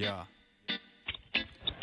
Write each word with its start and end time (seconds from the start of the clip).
Ya. 0.00 0.26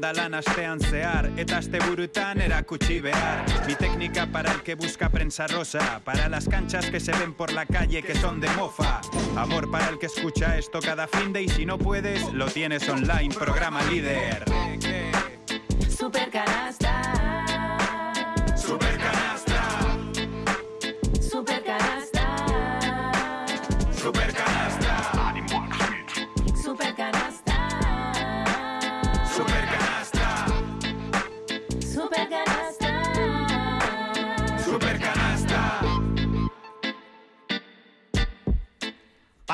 lan 0.00 0.34
astean 0.34 0.80
zehar 0.80 1.30
Eta 1.36 1.58
asteburutan 1.58 2.40
erakutsi 2.40 3.00
behar. 3.00 3.44
Mi 3.66 3.74
técnica 3.74 4.26
para 4.26 4.52
el 4.52 4.62
que 4.62 4.74
busca 4.74 5.08
prensa 5.08 5.46
rosa 5.46 6.00
Para 6.04 6.28
las 6.28 6.48
canchas 6.48 6.90
que 6.90 7.00
se 7.00 7.12
ven 7.12 7.34
por 7.34 7.52
la 7.52 7.66
calle 7.66 8.02
que 8.02 8.14
son 8.14 8.40
de 8.40 8.48
mofa. 8.50 9.00
Amor 9.36 9.70
para 9.70 9.88
el 9.88 9.98
que 9.98 10.06
escucha 10.06 10.58
esto 10.58 10.80
cada 10.80 11.06
fin 11.06 11.32
de 11.32 11.42
Y 11.42 11.48
si 11.48 11.66
no 11.66 11.78
puedes, 11.78 12.32
lo 12.32 12.46
tienes 12.46 12.88
online, 12.88 13.34
programa 13.34 13.82
líder. 13.84 14.44
Super 15.88 16.30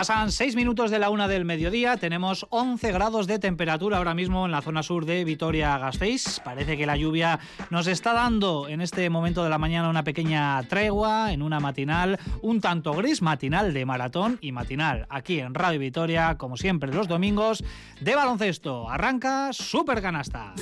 Pasan 0.01 0.33
seis 0.33 0.57
minutos 0.57 0.91
de 0.91 0.99
la 0.99 1.11
una 1.11 1.29
del 1.29 1.45
mediodía, 1.45 1.99
tenemos 1.99 2.47
11 2.49 2.91
grados 2.91 3.27
de 3.27 3.39
temperatura 3.39 3.99
ahora 3.99 4.15
mismo 4.15 4.47
en 4.47 4.51
la 4.51 4.63
zona 4.63 4.83
sur 4.83 5.05
de 5.05 5.25
Vitoria-Gasteiz. 5.25 6.41
Parece 6.43 6.79
que 6.79 6.87
la 6.87 6.97
lluvia 6.97 7.39
nos 7.69 7.87
está 7.87 8.15
dando 8.15 8.67
en 8.67 8.81
este 8.81 9.11
momento 9.11 9.45
de 9.45 9.51
la 9.51 9.59
mañana 9.59 9.91
una 9.91 10.03
pequeña 10.03 10.63
tregua 10.71 11.35
en 11.35 11.43
una 11.43 11.61
matinal, 11.61 12.19
un 12.41 12.63
tanto 12.63 12.95
gris, 12.95 13.21
matinal 13.21 13.75
de 13.75 13.85
maratón 13.85 14.39
y 14.41 14.53
matinal 14.53 15.07
aquí 15.11 15.39
en 15.39 15.53
Radio 15.53 15.81
Vitoria, 15.81 16.39
como 16.39 16.57
siempre 16.57 16.95
los 16.95 17.07
domingos, 17.07 17.63
de 18.01 18.15
baloncesto. 18.17 18.89
Arranca 18.89 19.51
Super 19.53 20.01
Canasta. 20.01 20.55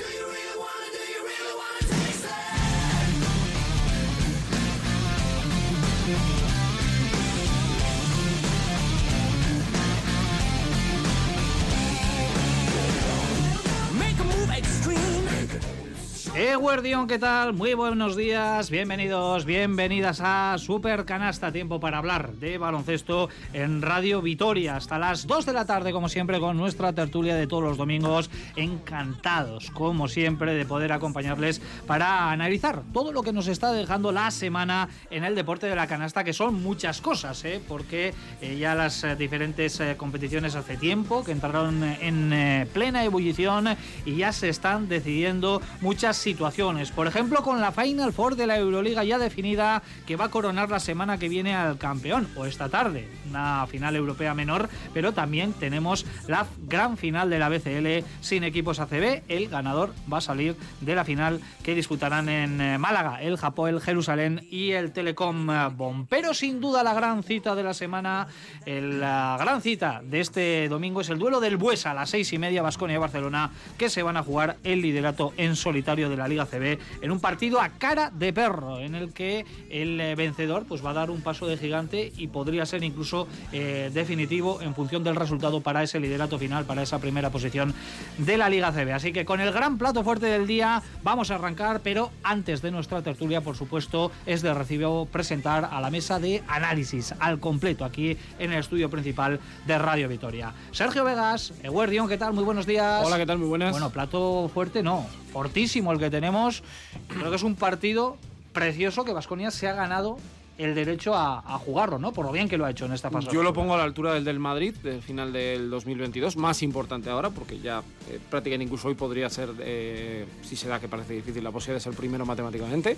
Eguardión, 16.59 17.07
¿qué 17.07 17.21
tal? 17.21 17.53
Muy 17.53 17.75
buenos 17.75 18.17
días, 18.17 18.69
bienvenidos, 18.69 19.45
bienvenidas 19.45 20.21
a 20.21 20.57
Super 20.59 21.05
Canasta, 21.05 21.53
tiempo 21.53 21.79
para 21.79 21.99
hablar 21.99 22.33
de 22.33 22.59
baloncesto 22.59 23.29
en 23.53 23.81
Radio 23.81 24.21
Vitoria, 24.21 24.75
hasta 24.75 24.99
las 24.99 25.29
2 25.29 25.47
de 25.47 25.53
la 25.53 25.67
tarde, 25.67 25.93
como 25.93 26.09
siempre, 26.09 26.41
con 26.41 26.57
nuestra 26.57 26.93
tertulia 26.93 27.37
de 27.37 27.47
todos 27.47 27.63
los 27.63 27.77
domingos, 27.77 28.29
encantados, 28.57 29.71
como 29.71 30.09
siempre, 30.09 30.53
de 30.53 30.67
poder 30.67 30.91
acompañarles 30.91 31.63
para 31.87 32.33
analizar 32.33 32.83
todo 32.93 33.13
lo 33.13 33.23
que 33.23 33.33
nos 33.33 33.47
está 33.47 33.71
dejando 33.71 34.11
la 34.11 34.33
semana 34.33 34.89
en 35.13 35.23
el 35.23 35.37
deporte 35.37 35.69
de 35.69 35.77
la 35.77 35.87
canasta, 35.87 36.25
que 36.25 36.33
son 36.33 36.61
muchas 36.61 37.01
cosas, 37.01 37.45
¿eh? 37.45 37.63
porque 37.69 38.13
eh, 38.41 38.59
ya 38.59 38.75
las 38.75 39.05
eh, 39.05 39.15
diferentes 39.15 39.81
competiciones 39.97 40.57
hace 40.57 40.77
tiempo 40.77 41.23
que 41.23 41.31
entraron 41.31 41.85
en 41.85 42.69
plena 42.73 43.05
ebullición 43.05 43.69
y 44.05 44.17
ya 44.17 44.33
se 44.33 44.49
están 44.49 44.89
decidiendo 44.89 45.63
muchas 45.81 46.17
situaciones. 46.17 46.48
Por 46.95 47.07
ejemplo, 47.07 47.43
con 47.43 47.61
la 47.61 47.73
Final 47.73 48.13
Four 48.13 48.35
de 48.35 48.47
la 48.47 48.57
Euroliga 48.57 49.05
ya 49.05 49.19
definida 49.19 49.83
que 50.07 50.17
va 50.17 50.27
a 50.27 50.31
coronar 50.31 50.71
la 50.71 50.81
semana 50.81 51.19
que 51.19 51.29
viene 51.29 51.55
al 51.55 51.77
campeón, 51.77 52.27
o 52.37 52.47
esta 52.47 52.71
tarde, 52.71 53.07
una 53.29 53.67
final 53.67 53.95
europea 53.97 54.33
menor, 54.33 54.71
pero 54.95 55.13
también 55.13 55.53
tenemos 55.53 56.07
la 56.27 56.47
gran 56.67 56.97
final 56.97 57.29
de 57.29 57.39
la 57.39 57.51
BCL 57.51 58.07
sin 58.23 58.45
equipos 58.45 58.81
ACB. 58.81 59.25
El 59.29 59.49
ganador 59.49 59.93
va 60.11 60.19
a 60.19 60.23
salir 60.23 60.57
de 60.81 60.95
la 60.95 61.05
final 61.05 61.41
que 61.63 61.75
disputarán 61.75 62.31
en 62.31 62.61
eh, 62.61 62.79
Málaga, 62.79 63.23
el 63.23 63.37
Japón, 63.37 63.69
el 63.71 63.81
Jerusalén 63.81 64.47
y 64.51 64.71
el 64.71 64.93
Telecom 64.93 65.49
Bon. 65.77 66.07
Pero 66.07 66.33
sin 66.33 66.61
duda 66.61 66.83
la 66.83 66.95
gran 66.95 67.23
cita 67.23 67.55
de 67.55 67.63
la 67.63 67.75
semana, 67.75 68.27
la 68.65 69.37
gran 69.39 69.61
cita 69.61 70.01
de 70.03 70.21
este 70.21 70.69
domingo 70.69 71.03
es 71.03 71.11
el 71.11 71.19
duelo 71.19 71.41
del 71.41 71.59
Buesa 71.59 71.91
a 71.91 71.95
las 71.95 72.11
seis 72.11 72.33
y 72.33 72.39
media, 72.39 72.63
Basconia 72.63 72.97
y 72.97 73.01
Barcelona, 73.01 73.51
que 73.77 73.91
se 73.91 74.03
van 74.03 74.17
a 74.17 74.23
jugar 74.23 74.57
el 74.65 74.81
liderato 74.81 75.35
en 75.37 75.55
solitario 75.55 76.09
de 76.09 76.17
la 76.17 76.27
Liga 76.29 76.38
CB 76.47 76.79
en 77.03 77.11
un 77.11 77.21
partido 77.21 77.61
a 77.61 77.71
cara 77.71 78.11
de 78.11 78.33
perro, 78.33 78.79
en 78.79 78.95
el 78.95 79.13
que 79.13 79.45
el 79.71 80.01
eh, 80.01 80.15
vencedor 80.15 80.65
pues 80.67 80.85
va 80.85 80.91
a 80.91 80.95
dar 80.95 81.11
un 81.11 81.21
paso 81.21 81.47
de 81.47 81.57
gigante 81.57 82.13
y 82.17 82.29
podría 82.29 82.67
ser 82.67 82.85
incluso 82.85 83.27
eh, 83.53 83.91
definitivo 83.93 84.61
en 84.61 84.75
función 84.75 85.05
del 85.05 85.17
resultado 85.17 85.61
para 85.61 85.83
ese 85.83 86.01
liderato 86.01 86.39
final, 86.39 86.65
para 86.65 86.83
esa 86.83 86.99
primera 86.99 87.31
posición 87.31 87.75
de 88.19 88.37
la 88.37 88.49
Liga 88.49 88.73
CB. 88.73 88.93
Así 88.93 89.13
que 89.13 89.25
con 89.25 89.41
el 89.41 89.53
gran 89.53 89.79
plato 89.79 90.05
fuerte 90.05 90.27
del 90.27 90.47
día 90.47 90.83
vamos 91.03 91.31
a 91.31 91.37
arrancar, 91.37 91.81
pero 91.81 92.11
antes 92.23 92.63
de 92.63 92.71
nuestra 92.71 93.03
tertulia, 93.03 93.41
por 93.41 93.57
supuesto, 93.57 94.11
es 94.27 94.43
de 94.43 94.55
recibo 94.55 95.07
presentar 95.07 95.69
a 95.71 95.81
la 95.81 95.91
mesa 95.91 96.19
de 96.19 96.43
análisis 96.49 97.15
al 97.19 97.41
completo 97.41 97.85
aquí 97.85 98.17
en 98.39 98.53
el 98.53 98.59
estudio 98.59 98.91
principal 98.91 99.41
de 99.67 99.79
Radio 99.79 100.09
Vitoria. 100.09 100.53
Sergio 100.73 101.05
Vegas, 101.05 101.53
Eguerdión, 101.63 102.09
¿qué 102.09 102.19
tal? 102.19 102.33
Muy 102.33 102.45
buenos 102.45 102.67
días. 102.67 103.05
Hola, 103.05 103.19
¿qué 103.19 103.27
tal? 103.27 103.39
Muy 103.39 103.49
buenas. 103.49 103.73
Bueno, 103.73 103.91
plato 103.91 104.51
fuerte 104.53 104.83
no, 104.83 105.07
fortísimo 105.33 105.93
el 105.93 105.99
que 105.99 106.11
tenemos. 106.11 106.63
Creo 107.09 107.31
que 107.31 107.37
es 107.37 107.43
un 107.43 107.55
partido 107.55 108.17
precioso 108.53 109.05
que 109.05 109.13
Vasconia 109.13 109.51
se 109.51 109.69
ha 109.69 109.75
ganado 109.75 110.19
el 110.59 110.75
derecho 110.75 111.15
a, 111.15 111.41
jugarlo, 111.65 112.01
¿no? 112.01 112.13
Por 112.13 112.27
lo 112.27 112.33
bien 112.33 112.49
que 112.49 112.59
lo 112.59 112.65
ha 112.67 112.71
hecho 112.71 112.85
en 112.85 112.93
esta 112.93 113.11
fase. 113.11 113.29
Yo 113.33 113.45
lo 113.45 113.53
pongo 113.53 113.75
a 113.75 113.79
la 113.79 113.85
altura 113.85 114.15
del 114.15 114.25
del 114.25 114.41
Madrid, 114.41 114.75
del 114.83 115.01
final 115.01 115.33
del 115.33 115.71
2022, 115.71 116.37
más 116.37 116.63
importante 116.65 117.09
ahora, 117.09 117.31
porque 117.31 117.61
ya 117.61 117.81
eh, 118.11 118.19
prácticamente 118.29 118.65
incluso 118.65 118.89
hoy 118.89 118.95
podría 118.95 119.31
ser, 119.31 119.51
eh, 119.61 120.27
si 120.43 120.57
se 120.57 120.69
da 120.69 120.81
que 120.81 120.89
parece 120.89 121.15
difícil, 121.15 121.45
la 121.45 121.53
posibilidad 121.53 121.77
de 121.77 121.85
ser 121.85 121.95
primero 121.95 122.27
matemáticamente. 122.27 122.97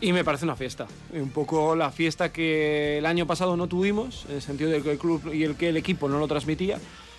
Y 0.00 0.12
me 0.12 0.22
parece 0.22 0.44
una 0.44 0.54
fiesta. 0.54 0.86
Un 1.12 1.30
poco 1.30 1.74
la 1.74 1.90
fiesta 1.90 2.32
que 2.32 2.98
el 2.98 3.06
año 3.06 3.26
pasado 3.26 3.56
no 3.56 3.66
tuvimos, 3.66 4.24
en 4.28 4.36
el 4.36 4.42
sentido 4.42 4.70
de 4.70 4.80
que 4.80 4.92
el 4.92 4.98
club 4.98 5.34
y 5.34 5.42
el 5.42 5.56
que 5.56 5.70
el 5.70 5.76
equipo 5.76 6.08
no 6.08 6.18
lo 6.18 6.28
transmitía. 6.28 6.78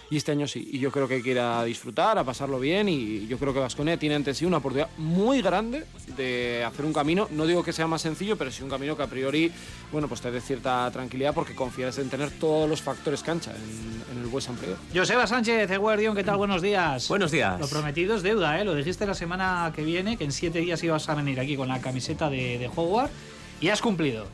Y 0.10 0.18
este 0.18 0.32
año 0.32 0.48
sí. 0.48 0.70
Y 0.72 0.80
yo 0.80 0.92
creo 0.92 1.08
que 1.08 1.16
hay 1.16 1.22
que 1.24 1.32
ir 1.32 1.40
a 1.40 1.64
disfrutar, 1.64 2.18
a 2.18 2.24
pasarlo 2.24 2.60
bien. 2.60 2.88
Y 2.90 3.28
yo 3.28 3.38
creo 3.38 3.54
que 3.54 3.60
Vasconia 3.60 3.98
tiene 3.98 4.16
ante 4.16 4.34
sí 4.34 4.46
una 4.46 4.58
oportunidad 4.58 4.90
muy 4.98 5.42
grande 5.42 5.86
de 6.16 6.64
hacer 6.64 6.86
un 6.86 6.94
camino. 6.94 7.28
No 7.32 7.46
digo 7.46 7.64
que 7.64 7.74
sea 7.74 7.88
más 7.88 8.02
sencillo, 8.02 8.38
pero 8.38 8.52
sí 8.52 8.64
un 8.64 8.70
camino 8.70 8.96
que 8.96 9.04
a 9.04 9.08
priori, 9.08 9.52
bueno, 9.92 10.08
pues 10.08 10.22
te 10.22 10.32
dé 10.32 10.42
cierta 10.42 10.90
tranquilidad 10.92 11.34
porque 11.34 11.56
confías 11.56 11.98
en 11.98 12.10
tener 12.10 12.30
todos 12.32 12.70
los 12.70 12.82
factores 12.82 13.24
cancha 13.24 13.52
en, 13.52 14.18
en 14.18 14.24
el 14.24 14.28
West 14.28 14.50
Amplio. 14.50 14.78
Joseba 14.94 15.26
Sánchez, 15.26 15.70
Eguerdión, 15.70 16.16
¿qué 16.16 16.24
tal? 16.24 16.38
Buenos 16.38 16.62
días. 16.62 17.08
Buenos 17.08 17.32
días. 17.32 17.60
Lo 17.60 17.68
prometido 17.68 18.16
es 18.16 18.24
deuda, 18.24 18.60
¿eh? 18.60 18.66
Lo 18.66 18.76
dijiste 18.76 19.06
la 19.06 19.16
semana 19.16 19.72
que 19.76 19.84
viene, 19.84 20.18
que 20.18 20.24
en 20.24 20.32
siete 20.32 20.60
días 20.60 20.84
ibas 20.84 21.10
a 21.10 21.16
venir 21.16 21.40
aquí 21.40 21.56
con 21.58 21.68
la 21.68 21.82
camiseta 21.82 22.30
de, 22.30 22.60
de 22.60 22.70
Hogwarts 22.74 23.14
y 23.60 23.70
has 23.70 23.82
cumplido. 23.82 24.28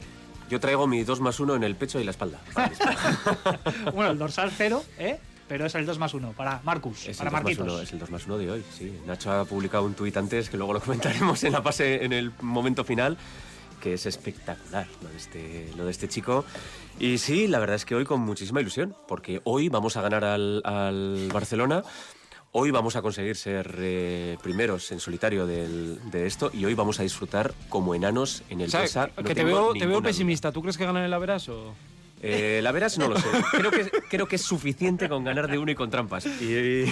Yo 0.49 0.59
traigo 0.59 0.85
mi 0.85 1.03
2 1.03 1.21
más 1.21 1.39
1 1.39 1.55
en 1.55 1.63
el 1.63 1.77
pecho 1.77 1.97
y 2.01 2.03
la 2.03 2.11
espalda. 2.11 2.41
bueno, 3.93 4.11
el 4.11 4.17
dorsal 4.17 4.51
cero, 4.51 4.83
¿eh? 4.99 5.17
Pero 5.51 5.65
es 5.65 5.75
el 5.75 5.85
2 5.85 5.99
más 5.99 6.13
1 6.13 6.31
para 6.31 6.61
Marcus, 6.63 7.07
es, 7.09 7.17
para 7.17 7.27
el 7.29 7.33
2 7.33 7.33
más 7.33 7.43
Marquitos. 7.43 7.67
1, 7.73 7.81
es 7.81 7.91
el 7.91 7.99
2 7.99 8.09
más 8.11 8.25
1 8.25 8.37
de 8.37 8.51
hoy, 8.51 8.63
sí. 8.71 8.93
Nacho 9.05 9.33
ha 9.33 9.43
publicado 9.43 9.83
un 9.83 9.95
tuit 9.95 10.15
antes, 10.15 10.49
que 10.49 10.55
luego 10.55 10.71
lo 10.71 10.79
comentaremos 10.79 11.43
en 11.43 11.51
la 11.51 11.61
fase, 11.61 12.05
en 12.05 12.13
el 12.13 12.31
momento 12.39 12.85
final, 12.85 13.17
que 13.81 13.95
es 13.95 14.05
espectacular 14.05 14.87
lo 15.03 15.09
de 15.09 15.17
este, 15.17 15.69
lo 15.75 15.83
de 15.83 15.91
este 15.91 16.07
chico. 16.07 16.45
Y 16.99 17.17
sí, 17.17 17.47
la 17.49 17.59
verdad 17.59 17.75
es 17.75 17.83
que 17.83 17.95
hoy 17.95 18.05
con 18.05 18.21
muchísima 18.21 18.61
ilusión, 18.61 18.95
porque 19.09 19.41
hoy 19.43 19.67
vamos 19.67 19.97
a 19.97 20.01
ganar 20.01 20.23
al, 20.23 20.61
al 20.63 21.27
Barcelona. 21.33 21.83
Hoy 22.53 22.71
vamos 22.71 22.95
a 22.95 23.01
conseguir 23.01 23.35
ser 23.35 23.75
eh, 23.79 24.37
primeros 24.41 24.89
en 24.93 25.01
solitario 25.01 25.45
del- 25.45 25.99
de 26.11 26.27
esto 26.27 26.49
y 26.53 26.63
hoy 26.63 26.75
vamos 26.75 26.97
a 27.01 27.03
disfrutar 27.03 27.53
como 27.67 27.93
enanos 27.93 28.43
en 28.49 28.61
el 28.61 28.67
O 28.73 28.87
sea, 28.87 29.07
que 29.07 29.21
No 29.21 29.27
te 29.27 29.35
tengo 29.35 29.47
veo, 29.49 29.73
te 29.73 29.85
veo 29.85 29.97
duda. 29.97 30.07
pesimista. 30.07 30.53
¿Tú 30.53 30.61
crees 30.61 30.77
que 30.77 30.85
ganan 30.85 31.03
el 31.03 31.13
Averas 31.13 31.49
o...? 31.49 31.73
Eh, 32.23 32.59
la 32.61 32.71
veras 32.71 32.97
no 32.97 33.07
lo 33.07 33.17
sé. 33.19 33.27
Creo 33.51 33.71
que, 33.71 33.89
creo 34.09 34.27
que 34.27 34.35
es 34.35 34.41
suficiente 34.43 35.09
con 35.09 35.23
ganar 35.23 35.49
de 35.49 35.57
uno 35.57 35.71
y 35.71 35.75
con 35.75 35.89
trampas. 35.89 36.25
Y, 36.25 36.85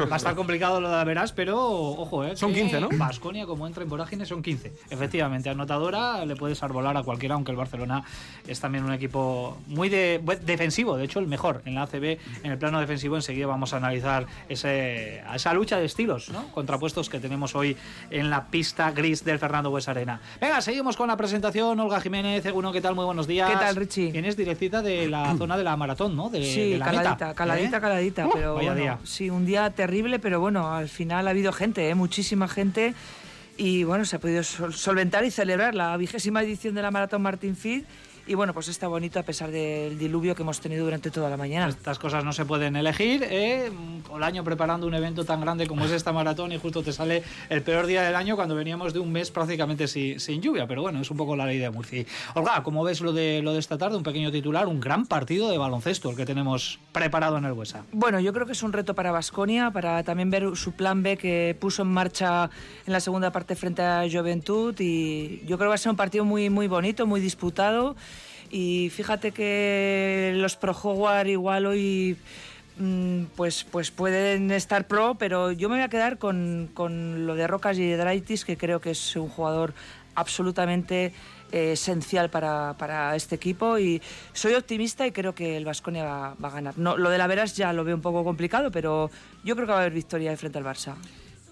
Va 0.00 0.14
a 0.14 0.16
estar 0.16 0.34
complicado 0.34 0.80
lo 0.80 0.88
de 0.88 0.96
la 0.96 1.04
verás, 1.04 1.32
pero 1.32 1.60
ojo, 1.60 2.24
¿eh? 2.24 2.36
Son 2.36 2.52
15, 2.52 2.80
¿no? 2.80 2.88
Vasconia, 2.92 3.46
como 3.46 3.66
entra 3.66 3.82
en 3.82 3.88
vorágine, 3.88 4.24
son 4.26 4.42
15. 4.42 4.72
Efectivamente, 4.90 5.50
anotadora 5.50 6.24
le 6.24 6.36
puedes 6.36 6.62
arbolar 6.62 6.96
a 6.96 7.02
cualquiera, 7.02 7.34
aunque 7.34 7.50
el 7.50 7.56
Barcelona 7.56 8.04
es 8.46 8.60
también 8.60 8.84
un 8.84 8.92
equipo 8.92 9.58
muy 9.66 9.88
de- 9.88 10.20
defensivo, 10.44 10.96
de 10.96 11.04
hecho 11.04 11.18
el 11.18 11.26
mejor 11.26 11.62
en 11.64 11.74
la 11.74 11.82
ACB. 11.82 12.18
En 12.42 12.52
el 12.52 12.58
plano 12.58 12.80
defensivo 12.80 13.16
enseguida 13.16 13.46
vamos 13.46 13.72
a 13.74 13.78
analizar 13.78 14.26
ese, 14.48 15.22
esa 15.34 15.54
lucha 15.54 15.78
de 15.78 15.86
estilos, 15.86 16.28
¿no? 16.30 16.48
contrapuestos 16.52 17.08
que 17.08 17.18
tenemos 17.18 17.54
hoy 17.54 17.76
en 18.10 18.30
la 18.30 18.46
pista 18.46 18.90
gris 18.92 19.24
del 19.24 19.38
Fernando 19.38 19.70
Bues 19.70 19.88
Arena. 19.88 20.20
Venga, 20.40 20.60
seguimos 20.60 20.96
con 20.96 21.08
la 21.08 21.16
presentación. 21.16 21.78
Olga 21.80 22.00
Jiménez, 22.00 22.44
uno, 22.52 22.72
¿qué 22.72 22.80
tal? 22.80 22.94
Muy 22.94 23.04
buenos 23.04 23.26
días. 23.26 23.50
¿Qué 23.50 23.56
tal, 23.56 23.76
Richie? 23.76 24.03
Tienes 24.12 24.36
directita 24.36 24.82
de 24.82 25.08
la 25.08 25.34
zona 25.38 25.56
de 25.56 25.64
la 25.64 25.76
maratón, 25.76 26.16
¿no? 26.16 26.30
De, 26.30 26.44
Sí, 26.44 26.70
de 26.72 26.78
la 26.78 26.86
caladita, 26.86 27.10
meta, 27.12 27.34
caladita, 27.34 27.76
¿eh? 27.76 27.80
caladita, 27.80 28.26
Uh, 28.26 28.30
pero 28.32 28.54
vaya 28.54 28.68
bueno, 28.72 28.80
día. 28.82 28.98
sí, 29.04 29.30
un 29.30 29.44
día 29.46 29.70
terrible, 29.70 30.18
pero 30.18 30.40
bueno, 30.40 30.72
al 30.74 30.88
final 30.88 31.26
ha 31.26 31.30
habido 31.30 31.52
gente, 31.52 31.88
¿eh? 31.88 31.94
muchísima 31.94 32.48
gente 32.48 32.94
y 33.56 33.84
bueno, 33.84 34.04
se 34.04 34.16
ha 34.16 34.18
podido 34.18 34.42
sol- 34.42 34.74
solventar 34.74 35.24
y 35.24 35.30
celebrar 35.30 35.74
la 35.74 35.96
vigésima 35.96 36.42
edición 36.42 36.74
de 36.74 36.82
la 36.82 36.90
Maratón 36.90 37.22
Martín 37.22 37.54
Fid 37.56 37.84
y 38.26 38.34
bueno, 38.34 38.54
pues 38.54 38.68
está 38.68 38.88
bonito 38.88 39.18
a 39.18 39.22
pesar 39.22 39.50
del 39.50 39.98
diluvio 39.98 40.34
que 40.34 40.42
hemos 40.42 40.60
tenido 40.60 40.84
durante 40.84 41.10
toda 41.10 41.28
la 41.28 41.36
mañana. 41.36 41.68
Estas 41.68 41.98
cosas 41.98 42.24
no 42.24 42.32
se 42.32 42.46
pueden 42.46 42.74
elegir. 42.74 43.22
¿eh? 43.28 43.70
Todo 44.06 44.16
el 44.16 44.22
año 44.22 44.42
preparando 44.42 44.86
un 44.86 44.94
evento 44.94 45.24
tan 45.24 45.40
grande 45.42 45.66
como 45.66 45.84
es 45.84 45.90
esta 45.90 46.12
maratón 46.12 46.52
y 46.52 46.58
justo 46.58 46.82
te 46.82 46.92
sale 46.92 47.22
el 47.50 47.62
peor 47.62 47.86
día 47.86 48.02
del 48.02 48.14
año 48.14 48.36
cuando 48.36 48.54
veníamos 48.54 48.94
de 48.94 49.00
un 49.00 49.12
mes 49.12 49.30
prácticamente 49.30 49.88
sin, 49.88 50.18
sin 50.20 50.40
lluvia. 50.40 50.66
Pero 50.66 50.82
bueno, 50.82 51.00
es 51.00 51.10
un 51.10 51.18
poco 51.18 51.36
la 51.36 51.44
ley 51.44 51.58
de 51.58 51.68
Murphy. 51.68 52.06
Olga, 52.34 52.62
¿cómo 52.62 52.82
ves 52.82 53.02
lo 53.02 53.12
de, 53.12 53.42
lo 53.42 53.52
de 53.52 53.58
esta 53.58 53.76
tarde? 53.76 53.96
Un 53.96 54.02
pequeño 54.02 54.32
titular, 54.32 54.66
un 54.68 54.80
gran 54.80 55.04
partido 55.04 55.50
de 55.50 55.58
baloncesto 55.58 56.10
el 56.10 56.16
que 56.16 56.24
tenemos 56.24 56.78
preparado 56.92 57.36
en 57.36 57.44
el 57.44 57.52
Huesa. 57.52 57.84
Bueno, 57.92 58.20
yo 58.20 58.32
creo 58.32 58.46
que 58.46 58.52
es 58.52 58.62
un 58.62 58.72
reto 58.72 58.94
para 58.94 59.12
Vasconia, 59.12 59.70
para 59.70 60.02
también 60.02 60.30
ver 60.30 60.56
su 60.56 60.72
plan 60.72 61.02
B 61.02 61.18
que 61.18 61.56
puso 61.60 61.82
en 61.82 61.88
marcha 61.88 62.48
en 62.86 62.92
la 62.92 63.00
segunda 63.00 63.32
parte 63.32 63.54
frente 63.54 63.82
a 63.82 64.04
Juventud 64.10 64.74
y 64.78 65.40
yo 65.40 65.58
creo 65.58 65.66
que 65.66 65.68
va 65.68 65.74
a 65.74 65.78
ser 65.78 65.90
un 65.90 65.96
partido 65.96 66.24
muy, 66.24 66.48
muy 66.48 66.68
bonito, 66.68 67.06
muy 67.06 67.20
disputado 67.20 67.96
y 68.54 68.88
fíjate 68.90 69.32
que 69.32 70.30
los 70.36 70.54
Pro 70.54 70.70
Howard 70.80 71.26
igual 71.26 71.66
hoy 71.66 72.16
mm, 72.78 73.24
pues, 73.34 73.64
pues 73.64 73.90
pueden 73.90 74.52
estar 74.52 74.86
pro, 74.86 75.16
pero 75.16 75.50
yo 75.50 75.68
me 75.68 75.74
voy 75.74 75.82
a 75.82 75.88
quedar 75.88 76.18
con, 76.18 76.70
con 76.72 77.26
lo 77.26 77.34
de 77.34 77.48
Rocas 77.48 77.76
y 77.78 77.90
Draitis, 77.90 78.44
que 78.44 78.56
creo 78.56 78.80
que 78.80 78.92
es 78.92 79.16
un 79.16 79.28
jugador 79.28 79.74
absolutamente 80.14 81.12
eh, 81.50 81.72
esencial 81.72 82.30
para, 82.30 82.76
para 82.78 83.16
este 83.16 83.34
equipo 83.34 83.76
y 83.76 84.00
soy 84.32 84.54
optimista 84.54 85.04
y 85.04 85.10
creo 85.10 85.34
que 85.34 85.56
el 85.56 85.64
Vasconia 85.64 86.04
va, 86.04 86.34
va 86.34 86.48
a 86.50 86.52
ganar. 86.52 86.78
No, 86.78 86.96
lo 86.96 87.10
de 87.10 87.18
la 87.18 87.26
Veras 87.26 87.56
ya 87.56 87.72
lo 87.72 87.82
veo 87.82 87.96
un 87.96 88.02
poco 88.02 88.22
complicado, 88.22 88.70
pero 88.70 89.10
yo 89.42 89.56
creo 89.56 89.66
que 89.66 89.72
va 89.72 89.78
a 89.78 89.80
haber 89.80 89.94
victoria 89.94 90.30
de 90.30 90.36
frente 90.36 90.58
al 90.58 90.64
Barça. 90.64 90.94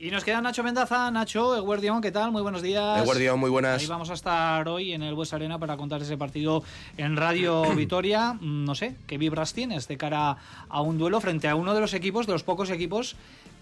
Y 0.03 0.11
nos 0.11 0.25
queda 0.25 0.41
Nacho 0.41 0.65
Mendaza. 0.65 1.13
Nacho, 1.13 1.55
Eguardión, 1.57 2.03
¿qué 2.03 2.11
tal? 2.11 2.33
Muy 2.33 2.43
buenos 2.43 2.61
días. 2.61 3.01
Eguardión, 3.01 3.39
muy 3.39 3.51
buenas. 3.51 3.81
Ahí 3.81 3.87
vamos 3.87 4.11
a 4.11 4.15
estar 4.15 4.67
hoy 4.67 4.93
en 4.95 5.05
el 5.05 5.15
Bues 5.15 5.33
Arena 5.33 5.61
para 5.61 5.77
contar 5.77 6.03
ese 6.03 6.17
partido 6.17 6.65
en 6.97 7.17
Radio 7.17 7.63
Vitoria. 7.77 8.33
Mm, 8.33 8.65
No 8.65 8.75
sé, 8.75 8.97
¿qué 9.07 9.17
vibras 9.17 9.55
tienes 9.55 9.87
de 9.87 9.97
cara 9.97 10.39
a 10.69 10.81
un 10.81 10.99
duelo 10.99 11.21
frente 11.21 11.47
a 11.47 11.55
uno 11.55 11.73
de 11.73 11.79
los 11.79 11.95
equipos, 11.95 12.27
de 12.27 12.33
los 12.33 12.43
pocos 12.43 12.71
equipos 12.71 13.15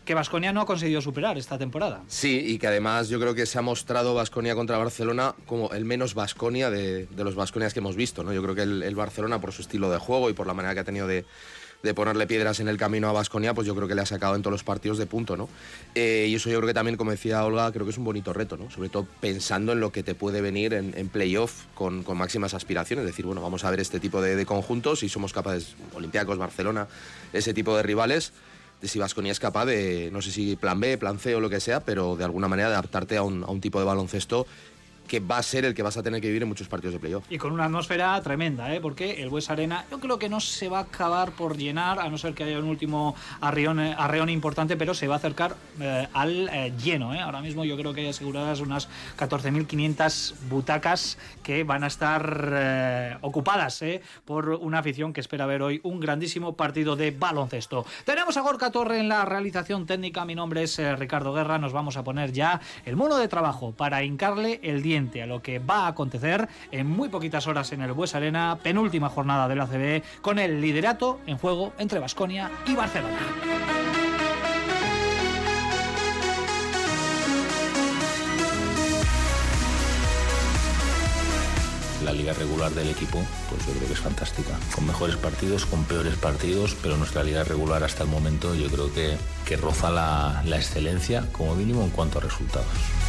que 0.06 0.14
Vasconia 0.14 0.50
no 0.50 0.62
ha 0.62 0.64
conseguido 0.64 1.02
superar 1.02 1.36
esta 1.36 1.58
temporada? 1.58 2.00
Sí, 2.08 2.42
y 2.42 2.56
que 2.58 2.68
además 2.68 3.10
yo 3.10 3.20
creo 3.20 3.34
que 3.34 3.44
se 3.44 3.58
ha 3.58 3.62
mostrado 3.62 4.14
Vasconia 4.14 4.54
contra 4.54 4.78
Barcelona 4.78 5.34
como 5.44 5.70
el 5.72 5.84
menos 5.84 6.14
Vasconia 6.14 6.70
de, 6.70 7.04
de 7.04 7.22
los 7.22 7.34
Vasconias 7.34 7.74
que 7.74 7.80
hemos 7.80 7.96
visto. 7.96 8.24
¿no? 8.24 8.32
Yo 8.32 8.42
creo 8.42 8.54
que 8.54 8.62
el, 8.62 8.82
el 8.82 8.94
Barcelona, 8.94 9.42
por 9.42 9.52
su 9.52 9.60
estilo 9.60 9.90
de 9.90 9.98
juego 9.98 10.30
y 10.30 10.32
por 10.32 10.46
la 10.46 10.54
manera 10.54 10.72
que 10.72 10.80
ha 10.80 10.84
tenido 10.84 11.06
de, 11.06 11.26
de 11.82 11.94
ponerle 11.94 12.26
piedras 12.26 12.60
en 12.60 12.68
el 12.68 12.76
camino 12.76 13.08
a 13.08 13.12
Vasconia, 13.12 13.54
pues 13.54 13.66
yo 13.66 13.74
creo 13.74 13.88
que 13.88 13.94
le 13.94 14.02
ha 14.02 14.06
sacado 14.06 14.36
en 14.36 14.42
todos 14.42 14.52
los 14.52 14.64
partidos 14.64 14.98
de 14.98 15.06
punto. 15.06 15.36
¿no? 15.36 15.48
Eh, 15.94 16.26
y 16.28 16.34
eso 16.34 16.50
yo 16.50 16.58
creo 16.58 16.68
que 16.68 16.74
también, 16.74 16.96
como 16.96 17.10
decía 17.10 17.44
Olga, 17.44 17.72
creo 17.72 17.86
que 17.86 17.92
es 17.92 17.98
un 17.98 18.04
bonito 18.04 18.32
reto, 18.32 18.56
¿no? 18.56 18.70
sobre 18.70 18.88
todo 18.88 19.06
pensando 19.20 19.72
en 19.72 19.80
lo 19.80 19.90
que 19.92 20.02
te 20.02 20.14
puede 20.14 20.40
venir 20.40 20.74
en, 20.74 20.96
en 20.96 21.08
playoff 21.08 21.64
con, 21.74 22.02
con 22.02 22.18
máximas 22.18 22.54
aspiraciones. 22.54 23.04
Es 23.04 23.12
decir, 23.12 23.26
bueno, 23.26 23.40
vamos 23.40 23.64
a 23.64 23.70
ver 23.70 23.80
este 23.80 24.00
tipo 24.00 24.20
de, 24.20 24.36
de 24.36 24.46
conjuntos 24.46 25.02
y 25.02 25.08
somos 25.08 25.32
capaces, 25.32 25.74
Olympiacos, 25.94 26.38
Barcelona, 26.38 26.88
ese 27.32 27.54
tipo 27.54 27.76
de 27.76 27.82
rivales 27.82 28.32
de 28.80 28.88
si 28.88 28.98
Vasconia 28.98 29.32
es 29.32 29.40
capaz 29.40 29.66
de, 29.66 30.08
no 30.10 30.22
sé 30.22 30.30
si 30.30 30.56
plan 30.56 30.80
B, 30.80 30.96
plan 30.96 31.18
C 31.18 31.34
o 31.34 31.40
lo 31.40 31.50
que 31.50 31.60
sea, 31.60 31.80
pero 31.80 32.16
de 32.16 32.24
alguna 32.24 32.48
manera 32.48 32.68
adaptarte 32.68 33.16
a 33.16 33.22
un, 33.22 33.44
a 33.44 33.48
un 33.48 33.60
tipo 33.60 33.78
de 33.78 33.84
baloncesto 33.84 34.46
que 35.10 35.18
va 35.18 35.38
a 35.38 35.42
ser 35.42 35.64
el 35.64 35.74
que 35.74 35.82
vas 35.82 35.96
a 35.96 36.04
tener 36.04 36.20
que 36.20 36.28
vivir 36.28 36.42
en 36.42 36.48
muchos 36.48 36.68
partidos 36.68 36.94
de 36.94 37.00
playoff. 37.00 37.24
Y 37.28 37.36
con 37.36 37.50
una 37.50 37.64
atmósfera 37.64 38.22
tremenda, 38.22 38.72
¿eh? 38.72 38.80
porque 38.80 39.20
el 39.20 39.28
Bues 39.28 39.50
Arena 39.50 39.84
yo 39.90 39.98
creo 39.98 40.20
que 40.20 40.28
no 40.28 40.38
se 40.38 40.68
va 40.68 40.78
a 40.78 40.82
acabar 40.82 41.32
por 41.32 41.56
llenar, 41.56 41.98
a 41.98 42.08
no 42.08 42.16
ser 42.16 42.32
que 42.32 42.44
haya 42.44 42.60
un 42.60 42.66
último 42.66 43.16
arreón, 43.40 43.80
eh, 43.80 43.92
arreón 43.98 44.28
importante, 44.28 44.76
pero 44.76 44.94
se 44.94 45.08
va 45.08 45.14
a 45.14 45.16
acercar 45.16 45.56
eh, 45.80 46.06
al 46.12 46.48
eh, 46.48 46.72
lleno. 46.80 47.10
Ahora 47.12 47.40
mismo 47.40 47.64
yo 47.64 47.76
creo 47.76 47.92
que 47.92 48.02
hay 48.02 48.06
aseguradas 48.06 48.60
unas 48.60 48.88
14.500 49.18 50.34
butacas 50.48 51.18
que 51.42 51.64
van 51.64 51.82
a 51.82 51.88
estar 51.88 53.18
ocupadas 53.22 53.82
por 54.24 54.50
una 54.50 54.78
afición 54.78 55.12
que 55.12 55.20
espera 55.20 55.44
ver 55.46 55.62
hoy 55.62 55.80
un 55.82 55.98
grandísimo 55.98 56.54
partido 56.54 56.94
de 56.94 57.10
baloncesto. 57.10 57.84
Tenemos 58.04 58.36
a 58.36 58.42
Gorka 58.42 58.70
Torre 58.70 59.00
en 59.00 59.08
la 59.08 59.24
realización 59.24 59.86
técnica, 59.86 60.24
mi 60.24 60.36
nombre 60.36 60.62
es 60.62 60.78
Ricardo 60.98 61.32
Guerra, 61.32 61.58
nos 61.58 61.72
vamos 61.72 61.96
a 61.96 62.04
poner 62.04 62.32
ya 62.32 62.60
el 62.84 62.94
mono 62.94 63.16
de 63.16 63.26
trabajo 63.26 63.72
para 63.72 64.04
hincarle 64.04 64.60
el 64.62 64.82
diente 64.82 64.99
a 65.00 65.26
lo 65.26 65.40
que 65.40 65.58
va 65.58 65.84
a 65.84 65.88
acontecer 65.88 66.48
en 66.70 66.86
muy 66.86 67.08
poquitas 67.08 67.46
horas 67.46 67.72
en 67.72 67.80
el 67.80 67.92
Bues 67.92 68.14
Arena, 68.14 68.58
penúltima 68.62 69.08
jornada 69.08 69.48
de 69.48 69.56
la 69.56 69.66
CB, 69.66 70.02
con 70.20 70.38
el 70.38 70.60
liderato 70.60 71.20
en 71.26 71.38
juego 71.38 71.72
entre 71.78 72.00
Basconia 72.00 72.50
y 72.66 72.74
Barcelona. 72.74 73.16
La 82.04 82.12
liga 82.12 82.32
regular 82.32 82.72
del 82.72 82.88
equipo, 82.88 83.22
pues 83.48 83.66
yo 83.66 83.72
creo 83.72 83.86
que 83.86 83.92
es 83.94 84.00
fantástica. 84.00 84.58
Con 84.74 84.86
mejores 84.86 85.16
partidos, 85.16 85.64
con 85.64 85.84
peores 85.84 86.16
partidos, 86.16 86.76
pero 86.82 86.96
nuestra 86.96 87.22
liga 87.22 87.44
regular 87.44 87.84
hasta 87.84 88.02
el 88.02 88.08
momento 88.08 88.54
yo 88.54 88.68
creo 88.68 88.92
que, 88.92 89.16
que 89.46 89.56
roza 89.56 89.90
la 89.90 90.56
excelencia 90.56 91.26
como 91.32 91.54
mínimo 91.54 91.82
en 91.84 91.90
cuanto 91.90 92.18
a 92.18 92.22
resultados. 92.22 92.99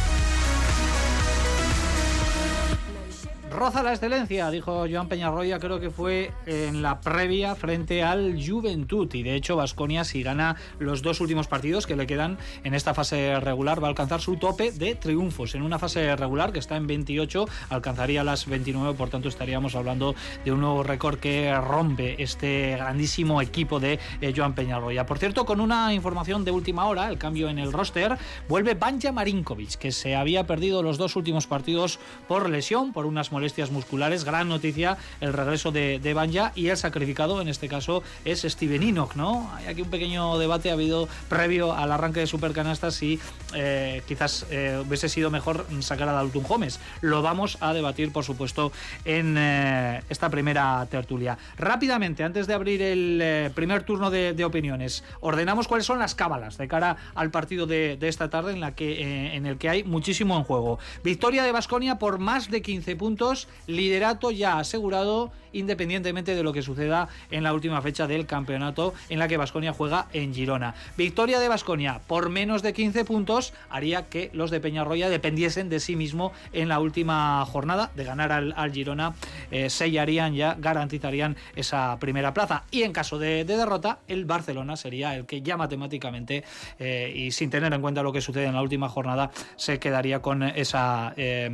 Roza 3.62 3.84
la 3.84 3.92
excelencia, 3.92 4.50
dijo 4.50 4.86
Joan 4.90 5.06
Peñarroya, 5.06 5.60
creo 5.60 5.78
que 5.78 5.90
fue 5.90 6.32
en 6.46 6.82
la 6.82 7.00
previa 7.00 7.54
frente 7.54 8.02
al 8.02 8.34
Juventud. 8.44 9.08
Y 9.14 9.22
de 9.22 9.36
hecho, 9.36 9.54
Vasconia, 9.54 10.02
si 10.02 10.24
gana 10.24 10.56
los 10.80 11.00
dos 11.00 11.20
últimos 11.20 11.46
partidos 11.46 11.86
que 11.86 11.94
le 11.94 12.08
quedan 12.08 12.38
en 12.64 12.74
esta 12.74 12.92
fase 12.92 13.38
regular, 13.38 13.80
va 13.80 13.86
a 13.86 13.90
alcanzar 13.90 14.20
su 14.20 14.36
tope 14.36 14.72
de 14.72 14.96
triunfos. 14.96 15.54
En 15.54 15.62
una 15.62 15.78
fase 15.78 16.16
regular 16.16 16.52
que 16.52 16.58
está 16.58 16.74
en 16.74 16.88
28, 16.88 17.46
alcanzaría 17.68 18.24
las 18.24 18.46
29, 18.46 18.94
por 18.94 19.10
tanto, 19.10 19.28
estaríamos 19.28 19.76
hablando 19.76 20.16
de 20.44 20.50
un 20.50 20.58
nuevo 20.58 20.82
récord 20.82 21.20
que 21.20 21.54
rompe 21.54 22.20
este 22.20 22.72
grandísimo 22.72 23.40
equipo 23.40 23.78
de 23.78 24.00
eh, 24.20 24.34
Joan 24.36 24.56
Peñarroya. 24.56 25.06
Por 25.06 25.20
cierto, 25.20 25.44
con 25.44 25.60
una 25.60 25.94
información 25.94 26.44
de 26.44 26.50
última 26.50 26.86
hora, 26.86 27.08
el 27.08 27.18
cambio 27.18 27.48
en 27.48 27.60
el 27.60 27.72
roster, 27.72 28.18
vuelve 28.48 28.74
Banja 28.74 29.12
Marinkovic, 29.12 29.76
que 29.76 29.92
se 29.92 30.16
había 30.16 30.48
perdido 30.48 30.82
los 30.82 30.98
dos 30.98 31.14
últimos 31.14 31.46
partidos 31.46 32.00
por 32.26 32.50
lesión, 32.50 32.92
por 32.92 33.06
unas 33.06 33.30
molestias 33.30 33.51
musculares. 33.70 34.24
Gran 34.24 34.48
noticia 34.48 34.96
el 35.20 35.32
regreso 35.32 35.70
de, 35.70 35.98
de 35.98 36.14
Banja 36.14 36.52
y 36.54 36.68
el 36.68 36.76
sacrificado 36.76 37.40
en 37.40 37.48
este 37.48 37.68
caso 37.68 38.02
es 38.24 38.42
Steven 38.42 38.82
Enoch, 38.82 39.14
¿no? 39.14 39.50
Hay 39.56 39.66
aquí 39.66 39.82
un 39.82 39.90
pequeño 39.90 40.38
debate 40.38 40.70
ha 40.70 40.74
habido 40.74 41.08
previo 41.28 41.72
al 41.74 41.92
arranque 41.92 42.20
de 42.20 42.26
Supercanastas 42.26 42.94
si 42.94 43.20
eh, 43.54 44.02
quizás 44.06 44.46
eh, 44.50 44.82
hubiese 44.86 45.08
sido 45.08 45.30
mejor 45.30 45.66
sacar 45.80 46.08
a 46.08 46.12
Dalton 46.12 46.42
Gómez. 46.42 46.80
Lo 47.00 47.22
vamos 47.22 47.58
a 47.60 47.72
debatir, 47.72 48.12
por 48.12 48.24
supuesto, 48.24 48.72
en 49.04 49.36
eh, 49.38 50.02
esta 50.08 50.30
primera 50.30 50.86
tertulia. 50.90 51.38
Rápidamente, 51.58 52.24
antes 52.24 52.46
de 52.46 52.54
abrir 52.54 52.82
el 52.82 53.20
eh, 53.22 53.50
primer 53.54 53.84
turno 53.84 54.10
de, 54.10 54.42
opiniones, 54.42 55.04
ordenamos 55.20 55.68
cuáles 55.68 55.86
son 55.86 56.00
las 56.00 56.16
cábalas 56.16 56.58
de 56.58 56.66
cara 56.66 56.96
al 57.14 57.30
partido 57.30 57.66
de, 57.66 57.96
de 57.96 58.08
esta 58.08 58.28
tarde 58.28 58.52
en, 58.52 58.60
la 58.60 58.74
que, 58.74 59.36
en 59.36 59.46
el 59.46 59.56
que 59.56 59.68
hay 59.68 59.84
muchísimo 59.84 60.36
en 60.36 60.42
juego. 60.42 60.80
Victoria 61.04 61.44
de 61.44 61.52
Basconia 61.52 61.98
por 61.98 62.18
más 62.18 62.50
de 62.50 62.60
15 62.60 62.96
puntos, 62.96 63.41
liderato 63.66 64.30
ya 64.30 64.58
asegurado 64.58 65.30
independientemente 65.52 66.34
de 66.34 66.42
lo 66.42 66.52
que 66.52 66.62
suceda 66.62 67.08
en 67.30 67.42
la 67.42 67.52
última 67.52 67.80
fecha 67.82 68.06
del 68.06 68.26
campeonato 68.26 68.94
en 69.08 69.18
la 69.18 69.28
que 69.28 69.36
Basconia 69.36 69.72
juega 69.72 70.08
en 70.12 70.34
Girona. 70.34 70.74
Victoria 70.96 71.40
de 71.40 71.48
Basconia 71.48 72.00
por 72.06 72.30
menos 72.30 72.62
de 72.62 72.72
15 72.72 73.04
puntos 73.04 73.52
haría 73.70 74.08
que 74.08 74.30
los 74.32 74.50
de 74.50 74.60
Peñarroya 74.60 75.08
dependiesen 75.08 75.68
de 75.68 75.80
sí 75.80 75.96
mismo 75.96 76.32
en 76.52 76.68
la 76.68 76.80
última 76.80 77.44
jornada. 77.46 77.90
De 77.94 78.04
ganar 78.04 78.32
al, 78.32 78.72
Girona 78.72 79.14
eh, 79.50 79.68
sellarían 79.68 80.34
ya 80.34 80.56
garantizarían 80.58 81.36
esa 81.56 81.98
primera 81.98 82.32
plaza. 82.32 82.64
Y 82.70 82.82
en 82.82 82.92
caso 82.92 83.18
de, 83.18 83.44
de 83.44 83.56
derrota 83.56 83.98
el 84.08 84.24
Barcelona 84.24 84.76
sería 84.76 85.14
el 85.14 85.26
que 85.26 85.42
ya 85.42 85.56
matemáticamente 85.56 86.44
eh, 86.78 87.12
y 87.14 87.30
sin 87.32 87.50
tener 87.50 87.72
en 87.72 87.80
cuenta 87.80 88.02
lo 88.02 88.12
que 88.12 88.20
sucede 88.20 88.46
en 88.46 88.54
la 88.54 88.62
última 88.62 88.88
jornada 88.88 89.30
se 89.56 89.78
quedaría 89.78 90.20
con 90.20 90.42
esa 90.42 91.12
eh, 91.16 91.50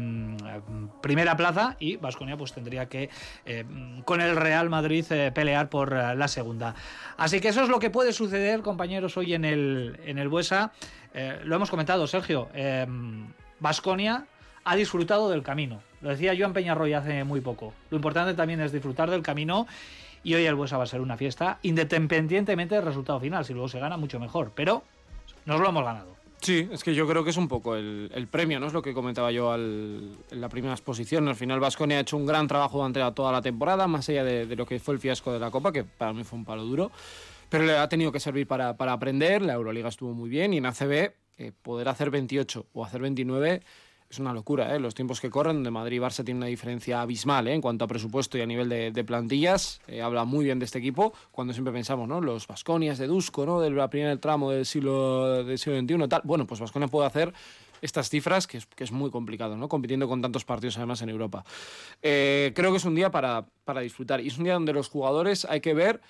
primera 1.02 1.36
plaza 1.36 1.67
y 1.78 1.96
Vasconia 1.96 2.36
pues 2.36 2.52
tendría 2.52 2.86
que 2.86 3.10
eh, 3.46 3.64
con 4.04 4.20
el 4.20 4.36
Real 4.36 4.68
Madrid 4.70 5.04
eh, 5.10 5.32
pelear 5.32 5.68
por 5.68 5.92
eh, 5.92 6.14
la 6.14 6.28
segunda. 6.28 6.74
Así 7.16 7.40
que 7.40 7.48
eso 7.48 7.62
es 7.62 7.68
lo 7.68 7.78
que 7.78 7.90
puede 7.90 8.12
suceder, 8.12 8.62
compañeros, 8.62 9.16
hoy 9.16 9.34
en 9.34 9.44
el, 9.44 10.00
en 10.04 10.18
el 10.18 10.28
Buesa. 10.28 10.72
Lo 11.44 11.56
hemos 11.56 11.70
comentado, 11.70 12.06
Sergio. 12.06 12.48
Vasconia 13.58 14.26
ha 14.64 14.76
disfrutado 14.76 15.30
del 15.30 15.42
camino. 15.42 15.80
Lo 16.00 16.10
decía 16.10 16.34
Joan 16.38 16.52
Peñarroy 16.52 16.92
hace 16.92 17.24
muy 17.24 17.40
poco. 17.40 17.72
Lo 17.90 17.96
importante 17.96 18.34
también 18.34 18.60
es 18.60 18.70
disfrutar 18.70 19.10
del 19.10 19.22
camino 19.22 19.66
y 20.22 20.34
hoy 20.34 20.44
el 20.44 20.54
Buesa 20.54 20.76
va 20.76 20.84
a 20.84 20.86
ser 20.86 21.00
una 21.00 21.16
fiesta 21.16 21.58
independientemente 21.62 22.74
del 22.74 22.84
resultado 22.84 23.18
final. 23.18 23.44
Si 23.44 23.52
luego 23.52 23.68
se 23.68 23.80
gana, 23.80 23.96
mucho 23.96 24.20
mejor. 24.20 24.52
Pero 24.54 24.84
nos 25.44 25.60
lo 25.60 25.68
hemos 25.70 25.84
ganado. 25.84 26.17
Sí, 26.40 26.68
es 26.70 26.84
que 26.84 26.94
yo 26.94 27.06
creo 27.08 27.24
que 27.24 27.30
es 27.30 27.36
un 27.36 27.48
poco 27.48 27.74
el, 27.74 28.10
el 28.14 28.28
premio, 28.28 28.60
¿no? 28.60 28.68
Es 28.68 28.72
lo 28.72 28.80
que 28.80 28.94
comentaba 28.94 29.32
yo 29.32 29.50
al- 29.50 30.16
en 30.30 30.40
la 30.40 30.48
primera 30.48 30.72
exposición. 30.72 31.26
Al 31.28 31.34
final 31.34 31.58
Vasconia 31.58 31.98
ha 31.98 32.00
hecho 32.00 32.16
un 32.16 32.26
gran 32.26 32.46
trabajo 32.46 32.78
durante 32.78 33.00
toda 33.12 33.32
la 33.32 33.42
temporada, 33.42 33.86
más 33.88 34.08
allá 34.08 34.22
de, 34.24 34.46
de 34.46 34.56
lo 34.56 34.64
que 34.64 34.78
fue 34.78 34.94
el 34.94 35.00
fiasco 35.00 35.32
de 35.32 35.40
la 35.40 35.50
Copa, 35.50 35.72
que 35.72 35.82
para 35.84 36.12
mí 36.12 36.22
fue 36.22 36.38
un 36.38 36.44
palo 36.44 36.64
duro. 36.64 36.90
Pero 37.48 37.64
le 37.64 37.76
ha 37.76 37.88
tenido 37.88 38.12
que 38.12 38.20
servir 38.20 38.46
para, 38.46 38.76
para 38.76 38.92
aprender, 38.92 39.42
la 39.42 39.54
Euroliga 39.54 39.88
estuvo 39.88 40.12
muy 40.14 40.28
bien 40.30 40.54
y 40.54 40.58
en 40.58 40.66
ACB 40.66 41.12
eh, 41.38 41.52
poder 41.62 41.88
hacer 41.88 42.10
28 42.10 42.66
o 42.72 42.84
hacer 42.84 43.00
29 43.00 43.62
es 44.10 44.18
una 44.18 44.32
locura, 44.32 44.74
¿eh? 44.74 44.80
Los 44.80 44.94
tiempos 44.94 45.20
que 45.20 45.28
corren, 45.28 45.56
donde 45.56 45.70
Madrid 45.70 45.98
y 45.98 46.00
Barça 46.00 46.24
tienen 46.24 46.38
una 46.38 46.46
diferencia 46.46 47.02
abismal, 47.02 47.46
¿eh? 47.48 47.54
En 47.54 47.60
cuanto 47.60 47.84
a 47.84 47.88
presupuesto 47.88 48.38
y 48.38 48.40
a 48.40 48.46
nivel 48.46 48.68
de, 48.68 49.04
plantillas, 49.04 49.80
eh, 49.86 50.00
habla 50.00 50.24
muy 50.24 50.46
bien 50.46 50.58
de 50.58 50.64
este 50.64 50.78
equipo, 50.78 51.12
cuando 51.30 51.52
siempre 51.52 51.72
pensamos, 51.72 52.08
¿no? 52.08 52.20
Los 52.20 52.46
Vasconias 52.46 52.98
de 52.98 53.06
Dusko, 53.06 53.44
¿no? 53.44 53.60
Del 53.60 53.76
primer 53.90 54.18
tramo 54.18 54.50
del 54.50 54.64
siglo, 54.64 55.44
del 55.44 55.58
siglo 55.58 55.78
XXI, 55.78 56.08
tal. 56.08 56.22
Bueno, 56.24 56.46
pues 56.46 56.60
Vasconia 56.60 56.88
puede 56.88 57.06
hacer 57.06 57.34
estas 57.82 58.08
cifras, 58.08 58.46
que 58.46 58.58
es, 58.58 58.66
que 58.66 58.84
es 58.84 58.92
muy 58.92 59.10
complicado, 59.10 59.56
¿no? 59.56 59.68
Compitiendo 59.68 60.08
con 60.08 60.22
tantos 60.22 60.44
partidos 60.44 60.78
además 60.78 61.02
en 61.02 61.10
Europa. 61.10 61.44
Eh, 62.02 62.52
creo 62.54 62.70
que 62.70 62.78
es 62.78 62.84
un 62.84 62.94
día 62.94 63.10
para, 63.10 63.44
para 63.64 63.82
disfrutar 63.82 64.20
y 64.20 64.28
es 64.28 64.38
un 64.38 64.44
día 64.44 64.54
donde 64.54 64.72
los 64.72 64.88
jugadores 64.88 65.44
hay 65.44 65.60
que 65.60 65.74
ver 65.74 66.00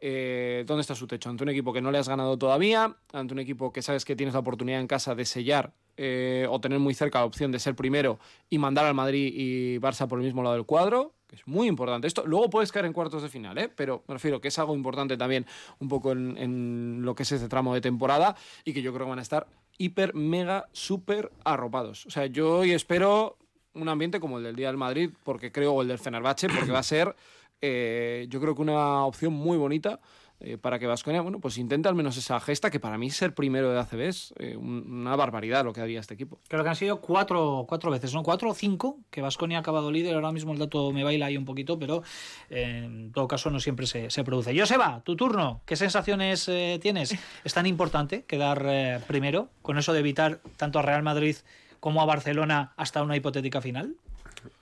eh, 0.00 0.64
dónde 0.66 0.80
está 0.80 0.94
su 0.94 1.06
techo. 1.06 1.28
Ante 1.28 1.44
un 1.44 1.50
equipo 1.50 1.72
que 1.72 1.80
no 1.80 1.90
le 1.90 1.98
has 1.98 2.08
ganado 2.08 2.38
todavía, 2.38 2.96
ante 3.12 3.34
un 3.34 3.40
equipo 3.40 3.72
que 3.72 3.82
sabes 3.82 4.04
que 4.04 4.16
tienes 4.16 4.34
la 4.34 4.40
oportunidad 4.40 4.80
en 4.80 4.86
casa 4.86 5.14
de 5.14 5.24
sellar 5.24 5.72
eh, 5.96 6.46
o 6.48 6.60
tener 6.60 6.78
muy 6.78 6.94
cerca 6.94 7.18
la 7.18 7.26
opción 7.26 7.52
de 7.52 7.58
ser 7.58 7.74
primero 7.74 8.18
y 8.48 8.56
mandar 8.56 8.86
al 8.86 8.94
Madrid 8.94 9.32
y 9.36 9.78
Barça 9.78 10.08
por 10.08 10.18
el 10.18 10.24
mismo 10.24 10.42
lado 10.42 10.54
del 10.54 10.64
cuadro, 10.64 11.12
que 11.26 11.36
es 11.36 11.46
muy 11.46 11.68
importante. 11.68 12.06
Esto 12.06 12.24
luego 12.26 12.48
puedes 12.48 12.72
caer 12.72 12.86
en 12.86 12.94
cuartos 12.94 13.22
de 13.22 13.28
final, 13.28 13.58
¿eh? 13.58 13.68
pero 13.68 14.02
me 14.08 14.14
refiero 14.14 14.40
que 14.40 14.48
es 14.48 14.58
algo 14.58 14.74
importante 14.74 15.18
también 15.18 15.44
un 15.78 15.88
poco 15.88 16.12
en, 16.12 17.02
lo 17.02 17.14
que 17.14 17.24
es 17.24 17.32
este 17.32 17.48
tramo 17.48 17.74
de 17.74 17.82
temporada 17.82 18.34
y 18.64 18.72
que 18.72 18.80
yo 18.80 18.94
creo 18.94 19.04
que 19.04 19.10
van 19.10 19.18
a 19.18 19.22
estar 19.22 19.46
hiper, 19.76 20.14
mega, 20.14 20.68
súper 20.72 21.30
arropados. 21.44 22.06
O 22.06 22.10
sea, 22.10 22.26
yo 22.26 22.58
hoy 22.58 22.72
espero 22.72 23.36
un 23.74 23.88
ambiente 23.88 24.20
como 24.20 24.38
el 24.38 24.44
del 24.44 24.56
Día 24.56 24.68
del 24.68 24.76
Madrid, 24.76 25.10
porque 25.22 25.52
creo, 25.52 25.74
o 25.74 25.82
el 25.82 25.88
del 25.88 25.98
Fenerbahce, 25.98 26.48
porque 26.48 26.72
va 26.72 26.80
a 26.80 26.82
ser, 26.82 27.14
eh, 27.62 28.26
yo 28.28 28.40
creo 28.40 28.54
que 28.54 28.62
una 28.62 29.04
opción 29.04 29.32
muy 29.32 29.56
bonita 29.58 30.00
eh, 30.42 30.56
para 30.56 30.78
que 30.78 30.86
Vasconia, 30.86 31.20
bueno, 31.20 31.38
pues 31.38 31.58
intente 31.58 31.86
al 31.90 31.94
menos 31.94 32.16
esa 32.16 32.40
gesta, 32.40 32.70
que 32.70 32.80
para 32.80 32.96
mí 32.96 33.10
ser 33.10 33.34
primero 33.34 33.70
de 33.70 33.78
ACB 33.78 34.00
es 34.08 34.32
eh, 34.38 34.56
un- 34.56 34.90
una 34.90 35.14
barbaridad 35.14 35.64
lo 35.66 35.74
que 35.74 35.82
haría 35.82 36.00
este 36.00 36.14
equipo. 36.14 36.38
Creo 36.48 36.62
que 36.62 36.70
han 36.70 36.76
sido 36.76 37.02
cuatro, 37.02 37.66
cuatro 37.68 37.90
veces, 37.90 38.14
¿no? 38.14 38.22
Cuatro 38.22 38.48
o 38.48 38.54
cinco 38.54 38.96
que 39.10 39.20
Vasconia 39.20 39.58
ha 39.58 39.60
acabado 39.60 39.92
líder. 39.92 40.14
Ahora 40.14 40.32
mismo 40.32 40.54
el 40.54 40.58
dato 40.58 40.92
me 40.92 41.04
baila 41.04 41.26
ahí 41.26 41.36
un 41.36 41.44
poquito, 41.44 41.78
pero 41.78 42.02
eh, 42.48 42.84
en 42.86 43.12
todo 43.12 43.28
caso 43.28 43.50
no 43.50 43.60
siempre 43.60 43.86
se, 43.86 44.08
se 44.08 44.24
produce. 44.24 44.58
Joseba, 44.58 45.02
tu 45.04 45.14
turno. 45.14 45.60
¿Qué 45.66 45.76
sensaciones 45.76 46.48
eh, 46.48 46.78
tienes? 46.80 47.14
¿Es 47.44 47.52
tan 47.52 47.66
importante 47.66 48.24
quedar 48.24 48.64
eh, 48.66 48.98
primero 49.06 49.50
con 49.60 49.76
eso 49.76 49.92
de 49.92 49.98
evitar 50.00 50.40
tanto 50.56 50.78
a 50.78 50.82
Real 50.82 51.02
Madrid 51.02 51.36
como 51.80 52.00
a 52.00 52.06
Barcelona 52.06 52.72
hasta 52.78 53.02
una 53.02 53.14
hipotética 53.16 53.60
final? 53.60 53.94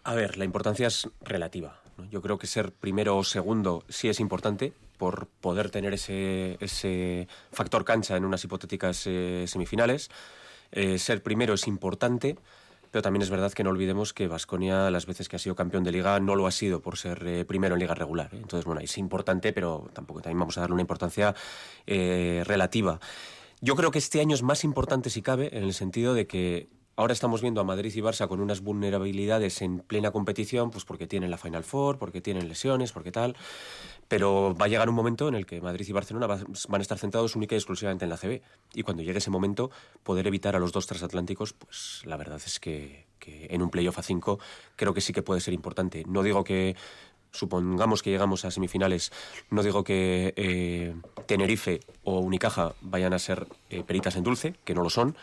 A 0.05 0.15
ver, 0.15 0.39
la 0.39 0.45
importancia 0.45 0.87
es 0.87 1.09
relativa. 1.21 1.81
Yo 2.11 2.23
creo 2.23 2.39
que 2.39 2.47
ser 2.47 2.73
primero 2.73 3.17
o 3.17 3.25
segundo 3.25 3.85
sí 3.89 4.09
es 4.09 4.21
importante 4.21 4.73
por 4.99 5.27
poder 5.41 5.71
tener 5.71 5.95
ese, 5.95 6.57
ese 6.61 7.29
factor 7.53 7.85
cancha 7.85 8.17
en 8.17 8.25
unas 8.25 8.43
hipotéticas 8.45 9.07
eh, 9.07 9.45
semifinales. 9.47 10.11
Eh, 10.73 10.99
ser 10.99 11.23
primero 11.23 11.55
es 11.55 11.67
importante, 11.67 12.37
pero 12.91 13.03
también 13.03 13.23
es 13.23 13.31
verdad 13.31 13.53
que 13.53 13.65
no 13.65 13.71
olvidemos 13.71 14.13
que 14.13 14.29
Vasconia, 14.29 14.91
las 14.91 15.07
veces 15.07 15.29
que 15.29 15.37
ha 15.37 15.39
sido 15.39 15.55
campeón 15.55 15.85
de 15.85 15.93
liga, 15.93 16.19
no 16.21 16.37
lo 16.37 16.47
ha 16.47 16.51
sido 16.51 16.81
por 16.81 16.99
ser 16.99 17.27
eh, 17.27 17.45
primero 17.45 17.75
en 17.75 17.81
liga 17.81 17.95
regular. 17.95 18.31
Entonces, 18.33 18.65
bueno, 18.65 18.81
es 18.81 18.99
importante, 18.99 19.53
pero 19.53 19.89
tampoco 19.93 20.21
también 20.21 20.41
vamos 20.41 20.59
a 20.59 20.63
darle 20.63 20.75
una 20.75 20.83
importancia 20.83 21.35
relativa. 21.87 23.01
Yo 23.61 23.75
creo 23.75 23.91
que 23.91 23.99
este 23.99 24.21
año 24.21 24.35
es 24.35 24.43
más 24.43 24.63
importante 24.63 25.11
si 25.11 25.21
cabe, 25.21 25.57
en 25.57 25.65
el 25.65 25.75
sentido 25.75 26.15
de 26.15 26.27
que 26.27 26.69
ahora 26.99 27.13
estamos 27.13 27.41
viendo 27.43 27.61
a 27.61 27.65
Madrid 27.65 27.93
y 27.95 28.01
Barça 28.01 28.27
con 28.27 28.41
unas 28.41 28.61
vulnerabilidades 28.61 29.63
en 29.63 29.79
plena 29.79 30.11
competición, 30.11 30.71
pues 30.73 30.85
porque 30.85 31.07
tienen 31.07 31.31
la 31.31 31.39
Final 31.39 31.63
Four, 31.63 31.97
porque 31.97 32.21
tienen 32.21 32.49
lesiones, 32.49 32.91
porque 32.91 33.13
tal. 33.13 33.37
Pero 34.09 34.55
va 34.61 34.65
a 34.67 34.69
llegar 34.69 34.89
un 34.89 34.97
momento 34.97 35.29
en 35.29 35.37
el 35.37 35.47
que 35.47 35.61
Madrid 35.61 35.87
y 35.89 35.93
Barcelona 35.93 36.27
va- 36.27 36.41
van 36.69 36.81
a 36.81 36.83
estar 36.83 36.99
centrados 36.99 37.37
única 37.37 37.55
y 37.55 37.59
exclusivamente 37.59 38.05
en 38.05 38.11
la 38.11 38.17
CB. 38.17 38.43
Y 38.75 38.83
cuando 38.83 39.05
llegue 39.05 39.19
ese 39.19 39.31
momento, 39.31 39.71
poder 40.03 40.27
evitar 40.27 40.57
a 40.57 40.59
los 40.59 40.73
dos 40.73 40.87
transatlánticos, 40.89 41.53
pues 41.53 42.03
la 42.05 42.17
verdad 42.17 42.41
es 42.45 42.59
que, 42.59 43.07
que 43.21 43.47
en 43.51 43.63
un 43.63 43.71
playoff 43.71 43.99
a 43.99 44.03
5 44.03 44.41
creo 44.75 44.93
que 44.93 45.01
sí 45.01 45.13
que 45.13 45.23
puede 45.23 45.41
ser 45.41 45.55
importante. 45.55 46.03
No 46.09 46.25
digo 46.25 46.43
que 46.43 46.75
supongamos 47.31 48.03
que 48.03 48.11
llegamos 48.11 48.45
a 48.45 48.51
semifinales, 48.51 49.13
no 49.51 49.63
digo 49.63 49.85
que 49.85 50.33
eh, 50.37 50.97
Tenerife 51.27 51.79
o 52.03 52.19
Unicaja 52.19 52.73
vayan 52.81 53.13
a 53.13 53.19
ser 53.21 53.47
eh, 53.71 53.85
peritas 53.85 54.17
en 54.17 54.25
dulce, 54.25 54.55
que 54.65 54.75
no 54.75 54.83
lo 54.83 54.91
son, 54.91 55.15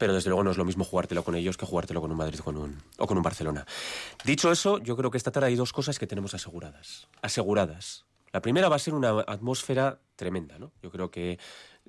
pero 0.00 0.14
desde 0.14 0.30
luego 0.30 0.42
no 0.42 0.50
es 0.50 0.56
lo 0.56 0.64
mismo 0.64 0.82
jugártelo 0.82 1.22
con 1.22 1.34
ellos 1.34 1.58
que 1.58 1.66
jugártelo 1.66 2.00
con 2.00 2.10
un 2.10 2.16
Madrid 2.16 2.40
o 2.40 2.42
con 3.06 3.16
un, 3.18 3.22
Barcelona. 3.22 3.66
Dicho 4.24 4.50
eso, 4.50 4.78
yo 4.78 4.96
creo 4.96 5.10
que 5.10 5.18
esta 5.18 5.30
tarde 5.30 5.48
hay 5.48 5.56
dos 5.56 5.74
cosas 5.74 5.98
que 5.98 6.06
tenemos 6.06 6.32
aseguradas. 6.32 7.06
Aseguradas. 7.20 8.06
La 8.32 8.40
primera 8.40 8.70
va 8.70 8.76
a 8.76 8.78
ser 8.78 8.94
una 8.94 9.10
atmósfera 9.10 10.00
tremenda, 10.16 10.58
¿no? 10.58 10.72
Yo 10.82 10.90
creo 10.90 11.10
que 11.10 11.38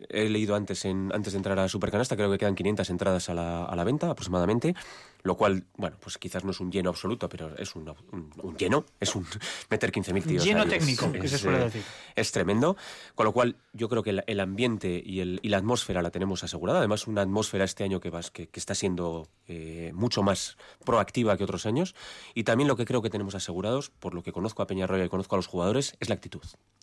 he 0.10 0.30
leído 0.30 0.56
antes, 0.56 0.86
en, 0.86 1.12
antes 1.14 1.34
de 1.34 1.38
entrar 1.38 1.58
a 1.60 1.68
Supercanasta, 1.68 2.16
creo 2.16 2.32
que 2.32 2.38
quedan 2.38 2.56
500 2.56 2.90
entradas 2.90 3.30
a 3.30 3.34
la, 3.34 3.66
a 3.66 3.76
la 3.76 3.84
venta 3.84 4.10
aproximadamente, 4.10 4.76
lo 5.24 5.38
cual, 5.38 5.66
bueno, 5.78 5.98
pues 6.00 6.18
quizás 6.18 6.44
no 6.44 6.52
es 6.52 6.60
un 6.60 6.72
lleno 6.72 6.90
absoluto, 6.90 7.30
pero 7.30 7.56
es 7.58 7.76
un, 7.76 7.88
un- 8.12 8.32
un 8.42 8.58
lleno, 8.58 8.86
es 9.00 9.16
un 9.16 9.26
meter 9.70 9.92
15.000 9.92 10.24
tíos. 10.26 10.44
Lleno 10.44 10.62
ahí, 10.64 10.70
es- 10.72 10.80
técnico, 10.80 11.12
que 11.12 11.28
se 11.28 11.38
suele 11.38 11.60
decir. 11.60 11.84
es 12.16 12.32
tremendo, 12.32 12.76
con 13.16 13.26
lo 13.26 13.32
cual 13.32 13.56
yo 13.74 13.88
creo 13.90 14.02
que 14.04 14.10
el, 14.12 14.24
el 14.26 14.40
ambiente 14.40 15.02
y, 15.06 15.20
el- 15.20 15.40
y 15.44 15.50
la 15.50 15.58
atmósfera 15.58 16.02
la 16.02 16.10
tenemos 16.12 16.44
asegurada. 16.44 16.80
Además, 16.80 17.06
una 17.08 17.22
atmósfera 17.22 17.64
este 17.66 17.84
año 17.84 18.00
que, 18.00 18.10
vas- 18.10 18.32
que, 18.32 18.48
que 18.48 18.60
está 18.60 18.74
siendo 18.74 19.28
eh, 19.48 19.92
mucho 19.94 20.24
más 20.24 20.58
proactiva 20.86 21.38
que 21.38 21.44
otros 21.44 21.66
años. 21.66 21.94
Y 22.34 22.44
también 22.44 22.68
lo 22.68 22.76
que 22.76 22.86
creo 22.86 23.02
que 23.02 23.10
tenemos 23.12 23.36
asegurados, 23.36 23.90
por 23.92 24.14
lo 24.16 24.24
que 24.24 24.32
conozco 24.32 24.64
a 24.64 24.68
Peñarroya 24.68 25.06
y 25.06 25.10
conozco 25.10 25.36
a 25.36 25.38
los 25.38 25.48
jugadores, 25.48 25.96
es 26.00 26.10
la 26.10 26.16
actitud. 26.16 26.42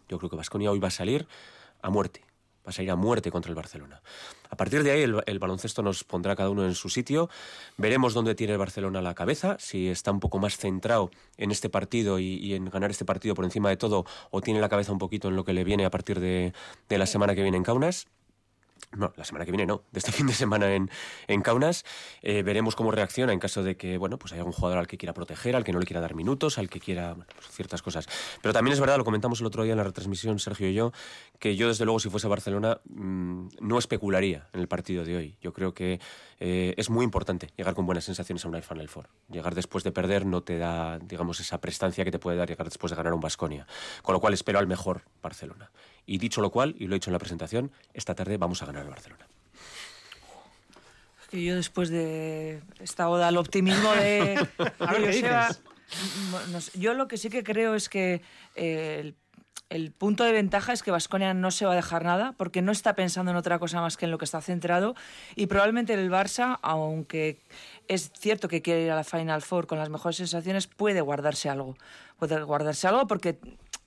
Yo 0.08 0.18
creo 0.18 0.30
que 0.30 0.37
Vasconia 0.37 0.70
hoy 0.70 0.78
va 0.78 0.88
a 0.88 0.92
salir 0.92 1.26
a 1.82 1.90
muerte. 1.90 2.22
Va 2.68 2.70
a 2.70 2.72
salir 2.75 2.90
a 2.90 2.96
muerte 2.96 3.30
contra 3.30 3.48
el 3.48 3.54
Barcelona. 3.54 4.02
A 4.50 4.56
partir 4.56 4.82
de 4.82 4.90
ahí, 4.90 5.00
el, 5.02 5.38
baloncesto 5.38 5.82
nos 5.82 6.04
pondrá 6.04 6.37
cada 6.37 6.50
uno 6.50 6.66
en 6.66 6.75
su 6.75 6.90
sitio. 6.90 7.30
Veremos 7.78 8.12
dónde 8.12 8.34
tiene 8.34 8.52
el 8.52 8.58
Barcelona 8.58 9.00
la 9.00 9.14
cabeza, 9.14 9.56
si 9.58 9.88
está 9.88 10.10
un 10.10 10.20
poco 10.20 10.38
más 10.38 10.58
centrado 10.58 11.10
en 11.38 11.50
este 11.50 11.70
partido 11.70 12.18
y, 12.18 12.34
y 12.34 12.52
en 12.52 12.66
ganar 12.66 12.90
este 12.90 13.06
partido 13.06 13.34
por 13.34 13.46
encima 13.46 13.70
de 13.70 13.78
todo, 13.78 14.04
o 14.30 14.42
tiene 14.42 14.60
la 14.60 14.68
cabeza 14.68 14.92
un 14.92 14.98
poquito 14.98 15.28
en 15.28 15.37
lo 15.37 15.46
que 15.46 15.54
le 15.54 15.64
viene 15.64 15.87
a 15.87 15.90
partir 15.90 16.20
de, 16.20 16.52
de 16.90 16.98
la 16.98 17.06
semana 17.06 17.34
que 17.34 17.40
viene 17.40 17.56
en 17.56 17.62
Kaunas. 17.62 18.06
No, 18.97 19.12
la 19.16 19.25
semana 19.25 19.44
que 19.44 19.50
viene 19.50 19.66
no, 19.66 19.82
de 19.92 19.99
este 19.99 20.12
fin 20.18 20.26
de 20.26 20.32
semana 20.32 20.75
en, 20.75 20.90
en 21.26 21.42
Kaunas. 21.42 21.85
Eh, 22.23 22.42
veremos 22.42 22.76
cómo 22.76 22.90
reacciona 22.90 23.32
en 23.32 23.38
caso 23.38 23.62
de 23.62 23.76
que, 23.76 23.99
bueno, 23.99 24.18
pues 24.18 24.32
haya 24.32 24.40
algún 24.40 24.52
jugador 24.52 24.78
al 24.78 24.87
que 24.87 24.97
quiera 24.97 25.12
proteger, 25.12 25.56
al 25.56 25.64
que 25.64 25.73
no 25.73 25.78
le 25.78 25.87
quiera 25.87 26.00
dar 26.00 26.14
minutos, 26.14 26.58
al 26.58 26.68
que 26.68 26.80
quiera, 26.80 27.14
pues 27.14 27.49
ciertas 27.50 27.82
cosas. 27.82 28.08
Pero 28.42 28.52
también 28.52 28.73
es 28.73 28.80
verdad, 28.80 28.97
lo 28.97 29.04
comentamos 29.04 29.40
el 29.40 29.47
otro 29.47 29.62
día 29.62 29.73
en 29.73 29.78
la 29.78 29.85
retransmisión, 29.85 30.38
Sergio 30.38 30.68
y 30.68 30.75
yo, 30.75 30.92
que 31.38 31.56
yo 31.56 31.68
desde 31.68 31.85
luego 31.85 32.00
si 32.00 32.11
fuese 32.11 32.28
Barcelona 32.28 32.80
mm, 32.88 33.49
no 33.61 33.78
especularía 33.78 34.49
en 34.52 34.61
el 34.61 34.68
partido 34.68 35.04
de 35.04 35.16
hoy. 35.16 35.37
Yo 35.40 35.52
creo 35.52 35.75
que 35.75 36.00
eh, 36.40 36.75
es 36.76 36.90
muy 36.90 37.04
importante 37.04 37.50
llegar 37.56 37.75
con 37.75 37.87
buenas 37.87 38.04
sensaciones 38.04 38.44
a 38.44 38.49
una 38.49 38.62
Final 38.62 38.88
Four. 38.88 39.08
Llegar 39.28 39.54
después 39.54 39.85
de 39.85 39.92
perder 39.92 40.26
no 40.26 40.42
te 40.42 40.58
da, 40.58 40.99
digamos, 40.99 41.40
esa 41.40 41.61
prestancia 41.61 42.04
que 42.04 42.11
te 42.11 42.18
puede 42.18 42.37
dar 42.37 42.49
llegar 42.49 42.66
después 42.66 42.90
de 42.90 42.97
ganar 42.97 43.12
un 43.12 43.20
Basconia. 43.20 43.66
Con 44.02 44.12
lo 44.12 44.20
cual 44.20 44.35
espero 44.35 44.58
al 44.58 44.66
mejor 44.66 45.02
Barcelona. 45.23 45.70
Y 46.09 46.17
dicho 46.17 46.41
lo 46.41 46.50
cual, 46.50 46.75
y 46.79 46.87
lo 46.87 46.95
he 46.95 46.97
dicho 46.99 47.11
en 47.11 47.12
la 47.12 47.19
presentación, 47.19 47.71
esta 47.93 48.15
tarde 48.15 48.38
vamos 48.38 48.62
a 48.62 48.67
ganar 48.67 48.83
al 48.83 48.88
Barcelona. 48.88 49.27
Que 51.31 51.45
yo 51.45 51.55
después 51.55 51.91
de 51.91 52.62
esta 52.81 53.11
oda 53.11 53.29
al 53.29 53.37
optimismo 53.37 53.93
de, 53.93 54.49
A 54.79 54.93
ver, 54.93 55.03
de 55.03 55.11
¿qué 55.11 55.21
Joseba, 55.21 55.49
dices? 55.49 55.62
no 56.50 56.61
sé, 56.62 56.79
yo 56.81 56.95
lo 56.95 57.09
que 57.09 57.19
sí 57.19 57.29
que 57.29 57.45
creo 57.45 57.75
es 57.75 57.91
que 57.91 58.23
eh, 58.57 58.97
el, 59.00 59.15
el 59.69 59.93
punto 59.93 60.25
de 60.25 60.33
ventaja 60.33 60.73
es 60.73 60.83
que 60.83 60.91
Vasconia 60.91 61.35
no 61.35 61.50
se 61.50 61.67
va 61.67 61.73
a 61.73 61.77
dejar 61.77 62.03
nada 62.05 62.33
porque 62.38 62.62
no 62.62 62.73
está 62.73 62.95
pensando 62.95 63.31
en 63.31 63.37
otra 63.37 63.59
cosa 63.59 63.83
más 63.83 63.99
que 63.99 64.07
en 64.07 64.11
lo 64.11 64.17
que 64.17 64.25
está 64.25 64.41
centrado 64.41 64.95
y 65.37 65.47
probablemente 65.47 65.93
el 65.93 66.11
Barça, 66.11 66.59
aunque 66.62 67.38
es 67.88 68.11
cierto 68.19 68.49
que 68.49 68.62
quiere 68.62 68.85
ir 68.85 68.91
a 68.91 68.97
la 68.97 69.05
Final 69.05 69.43
Four 69.43 69.67
con 69.67 69.77
las 69.77 69.91
mejores 69.91 70.17
sensaciones, 70.17 70.67
puede 70.67 71.03
guardarse 71.03 71.50
algo. 71.50 71.77
Puede 72.19 72.43
guardarse 72.43 72.88
algo 72.88 73.07
porque 73.07 73.38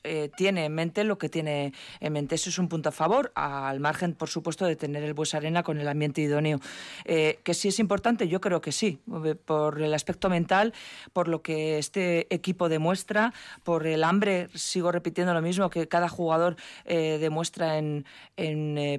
eh, 0.03 0.29
tiene 0.35 0.65
en 0.65 0.73
mente 0.73 1.03
lo 1.03 1.17
que 1.17 1.29
tiene 1.29 1.73
en 1.99 2.13
mente. 2.13 2.35
Eso 2.35 2.49
es 2.49 2.57
un 2.57 2.67
punto 2.67 2.89
a 2.89 2.91
favor, 2.91 3.31
al 3.35 3.79
margen, 3.79 4.13
por 4.13 4.29
supuesto, 4.29 4.65
de 4.65 4.75
tener 4.75 5.03
el 5.03 5.13
Bues 5.13 5.33
Arena 5.33 5.63
con 5.63 5.79
el 5.79 5.87
ambiente 5.87 6.21
idóneo. 6.21 6.59
Eh, 7.05 7.39
que 7.43 7.53
sí 7.53 7.67
es 7.67 7.79
importante, 7.79 8.27
yo 8.27 8.41
creo 8.41 8.61
que 8.61 8.71
sí, 8.71 8.99
eh, 9.25 9.35
por 9.35 9.81
el 9.81 9.93
aspecto 9.93 10.29
mental, 10.29 10.73
por 11.13 11.27
lo 11.27 11.41
que 11.41 11.77
este 11.77 12.33
equipo 12.33 12.69
demuestra, 12.69 13.33
por 13.63 13.85
el 13.85 14.03
hambre, 14.03 14.49
sigo 14.55 14.91
repitiendo 14.91 15.33
lo 15.33 15.41
mismo, 15.41 15.69
que 15.69 15.87
cada 15.87 16.09
jugador 16.09 16.55
demuestra 16.85 17.77
en, 17.77 18.05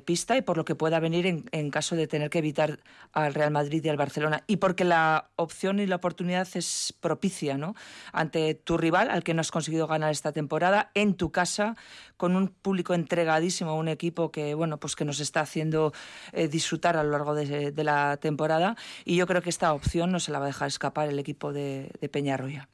pista 0.05 0.37
y 0.37 0.43
por 0.43 0.57
lo 0.57 0.65
que 0.65 0.75
pueda 0.75 1.01
venir 1.01 1.27
en, 1.27 1.45
en 1.53 1.71
caso 1.71 1.97
de 1.97 2.07
tener 2.07 2.31
que 2.31 2.39
evitar 2.39 2.79
al 3.13 3.35
Real 3.35 3.51
Madrid 3.51 3.85
y 3.85 3.89
al 3.89 3.97
Barcelona. 3.97 4.45
Y 4.47 4.57
porque 4.57 4.85
la 4.85 5.31
opción 5.37 5.81
y 5.81 5.87
la 5.87 5.97
oportunidad 5.97 6.49
es 6.55 6.95
propicia, 7.01 7.59
¿no? 7.59 7.75
Ante 8.13 8.55
tu 8.55 8.77
rival, 8.77 9.11
al 9.11 9.23
que 9.23 9.35
no 9.35 9.41
has 9.41 9.51
conseguido 9.51 9.87
ganar 9.87 10.11
esta 10.11 10.33
temporada, 10.33 10.91
en 10.95 11.15
tu 11.15 11.31
casa, 11.31 11.77
con 12.17 12.37
un 12.37 12.49
público 12.49 12.95
entregadísimo, 12.95 13.77
un 13.77 13.89
equipo 13.89 14.31
que, 14.31 14.55
bueno, 14.55 14.79
pues 14.79 14.97
que 14.97 15.05
nos 15.05 15.21
está 15.21 15.41
haciendo 15.41 15.93
eh, 16.33 16.49
disfrutar 16.49 16.97
a 16.97 17.03
lo 17.03 17.11
largo 17.11 17.35
de, 17.35 17.73
la 17.83 18.17
temporada. 18.19 18.77
Y 19.05 19.17
yo 19.17 19.27
creo 19.27 19.43
que 19.43 19.51
esta 19.51 19.73
opción 19.73 20.13
no 20.13 20.21
se 20.21 20.31
la 20.31 20.39
va 20.39 20.47
a 20.47 20.49
dejar 20.49 20.69
escapar 20.69 21.09
el 21.09 21.19
equipo 21.19 21.53
de, 21.53 21.91
Peñarroya. 22.11 22.69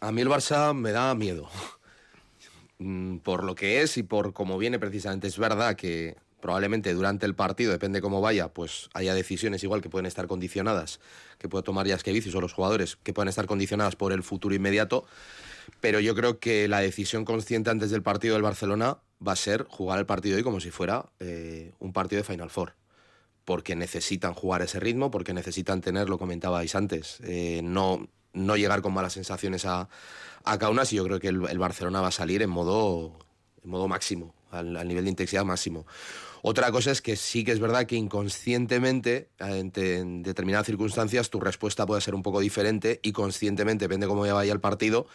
A 0.00 0.12
mí 0.12 0.20
el 0.20 0.28
Barça 0.28 0.74
me 0.74 0.92
da 0.92 1.14
miedo. 1.14 1.48
Mm, 2.78 3.18
por 3.18 3.42
lo 3.42 3.54
que 3.54 3.80
es 3.80 3.96
y 3.96 4.02
por 4.02 4.34
cómo 4.34 4.58
viene 4.58 4.78
precisamente. 4.78 5.26
Es 5.26 5.38
verdad 5.38 5.76
que 5.76 6.16
probablemente 6.40 6.92
durante 6.92 7.26
el 7.26 7.34
partido, 7.34 7.72
depende 7.72 8.00
cómo 8.00 8.20
vaya, 8.20 8.48
pues 8.48 8.88
haya 8.92 9.14
decisiones 9.14 9.64
igual 9.64 9.80
que 9.80 9.88
pueden 9.88 10.06
estar 10.06 10.26
condicionadas, 10.26 11.00
que 11.38 11.48
puede 11.48 11.64
tomar 11.64 11.88
Jaskevicius 11.88 12.34
o 12.34 12.40
los 12.40 12.52
jugadores, 12.52 12.96
que 12.96 13.12
pueden 13.12 13.28
estar 13.28 13.46
condicionadas 13.46 13.96
por 13.96 14.12
el 14.12 14.22
futuro 14.22 14.54
inmediato 14.54 15.06
pero 15.80 16.00
yo 16.00 16.14
creo 16.14 16.38
que 16.38 16.68
la 16.68 16.80
decisión 16.80 17.24
consciente 17.24 17.70
antes 17.70 17.90
del 17.90 18.02
partido 18.02 18.34
del 18.34 18.42
Barcelona 18.42 18.98
va 19.26 19.32
a 19.32 19.36
ser 19.36 19.64
jugar 19.68 19.98
el 19.98 20.06
partido 20.06 20.36
hoy 20.36 20.42
como 20.42 20.60
si 20.60 20.70
fuera 20.70 21.06
eh, 21.20 21.72
un 21.78 21.92
partido 21.92 22.22
de 22.22 22.28
Final 22.28 22.50
Four. 22.50 22.74
Porque 23.44 23.76
necesitan 23.76 24.34
jugar 24.34 24.62
ese 24.62 24.80
ritmo, 24.80 25.10
porque 25.10 25.32
necesitan 25.32 25.80
tener, 25.80 26.08
lo 26.08 26.18
comentabais 26.18 26.74
antes, 26.74 27.18
eh, 27.22 27.60
no, 27.62 28.08
no 28.32 28.56
llegar 28.56 28.82
con 28.82 28.92
malas 28.92 29.12
sensaciones 29.12 29.64
a, 29.64 29.88
a 30.44 30.58
Kaunas 30.58 30.92
y 30.92 30.96
yo 30.96 31.04
creo 31.04 31.20
que 31.20 31.28
el, 31.28 31.58
Barcelona 31.58 32.00
va 32.00 32.08
a 32.08 32.12
salir 32.12 32.42
en 32.42 32.50
modo, 32.50 33.18
en 33.62 33.70
modo 33.70 33.86
máximo, 33.86 34.34
al, 34.50 34.86
nivel 34.88 35.04
de 35.04 35.10
intensidad 35.10 35.44
máximo. 35.44 35.86
Otra 36.42 36.70
cosa 36.72 36.90
es 36.90 37.02
que 37.02 37.16
sí 37.16 37.44
que 37.44 37.52
es 37.52 37.60
verdad 37.60 37.86
que 37.86 37.96
inconscientemente, 37.96 39.30
en, 39.38 39.72
en 39.74 40.22
determinadas 40.22 40.66
circunstancias, 40.66 41.30
tu 41.30 41.40
respuesta 41.40 41.86
puede 41.86 42.00
ser 42.00 42.14
un 42.14 42.22
poco 42.22 42.40
diferente 42.40 43.00
y 43.02 43.12
conscientemente, 43.12 43.84
depende 43.84 44.06
de 44.06 44.10
cómo 44.10 44.22
vaya 44.22 44.52
el 44.52 44.60
partido, 44.60 45.06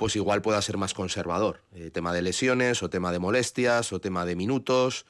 pues 0.00 0.16
igual 0.16 0.40
pueda 0.40 0.62
ser 0.62 0.78
más 0.78 0.94
conservador. 0.94 1.60
Eh, 1.74 1.90
tema 1.90 2.14
de 2.14 2.22
lesiones, 2.22 2.82
o 2.82 2.88
tema 2.88 3.12
de 3.12 3.18
molestias, 3.18 3.92
o 3.92 4.00
tema 4.00 4.24
de 4.24 4.34
minutos, 4.34 5.04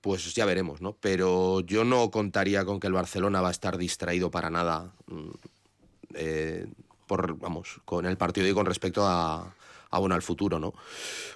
pues 0.00 0.36
ya 0.36 0.44
veremos, 0.44 0.80
¿no? 0.80 0.96
Pero 1.00 1.58
yo 1.62 1.82
no 1.82 2.12
contaría 2.12 2.64
con 2.64 2.78
que 2.78 2.86
el 2.86 2.92
Barcelona 2.92 3.40
va 3.40 3.48
a 3.48 3.50
estar 3.50 3.76
distraído 3.76 4.30
para 4.30 4.50
nada 4.50 4.92
mm, 5.08 5.30
eh, 6.14 6.66
por, 7.08 7.36
vamos, 7.40 7.80
con 7.84 8.06
el 8.06 8.16
partido 8.16 8.46
y 8.46 8.54
con 8.54 8.66
respecto 8.66 9.04
a, 9.04 9.52
a, 9.90 9.98
bueno, 9.98 10.14
al 10.14 10.22
futuro, 10.22 10.60
¿no? 10.60 10.74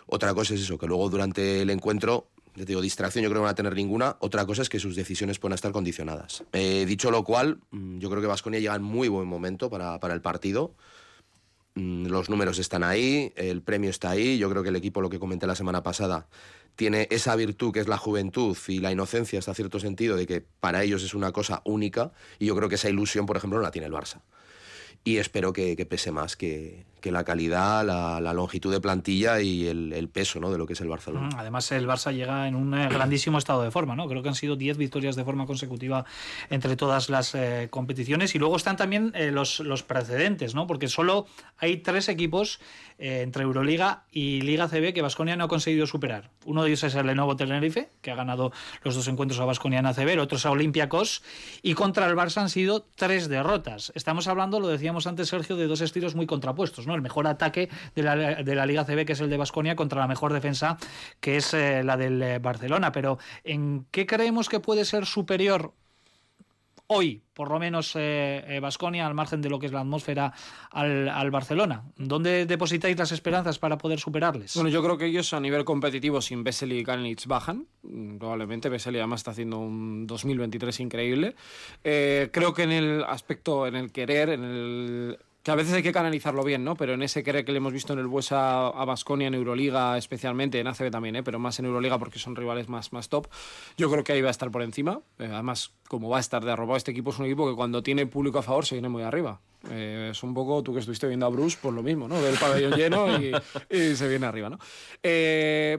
Otra 0.07 0.33
cosa 0.33 0.55
es 0.55 0.61
eso, 0.61 0.79
que 0.79 0.87
luego 0.87 1.11
durante 1.11 1.63
el 1.63 1.71
encuentro 1.71 2.29
te 2.55 2.65
digo, 2.65 2.81
distracción 2.81 3.25
yo 3.25 3.29
creo 3.29 3.39
que 3.39 3.41
no 3.41 3.45
van 3.45 3.53
a 3.53 3.57
tener 3.57 3.75
ninguna. 3.75 4.17
Otra 4.21 4.47
cosa 4.47 4.63
es 4.63 4.69
que 4.69 4.79
sus 4.79 4.95
decisiones 4.95 5.39
pueden 5.41 5.55
estar 5.55 5.73
condicionadas. 5.73 6.45
Eh, 6.53 6.85
dicho 6.87 7.11
lo 7.11 7.25
cual, 7.25 7.59
mm, 7.71 7.99
yo 7.99 8.09
creo 8.09 8.21
que 8.21 8.29
Vasconia 8.29 8.61
llega 8.61 8.77
en 8.77 8.83
muy 8.83 9.09
buen 9.09 9.27
momento 9.27 9.69
para, 9.69 9.99
para 9.99 10.15
el 10.15 10.21
partido. 10.21 10.75
Mm, 11.79 12.07
los 12.09 12.29
números 12.29 12.59
están 12.59 12.83
ahí, 12.83 13.33
el 13.37 13.63
premio 13.63 13.91
está 13.91 14.11
ahí. 14.11 14.37
Yo 14.37 14.51
creo 14.51 14.63
que 14.63 14.71
el 14.71 14.77
equipo, 14.77 15.01
lo 15.01 15.09
que 15.09 15.21
comenté 15.21 15.47
la 15.47 15.55
semana 15.55 15.83
pasada, 15.83 16.27
tiene 16.75 17.07
esa 17.11 17.37
virtud 17.37 17.73
que 17.73 17.81
es 17.81 17.89
la 17.89 17.99
juventud 17.99 18.57
y 18.67 18.81
la 18.81 18.91
inocencia 18.91 19.39
hasta 19.39 19.55
cierto 19.55 19.79
sentido 19.81 20.17
de 20.17 20.27
que 20.27 20.41
para 20.41 20.83
ellos 20.83 21.03
es 21.05 21.15
una 21.15 21.33
cosa 21.33 21.63
única 21.65 22.13
y 22.39 22.47
yo 22.47 22.57
creo 22.57 22.69
que 22.69 22.77
esa 22.77 22.89
ilusión, 22.89 23.27
por 23.27 23.37
ejemplo, 23.37 23.59
no 23.59 23.63
la 23.63 23.71
tiene 23.71 23.87
el 23.87 23.93
Barça 23.93 24.21
y 25.05 25.19
espero 25.19 25.53
que, 25.53 25.75
pese 25.87 26.11
más 26.11 26.37
que, 26.37 26.85
la 27.05 27.25
calidad, 27.25 27.85
la, 27.85 28.33
longitud 28.33 28.73
de 28.73 28.81
plantilla 28.81 29.41
y 29.41 29.67
el, 29.67 30.09
peso 30.13 30.41
¿no? 30.41 30.51
de 30.51 30.59
lo 30.59 30.67
que 30.67 30.75
es 30.75 30.81
el 30.81 30.89
Barcelona. 30.89 31.29
Mm, 31.29 31.39
además, 31.39 31.73
el 31.73 31.87
Barça 31.87 32.13
llega 32.13 32.47
en 32.47 32.55
un 32.55 32.75
eh, 32.75 32.89
grandísimo 32.89 33.39
estado 33.39 33.63
de 33.63 33.71
forma. 33.71 33.97
¿no? 33.97 34.09
Creo 34.09 34.23
que 34.23 34.29
han 34.29 34.35
sido 34.35 34.57
10 34.57 34.77
victorias 34.77 35.17
de 35.17 35.25
forma 35.25 35.47
consecutiva 35.47 36.05
entre 36.51 36.77
todas 36.77 37.09
las 37.09 37.35
eh, 37.35 37.69
competiciones. 37.71 38.35
Y 38.35 38.39
luego 38.39 38.57
están 38.57 38.77
también 38.77 39.13
eh, 39.15 39.31
los, 39.31 39.61
los, 39.61 39.83
precedentes, 39.83 40.55
¿no? 40.55 40.67
porque 40.67 40.89
solo 40.89 41.27
hay 41.59 41.79
tres 41.79 42.09
equipos 42.09 42.61
entre 42.99 43.45
Euroliga 43.45 44.03
y 44.11 44.41
Liga 44.41 44.69
CB 44.69 44.93
que 44.93 45.03
Vasconia 45.03 45.37
no 45.37 45.45
ha 45.45 45.49
conseguido 45.49 45.87
superar. 45.87 46.31
Uno 46.45 46.63
de 46.63 46.71
ellos 46.71 46.83
es 46.83 46.97
el 46.97 47.07
Lenovo 47.07 47.37
Tenerife, 47.37 47.91
que 48.03 48.11
ha 48.11 48.17
ganado 48.17 48.51
los 48.83 48.97
dos 48.97 49.07
encuentros 49.07 49.39
a 49.39 49.45
Vasconia 49.45 49.79
en 49.79 49.87
ACB, 49.87 50.09
el 50.09 50.19
otro 50.19 50.37
es 50.37 50.47
a 50.47 50.51
Olympiacos, 50.51 51.23
y 51.63 51.75
contra 51.75 52.07
el 52.07 52.17
Barça 52.17 52.39
han 52.39 52.51
sido 52.51 52.85
tres 52.97 53.29
derrotas. 53.29 53.93
Estamos 53.95 54.27
hablando, 54.27 54.59
lo 54.59 54.67
decíamos, 54.67 55.07
antes, 55.07 55.29
Sergio, 55.29 55.57
de 55.57 55.67
dos 55.67 55.81
estilos 55.81 56.17
muy 56.17 56.27
contrapuestos, 56.27 56.88
¿no? 56.89 56.97
El 56.97 57.03
mejor 57.03 57.29
ataque 57.29 57.69
de 57.95 58.03
la, 58.03 58.17
de 58.17 58.55
la 58.57 58.67
Liga 58.67 58.85
CB, 58.85 59.05
que 59.07 59.13
es 59.13 59.21
el 59.21 59.31
de 59.31 59.37
Basconia, 59.37 59.77
contra 59.77 60.01
la 60.01 60.09
mejor 60.09 60.33
defensa, 60.33 60.77
que 61.21 61.37
es 61.37 61.55
eh, 61.55 61.85
la 61.85 61.97
del 61.97 62.21
eh, 62.21 62.39
Barcelona. 62.41 62.91
Pero, 62.91 63.19
¿en 63.45 63.87
qué 63.91 64.07
creemos 64.07 64.49
que 64.49 64.59
puede 64.59 64.85
ser 64.85 65.07
superior 65.07 65.75
hoy, 66.91 67.23
por 67.35 67.51
lo 67.51 67.59
menos, 67.59 67.93
Vasconia, 68.63 69.03
eh, 69.03 69.07
al 69.07 69.15
margen 69.15 69.43
de 69.43 69.51
lo 69.51 69.59
que 69.59 69.67
es 69.67 69.73
la 69.73 69.81
atmósfera, 69.81 70.33
al, 70.71 71.31
Barcelona? 71.31 71.85
¿Dónde 71.97 72.47
depositáis 72.47 72.97
las 72.97 73.13
esperanzas 73.13 73.59
para 73.59 73.77
poder 73.77 74.01
superarles? 74.01 74.55
Bueno, 74.55 74.71
yo 74.71 74.83
creo 74.83 74.97
que 74.97 75.05
ellos 75.05 75.35
a 75.35 75.41
nivel 75.41 75.67
competitivo 75.67 76.23
sin 76.23 76.43
Vesely 76.43 76.79
y 76.79 76.85
Kalinic 76.85 77.27
bajan. 77.27 77.67
Mm, 77.83 78.17
probablemente 78.17 78.71
Vesely 78.71 78.99
además 78.99 79.21
está 79.21 79.33
haciendo 79.33 79.59
un 79.59 80.07
2023 80.07 80.81
increíble. 80.81 81.37
creo 81.83 82.55
que 82.55 82.63
en 82.63 82.73
el 82.73 83.05
aspecto, 83.05 83.67
en 83.67 83.77
el 83.77 83.93
querer, 83.93 84.31
en 84.31 84.45
el 84.45 85.19
a 85.49 85.55
veces 85.55 85.75
hay 85.75 85.83
que 85.83 85.93
canalizarlo 85.93 86.45
bien, 86.45 86.65
¿no? 86.65 86.77
Pero 86.77 86.95
en 86.95 87.03
ese 87.03 87.23
que 87.23 87.33
le 87.33 87.57
hemos 87.57 87.73
visto 87.73 87.93
en 87.93 87.99
el 87.99 88.07
Buesa 88.07 88.69
a 88.69 88.85
Basconia, 88.85 89.29
en 89.29 89.35
Euroliga 89.35 89.97
especialmente, 89.97 90.61
en 90.61 90.67
ACB 90.67 90.91
también, 90.91 91.17
¿eh? 91.17 91.23
Pero 91.23 91.39
más 91.39 91.59
en 91.59 91.67
Euroliga 91.67 91.99
porque 91.99 92.19
son 92.19 92.37
rivales 92.37 92.69
más, 92.69 92.93
más 92.93 93.09
top. 93.09 93.29
Yo 93.77 93.91
creo 93.91 94.05
que 94.05 94.13
ahí 94.13 94.23
va 94.23 94.29
a 94.29 94.31
estar 94.31 94.51
por 94.51 94.63
encima. 94.63 95.01
Eh, 95.19 95.29
además, 95.33 95.73
como 95.89 96.09
va 96.09 96.19
a 96.19 96.21
estar 96.21 96.45
de 96.45 96.53
arrobado, 96.53 96.77
este 96.77 96.91
equipo 96.91 97.11
es 97.11 97.19
un 97.19 97.27
equipo 97.27 97.49
que 97.49 97.55
cuando 97.55 97.83
tiene 97.83 98.07
público 98.07 98.39
a 98.39 98.43
favor 98.43 98.67
se 98.67 98.75
viene 98.75 98.89
muy 98.89 99.03
arriba. 99.03 99.41
Eh, 99.71 100.11
es 100.13 100.23
un 100.23 100.35
poco 100.35 100.63
tú 100.63 100.73
que 100.73 100.81
estuviste 100.81 101.09
viendo 101.09 101.27
a 101.27 101.31
Bruce, 101.31 101.59
por 101.61 101.73
lo 101.73 101.83
mismo, 101.83 102.07
¿no? 102.07 102.21
Del 102.21 102.37
pabellón 102.37 102.73
lleno 102.73 103.07
y, 103.19 103.33
se 103.97 104.09
viene 104.09 104.27
arriba, 104.27 104.51
¿no? 104.51 104.59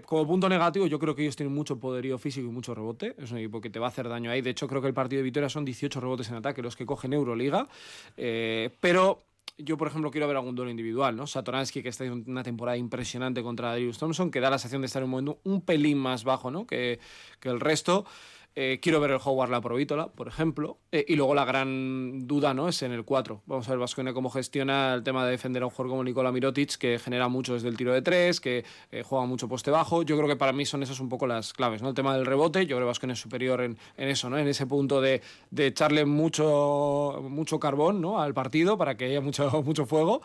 como 0.05 0.27
punto 0.27 0.49
negativo, 0.49 0.87
yo 0.87 0.99
creo 0.99 1.15
que 1.15 1.21
ellos 1.21 1.35
tienen 1.35 1.53
mucho 1.53 1.79
poderío 1.79 2.17
físico 2.17 2.47
y 2.47 2.51
mucho 2.51 2.75
rebote. 2.75 3.15
Es 3.17 3.31
un 3.31 3.37
equipo 3.37 3.61
que 3.61 3.69
te 3.69 3.79
va 3.79 3.87
a 3.87 3.89
hacer 3.89 4.09
daño 4.09 4.31
ahí. 4.31 4.41
De 4.41 4.49
hecho, 4.49 4.67
creo 4.67 4.81
que 4.81 4.87
el 4.87 4.93
partido 4.93 5.19
de 5.19 5.23
Vitoria 5.23 5.49
son 5.49 5.63
18 5.63 5.99
rebotes 5.99 6.29
en 6.29 6.35
ataque 6.35 6.61
los 6.61 6.75
que 6.75 6.85
cogen 6.85 7.13
Euroliga. 7.13 7.67
pero 8.15 9.28
yo, 9.59 9.77
por 9.77 9.87
ejemplo, 9.87 10.09
quiero 10.09 10.27
ver 10.27 10.37
algún 10.37 10.55
duelo 10.55 10.71
individual, 10.71 11.15
¿no? 11.15 11.27
Satoransky, 11.27 11.83
que 11.83 11.89
está 11.89 12.05
en 12.05 12.23
una 12.27 12.43
temporada 12.43 12.77
impresionante 12.77 13.43
contra 13.43 13.69
Darius 13.69 13.97
Thompson, 13.97 14.31
que 14.31 14.39
da 14.39 14.49
la 14.49 14.57
sensación 14.57 14.81
de 14.81 14.87
estar 14.87 15.01
en 15.01 15.05
un 15.05 15.11
momento 15.11 15.39
un 15.43 15.61
pelín 15.61 15.97
más 15.97 16.23
bajo, 16.23 16.49
¿no? 16.49 16.65
Que, 16.65 16.99
que 17.39 17.49
el 17.49 17.59
resto. 17.59 18.05
Eh, 18.55 18.79
quiero 18.81 18.99
ver 18.99 19.11
el 19.11 19.19
Howard 19.23 19.51
la 19.51 19.61
Provítola, 19.61 20.07
por 20.07 20.27
ejemplo. 20.27 20.77
Eh, 20.91 21.05
y 21.07 21.15
luego 21.15 21.35
la 21.35 21.45
gran 21.45 22.27
duda 22.27 22.53
¿no? 22.53 22.67
es 22.67 22.81
en 22.81 22.91
el 22.91 23.05
4. 23.05 23.43
Vamos 23.45 23.67
a 23.67 23.71
ver 23.71 23.79
Vasconia 23.79 24.13
cómo 24.13 24.29
gestiona 24.29 24.93
el 24.93 25.03
tema 25.03 25.23
de 25.23 25.31
defender 25.31 25.63
a 25.63 25.67
un 25.67 25.69
jugador 25.69 25.91
como 25.91 26.03
Nikola 26.03 26.31
Mirotic, 26.31 26.77
que 26.77 26.99
genera 26.99 27.27
mucho 27.27 27.53
desde 27.53 27.69
el 27.69 27.77
tiro 27.77 27.93
de 27.93 28.01
tres, 28.01 28.41
que 28.41 28.65
eh, 28.91 29.03
juega 29.03 29.25
mucho 29.25 29.47
poste 29.47 29.71
bajo. 29.71 30.03
Yo 30.03 30.17
creo 30.17 30.27
que 30.27 30.35
para 30.35 30.51
mí 30.51 30.65
son 30.65 30.83
esas 30.83 30.99
un 30.99 31.09
poco 31.09 31.27
las 31.27 31.53
claves. 31.53 31.81
¿no? 31.81 31.89
El 31.89 31.95
tema 31.95 32.15
del 32.15 32.25
rebote, 32.25 32.65
yo 32.65 32.75
creo 32.75 32.87
que 32.87 32.89
Vasconia 32.89 33.13
es 33.13 33.19
superior 33.19 33.61
en, 33.61 33.77
en, 33.97 34.09
eso, 34.09 34.29
¿no? 34.29 34.37
en 34.37 34.47
ese 34.47 34.65
punto 34.65 34.99
de, 34.99 35.21
de, 35.51 35.67
echarle 35.67 36.05
mucho, 36.05 37.23
mucho 37.29 37.59
carbón 37.59 38.01
¿no? 38.01 38.19
al 38.19 38.33
partido 38.33 38.77
para 38.77 38.97
que 38.97 39.05
haya 39.05 39.21
mucho, 39.21 39.61
mucho 39.63 39.85
fuego. 39.85 40.21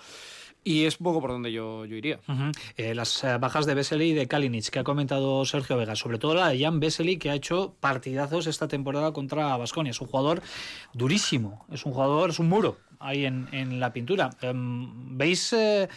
Y 0.64 0.86
es 0.86 0.96
poco 0.96 1.20
por 1.20 1.30
donde 1.30 1.52
yo, 1.52 1.84
yo 1.84 1.94
iría. 1.94 2.18
Eh, 2.76 2.94
las 2.94 3.22
eh, 3.22 3.36
bajas 3.36 3.66
de 3.66 3.74
Vesely 3.74 4.10
y 4.10 4.12
de 4.14 4.26
Kalinic, 4.26 4.70
que 4.70 4.78
ha 4.78 4.84
comentado 4.84 5.44
Sergio 5.44 5.76
Vega, 5.76 5.94
sobre 5.94 6.18
todo 6.18 6.34
la 6.34 6.48
de 6.48 6.58
Jan 6.58 6.80
Vesely, 6.80 7.18
que 7.18 7.28
ha 7.28 7.34
hecho 7.34 7.74
partidazos 7.80 8.46
esta 8.46 8.66
temporada 8.66 9.12
contra 9.12 9.54
Basconia. 9.58 9.90
Es 9.90 10.00
un 10.00 10.08
jugador 10.08 10.42
durísimo, 10.94 11.66
es 11.70 11.84
un 11.84 11.92
jugador, 11.92 12.30
es 12.30 12.38
un 12.38 12.48
muro 12.48 12.78
ahí 12.98 13.26
en, 13.26 13.48
en 13.52 13.78
la 13.78 13.92
pintura. 13.92 14.30
Em, 14.40 15.18
¿Veis 15.18 15.52
eh, 15.52 15.88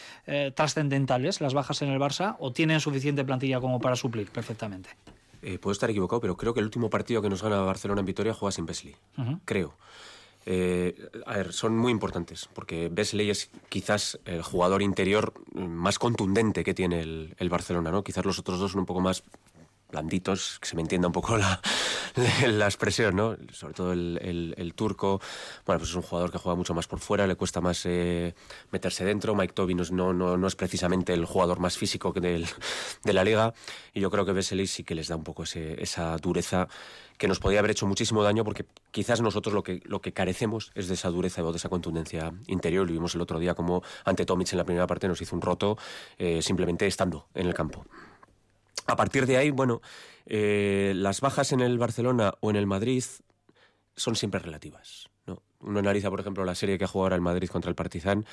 trascendentales 0.53 1.39
las 1.39 1.53
bajas 1.53 1.81
en 1.81 1.89
el 1.89 1.99
Barça 1.99 2.35
o 2.39 2.51
tienen 2.51 2.81
suficiente 2.81 3.23
plantilla 3.23 3.61
como 3.61 3.79
para 3.79 3.95
suplir 3.95 4.29
perfectamente? 4.29 4.89
puedo 5.61 5.71
estar 5.71 5.89
equivocado, 5.89 6.19
pero 6.19 6.35
creo 6.35 6.53
que 6.53 6.59
el 6.59 6.65
último 6.65 6.89
partido 6.89 7.21
que 7.21 7.29
nos 7.29 7.41
gana 7.41 7.61
Barcelona 7.61 8.01
en 8.01 8.05
Vitoria 8.05 8.33
juega 8.33 8.51
sin 8.51 8.65
Vesely. 8.65 8.95
Creo. 9.45 9.75
Eh, 10.49 10.95
a 11.25 11.35
ver, 11.35 11.51
son 11.51 11.77
muy 11.77 11.91
importantes, 11.91 12.47
porque 12.53 12.87
Besley 12.89 13.29
es 13.29 13.49
quizás 13.67 14.17
el 14.23 14.41
jugador 14.41 14.81
interior 14.81 15.33
más 15.53 15.99
contundente 15.99 16.63
que 16.63 16.73
tiene 16.73 17.01
el, 17.01 17.49
Barcelona, 17.49 17.91
¿no? 17.91 18.01
Quizás 18.01 18.23
los 18.23 18.39
otros 18.39 18.57
dos 18.57 18.71
son 18.71 18.79
un 18.79 18.85
poco 18.85 19.01
más 19.01 19.23
blanditos, 19.89 20.59
que 20.59 20.67
se 20.67 20.75
me 20.75 20.81
entienda 20.81 21.07
un 21.07 21.13
poco 21.13 21.37
la, 21.37 21.61
la 22.47 22.65
expresión, 22.65 23.15
¿no? 23.15 23.37
Sobre 23.51 23.73
todo 23.73 23.93
el, 23.93 24.53
el- 24.57 24.73
turco, 24.75 25.19
bueno, 25.65 25.79
pues 25.79 25.89
es 25.89 25.95
un 25.95 26.01
jugador 26.03 26.31
que 26.31 26.37
juega 26.37 26.55
mucho 26.55 26.73
más 26.73 26.87
por 26.87 26.99
fuera, 26.99 27.25
le 27.25 27.35
cuesta 27.35 27.61
más 27.61 27.81
eh, 27.85 28.35
meterse 28.71 29.05
dentro. 29.05 29.33
Mike 29.33 29.53
Toby 29.53 29.73
no, 29.73 30.13
no, 30.13 30.37
no, 30.37 30.47
es 30.47 30.55
precisamente 30.55 31.13
el 31.13 31.25
jugador 31.25 31.59
más 31.59 31.77
físico 31.77 32.11
de 32.11 33.13
la 33.13 33.23
liga, 33.23 33.53
y 33.93 34.01
yo 34.01 34.11
creo 34.11 34.25
que 34.25 34.33
Vesely 34.33 34.67
sí 34.67 34.83
que 34.83 34.93
les 34.93 35.07
da 35.07 35.15
un 35.15 35.23
poco 35.23 35.43
esa 35.43 36.17
dureza 36.17 36.67
que 37.17 37.27
nos 37.27 37.39
podía 37.39 37.59
haber 37.59 37.71
hecho 37.71 37.87
muchísimo 37.87 38.21
daño, 38.23 38.43
porque 38.43 38.65
quizás 38.91 39.21
nosotros 39.21 39.53
lo 39.55 39.63
que, 39.63 39.81
lo 39.85 40.01
que 40.01 40.11
carecemos 40.13 40.71
es 40.75 40.87
de 40.87 40.93
esa 40.93 41.09
dureza 41.09 41.43
o 41.43 41.51
de 41.51 41.57
esa 41.57 41.69
contundencia 41.69 42.31
interior. 42.45 42.85
Lo 42.85 42.93
vimos 42.93 43.15
el 43.15 43.21
otro 43.21 43.39
día 43.39 43.55
como 43.55 43.81
ante 44.05 44.25
Tomic 44.25 44.51
en 44.51 44.57
la 44.59 44.65
primera 44.65 44.85
parte 44.85 45.07
nos 45.07 45.19
hizo 45.21 45.35
un 45.35 45.41
roto 45.41 45.77
eh, 46.19 46.41
simplemente 46.43 46.85
estando 46.85 47.27
en 47.33 47.47
el 47.47 47.55
campo. 47.55 47.85
A 48.87 48.95
partir 48.95 49.25
de 49.25 49.37
ahí, 49.37 49.51
bueno, 49.51 49.81
eh, 50.25 50.93
las 50.95 51.21
bajas 51.21 51.51
en 51.51 51.59
el 51.59 51.77
Barcelona 51.77 52.33
o 52.39 52.49
en 52.49 52.55
el 52.55 52.65
Madrid 52.65 53.03
son 53.95 54.15
siempre 54.15 54.39
relativas. 54.39 55.09
¿no? 55.25 55.41
Uno 55.59 55.79
analiza, 55.79 56.09
por 56.09 56.19
ejemplo, 56.21 56.45
la 56.45 56.55
serie 56.55 56.77
que 56.77 56.85
ha 56.85 56.87
jugado 56.87 57.05
ahora 57.05 57.15
el 57.15 57.21
Madrid 57.21 57.49
contra 57.49 57.69
el 57.69 57.75
Partizan, 57.75 58.25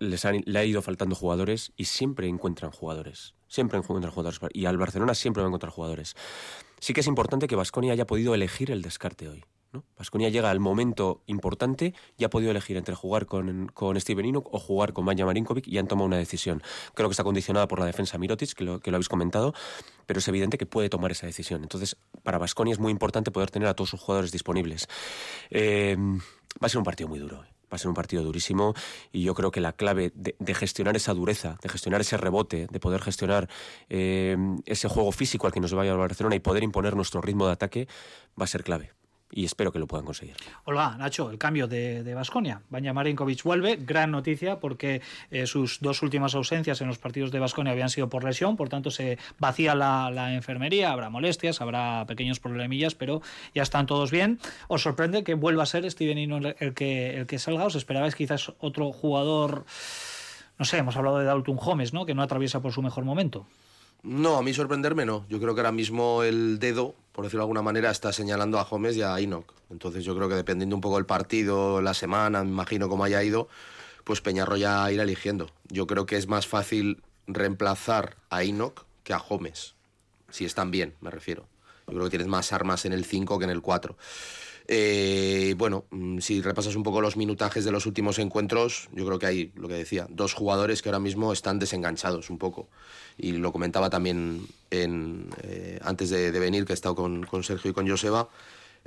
les 0.00 0.24
han- 0.24 0.42
le 0.44 0.58
ha 0.58 0.64
ido 0.64 0.82
faltando 0.82 1.14
jugadores 1.16 1.72
y 1.76 1.86
siempre 1.86 2.28
encuentran 2.28 2.70
jugadores. 2.70 3.34
Siempre 3.48 3.78
encuentran 3.78 4.12
jugadores. 4.12 4.38
Y 4.52 4.66
al 4.66 4.76
Barcelona 4.78 5.14
siempre 5.14 5.42
va 5.42 5.46
a 5.46 5.50
encontrar 5.50 5.72
jugadores. 5.72 6.14
Sí 6.78 6.92
que 6.92 7.00
es 7.00 7.06
importante 7.06 7.46
que 7.48 7.56
Vasconia 7.56 7.92
haya 7.92 8.06
podido 8.06 8.34
elegir 8.34 8.70
el 8.70 8.82
descarte 8.82 9.28
hoy. 9.28 9.44
Vasconia 9.96 10.28
llega 10.28 10.50
al 10.50 10.60
momento 10.60 11.22
importante 11.26 11.94
y 12.18 12.24
ha 12.24 12.30
podido 12.30 12.50
elegir 12.50 12.76
entre 12.76 12.94
jugar 12.94 13.26
con, 13.26 13.68
con 13.68 14.00
Steven 14.00 14.26
Inuk 14.26 14.52
o 14.52 14.58
jugar 14.58 14.92
con 14.92 15.04
Manja 15.04 15.24
Marinkovic 15.24 15.68
y 15.68 15.78
han 15.78 15.86
tomado 15.86 16.06
una 16.06 16.16
decisión. 16.16 16.62
Creo 16.94 17.08
que 17.08 17.12
está 17.12 17.24
condicionada 17.24 17.68
por 17.68 17.78
la 17.78 17.86
defensa 17.86 18.18
Mirotic, 18.18 18.52
que 18.54 18.64
lo, 18.64 18.80
que 18.80 18.90
lo 18.90 18.96
habéis 18.96 19.08
comentado, 19.08 19.54
pero 20.06 20.18
es 20.18 20.28
evidente 20.28 20.58
que 20.58 20.66
puede 20.66 20.88
tomar 20.88 21.12
esa 21.12 21.26
decisión. 21.26 21.62
Entonces, 21.62 21.96
para 22.22 22.38
Vasconia 22.38 22.72
es 22.72 22.80
muy 22.80 22.90
importante 22.90 23.30
poder 23.30 23.50
tener 23.50 23.68
a 23.68 23.74
todos 23.74 23.90
sus 23.90 24.00
jugadores 24.00 24.32
disponibles. 24.32 24.88
Eh, 25.50 25.96
va 25.98 26.66
a 26.66 26.68
ser 26.68 26.78
un 26.78 26.84
partido 26.84 27.08
muy 27.08 27.18
duro. 27.18 27.44
¿eh? 27.44 27.48
Va 27.72 27.76
a 27.76 27.78
ser 27.78 27.88
un 27.88 27.94
partido 27.94 28.24
durísimo 28.24 28.74
y 29.12 29.22
yo 29.22 29.32
creo 29.34 29.52
que 29.52 29.60
la 29.60 29.72
clave 29.72 30.12
de, 30.16 30.54
gestionar 30.54 30.96
esa 30.96 31.14
dureza, 31.14 31.56
de 31.62 31.68
gestionar 31.68 32.00
ese 32.00 32.16
rebote, 32.16 32.66
de 32.68 32.80
poder 32.80 33.00
gestionar 33.00 33.48
eh, 33.88 34.36
ese 34.66 34.88
juego 34.88 35.12
físico 35.12 35.46
al 35.46 35.52
que 35.52 35.60
nos 35.60 35.72
vaya 35.72 35.92
al 35.92 35.98
Barcelona 35.98 36.34
y 36.34 36.40
poder 36.40 36.64
imponer 36.64 36.96
nuestro 36.96 37.20
ritmo 37.20 37.46
de 37.46 37.52
ataque 37.52 37.86
va 38.38 38.44
a 38.44 38.48
ser 38.48 38.64
clave. 38.64 38.90
Y 39.32 39.44
espero 39.44 39.70
que 39.70 39.78
lo 39.78 39.86
puedan 39.86 40.04
conseguir. 40.04 40.34
Hola, 40.64 40.96
Nacho, 40.98 41.30
el 41.30 41.38
cambio 41.38 41.68
de, 41.68 42.14
Basconia. 42.14 42.62
Banja 42.68 42.92
Marinkovic 42.92 43.42
vuelve, 43.44 43.76
gran 43.76 44.10
noticia 44.10 44.58
porque 44.58 45.02
eh, 45.30 45.46
sus 45.46 45.80
dos 45.80 46.02
últimas 46.02 46.34
ausencias 46.34 46.80
en 46.80 46.88
los 46.88 46.98
partidos 46.98 47.30
de 47.30 47.38
Basconia 47.38 47.72
habían 47.72 47.90
sido 47.90 48.08
por 48.08 48.24
lesión, 48.24 48.56
por 48.56 48.68
tanto 48.68 48.90
se 48.90 49.18
vacía 49.38 49.74
la, 49.74 50.10
la 50.10 50.34
enfermería, 50.34 50.90
habrá 50.90 51.10
molestias, 51.10 51.60
habrá 51.60 52.04
pequeños 52.06 52.40
problemillas, 52.40 52.94
pero 52.96 53.22
ya 53.54 53.62
están 53.62 53.86
todos 53.86 54.10
bien. 54.10 54.40
¿Os 54.66 54.82
sorprende 54.82 55.22
que 55.22 55.34
vuelva 55.34 55.62
a 55.62 55.66
ser 55.66 55.88
Steven 55.88 56.18
Ino 56.18 56.38
el, 56.38 56.56
el 56.58 56.74
que, 56.74 57.16
el 57.16 57.26
que 57.26 57.38
salga? 57.38 57.64
¿Os 57.64 57.76
esperabais 57.76 58.16
quizás 58.16 58.52
otro 58.58 58.90
jugador? 58.90 59.64
No 60.58 60.64
sé, 60.64 60.78
hemos 60.78 60.96
hablado 60.96 61.18
de 61.18 61.24
Dalton 61.24 61.58
Holmes, 61.60 61.92
¿no? 61.92 62.04
Que 62.04 62.14
no 62.14 62.22
atraviesa 62.22 62.60
por 62.60 62.72
su 62.72 62.82
mejor 62.82 63.04
momento. 63.04 63.46
No, 64.02 64.38
a 64.38 64.42
mí 64.42 64.54
sorprenderme 64.54 65.04
no. 65.04 65.26
Yo 65.28 65.40
creo 65.40 65.54
que 65.54 65.60
ahora 65.60 65.72
mismo 65.72 66.22
el 66.22 66.58
dedo, 66.58 66.94
por 67.12 67.24
decirlo 67.24 67.42
de 67.42 67.44
alguna 67.44 67.62
manera, 67.62 67.90
está 67.90 68.12
señalando 68.12 68.58
a 68.58 68.64
Gómez 68.64 68.96
y 68.96 69.02
a 69.02 69.20
Inok. 69.20 69.52
Entonces 69.70 70.04
yo 70.04 70.16
creo 70.16 70.28
que 70.28 70.34
dependiendo 70.34 70.74
un 70.74 70.80
poco 70.80 70.96
del 70.96 71.06
partido, 71.06 71.82
la 71.82 71.92
semana, 71.92 72.42
me 72.42 72.50
imagino 72.50 72.88
cómo 72.88 73.04
haya 73.04 73.22
ido, 73.22 73.48
pues 74.04 74.20
Peñarroya 74.20 74.90
irá 74.90 75.02
eligiendo. 75.02 75.50
Yo 75.68 75.86
creo 75.86 76.06
que 76.06 76.16
es 76.16 76.28
más 76.28 76.46
fácil 76.46 77.02
reemplazar 77.26 78.16
a 78.30 78.42
Inok 78.42 78.84
que 79.04 79.12
a 79.12 79.18
Gómez. 79.18 79.74
Si 80.30 80.44
están 80.44 80.70
bien, 80.70 80.94
me 81.00 81.10
refiero. 81.10 81.46
Yo 81.86 81.94
creo 81.94 82.04
que 82.04 82.10
tienes 82.10 82.28
más 82.28 82.52
armas 82.52 82.84
en 82.84 82.92
el 82.92 83.04
5 83.04 83.38
que 83.38 83.44
en 83.44 83.50
el 83.50 83.60
4. 83.60 83.96
Eh, 84.72 85.56
bueno, 85.58 85.86
mm, 85.90 86.20
si 86.20 86.40
repasas 86.40 86.76
un 86.76 86.84
poco 86.84 87.00
los 87.00 87.16
minutajes 87.16 87.64
de 87.64 87.72
los 87.72 87.86
últimos 87.86 88.20
encuentros, 88.20 88.88
yo 88.92 89.04
creo 89.04 89.18
que 89.18 89.26
hay, 89.26 89.52
lo 89.56 89.66
que 89.66 89.74
decía, 89.74 90.06
dos 90.08 90.32
jugadores 90.32 90.80
que 90.80 90.88
ahora 90.88 91.00
mismo 91.00 91.32
están 91.32 91.58
desenganchados 91.58 92.30
un 92.30 92.38
poco. 92.38 92.68
Y 93.18 93.32
lo 93.32 93.50
comentaba 93.50 93.90
también 93.90 94.46
eh, 94.70 95.80
antes 95.82 96.10
de, 96.10 96.30
venir, 96.38 96.66
que 96.66 96.72
he 96.72 96.74
estado 96.74 96.94
con, 96.94 97.26
Sergio 97.42 97.72
y 97.72 97.74
con 97.74 97.88
Joseba. 97.88 98.28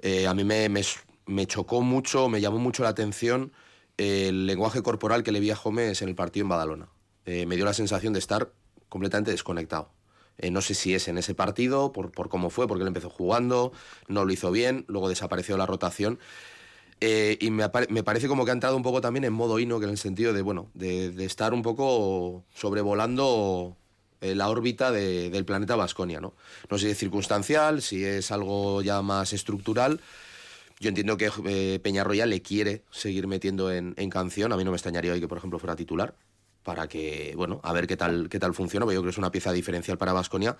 Eh, 0.01 0.25
a 0.25 0.33
mí 0.33 0.45
me, 0.45 1.47
chocó 1.47 1.81
mucho, 1.81 2.29
me 2.29 2.39
llamó 2.39 2.59
mucho 2.59 2.83
la 2.83 2.89
atención 2.89 3.51
el 3.97 4.47
lenguaje 4.47 4.81
corporal 4.81 5.21
que 5.21 5.33
le 5.33 5.41
vi 5.41 5.51
a 5.51 5.55
Gómez 5.55 6.01
en 6.01 6.07
el 6.07 6.15
partido 6.15 6.45
en 6.45 6.49
Badalona. 6.49 6.87
Me 7.25 7.55
dio 7.57 7.65
la 7.65 7.73
sensación 7.73 8.13
de 8.13 8.19
estar 8.19 8.53
completamente 8.87 9.31
desconectado. 9.31 9.89
Eh, 10.39 10.51
no 10.51 10.61
sé 10.61 10.73
si 10.73 10.93
es 10.95 11.07
en 11.07 11.17
ese 11.17 11.35
partido, 11.35 11.91
por, 11.91 12.11
por 12.11 12.29
cómo 12.29 12.49
fue, 12.49 12.67
porque 12.67 12.81
él 12.81 12.87
empezó 12.87 13.09
jugando, 13.09 13.71
no 14.07 14.25
lo 14.25 14.33
hizo 14.33 14.51
bien, 14.51 14.85
luego 14.87 15.09
desapareció 15.09 15.57
la 15.57 15.65
rotación. 15.65 16.19
Eh, 17.01 17.37
y 17.41 17.51
me, 17.51 17.69
me 17.89 18.03
parece 18.03 18.27
como 18.27 18.45
que 18.45 18.51
ha 18.51 18.53
entrado 18.53 18.77
un 18.77 18.83
poco 18.83 19.01
también 19.01 19.25
en 19.25 19.33
modo 19.33 19.59
hino, 19.59 19.79
que 19.79 19.85
en 19.85 19.91
el 19.91 19.97
sentido 19.97 20.33
de, 20.33 20.41
bueno, 20.41 20.69
de, 20.73 21.11
de 21.11 21.25
estar 21.25 21.53
un 21.53 21.61
poco 21.61 22.45
sobrevolando 22.53 23.75
eh, 24.21 24.35
la 24.35 24.49
órbita 24.49 24.91
de- 24.91 25.29
del 25.29 25.43
planeta 25.45 25.75
Vasconia, 25.75 26.21
¿no? 26.21 26.33
No 26.69 26.77
sé 26.77 26.85
si 26.85 26.91
es 26.91 26.97
circunstancial, 26.97 27.81
si 27.81 28.05
es 28.05 28.31
algo 28.31 28.81
ya 28.81 29.01
más 29.01 29.33
estructural. 29.33 29.99
Yo 30.79 30.89
entiendo 30.89 31.17
que 31.17 31.79
Peñarroya 31.83 32.25
le 32.25 32.41
quiere 32.41 32.83
seguir 32.91 33.27
metiendo 33.27 33.71
en, 33.71 33.93
en 33.97 34.09
canción. 34.09 34.51
A 34.53 34.57
mí 34.57 34.63
no 34.63 34.71
me 34.71 34.77
extrañaría 34.77 35.13
hoy 35.13 35.19
que, 35.19 35.27
por 35.27 35.37
ejemplo, 35.37 35.59
fuera 35.59 35.75
titular 35.75 36.15
para 36.63 36.87
que, 36.87 37.33
bueno, 37.35 37.59
a 37.63 37.73
ver 37.73 37.87
qué 37.87 37.97
tal, 37.97 38.29
qué 38.29 38.39
tal 38.39 38.53
funciona, 38.53 38.85
porque 38.85 38.95
yo 38.95 39.01
creo 39.01 39.09
que 39.09 39.15
es 39.15 39.17
una 39.17 39.31
pieza 39.31 39.51
diferencial 39.51 39.97
para 39.97 40.13
Vasconia. 40.13 40.57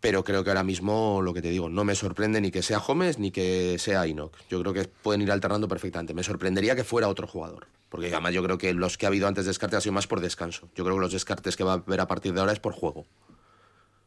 Pero 0.00 0.22
creo 0.22 0.44
que 0.44 0.50
ahora 0.50 0.64
mismo, 0.64 1.22
lo 1.22 1.32
que 1.32 1.40
te 1.40 1.48
digo, 1.48 1.70
no 1.70 1.82
me 1.82 1.94
sorprende 1.94 2.38
ni 2.40 2.50
que 2.50 2.62
sea 2.62 2.78
Gómez 2.78 3.18
ni 3.18 3.30
que 3.30 3.78
sea 3.78 4.06
Inok. 4.06 4.36
Yo 4.50 4.60
creo 4.60 4.74
que 4.74 4.84
pueden 4.84 5.22
ir 5.22 5.32
alternando 5.32 5.66
perfectamente. 5.66 6.12
Me 6.12 6.22
sorprendería 6.22 6.76
que 6.76 6.84
fuera 6.84 7.08
otro 7.08 7.26
jugador. 7.26 7.68
Porque 7.88 8.08
además 8.08 8.34
yo 8.34 8.42
creo 8.42 8.58
que 8.58 8.74
los 8.74 8.98
que 8.98 9.06
ha 9.06 9.08
habido 9.08 9.28
antes 9.28 9.46
de 9.46 9.50
descarte 9.50 9.76
ha 9.76 9.80
sido 9.80 9.94
más 9.94 10.06
por 10.06 10.20
descanso. 10.20 10.68
Yo 10.74 10.84
creo 10.84 10.96
que 10.96 11.00
los 11.00 11.12
descartes 11.12 11.56
que 11.56 11.64
va 11.64 11.72
a 11.72 11.76
haber 11.76 12.00
a 12.00 12.06
partir 12.06 12.34
de 12.34 12.40
ahora 12.40 12.52
es 12.52 12.60
por 12.60 12.74
juego. 12.74 13.06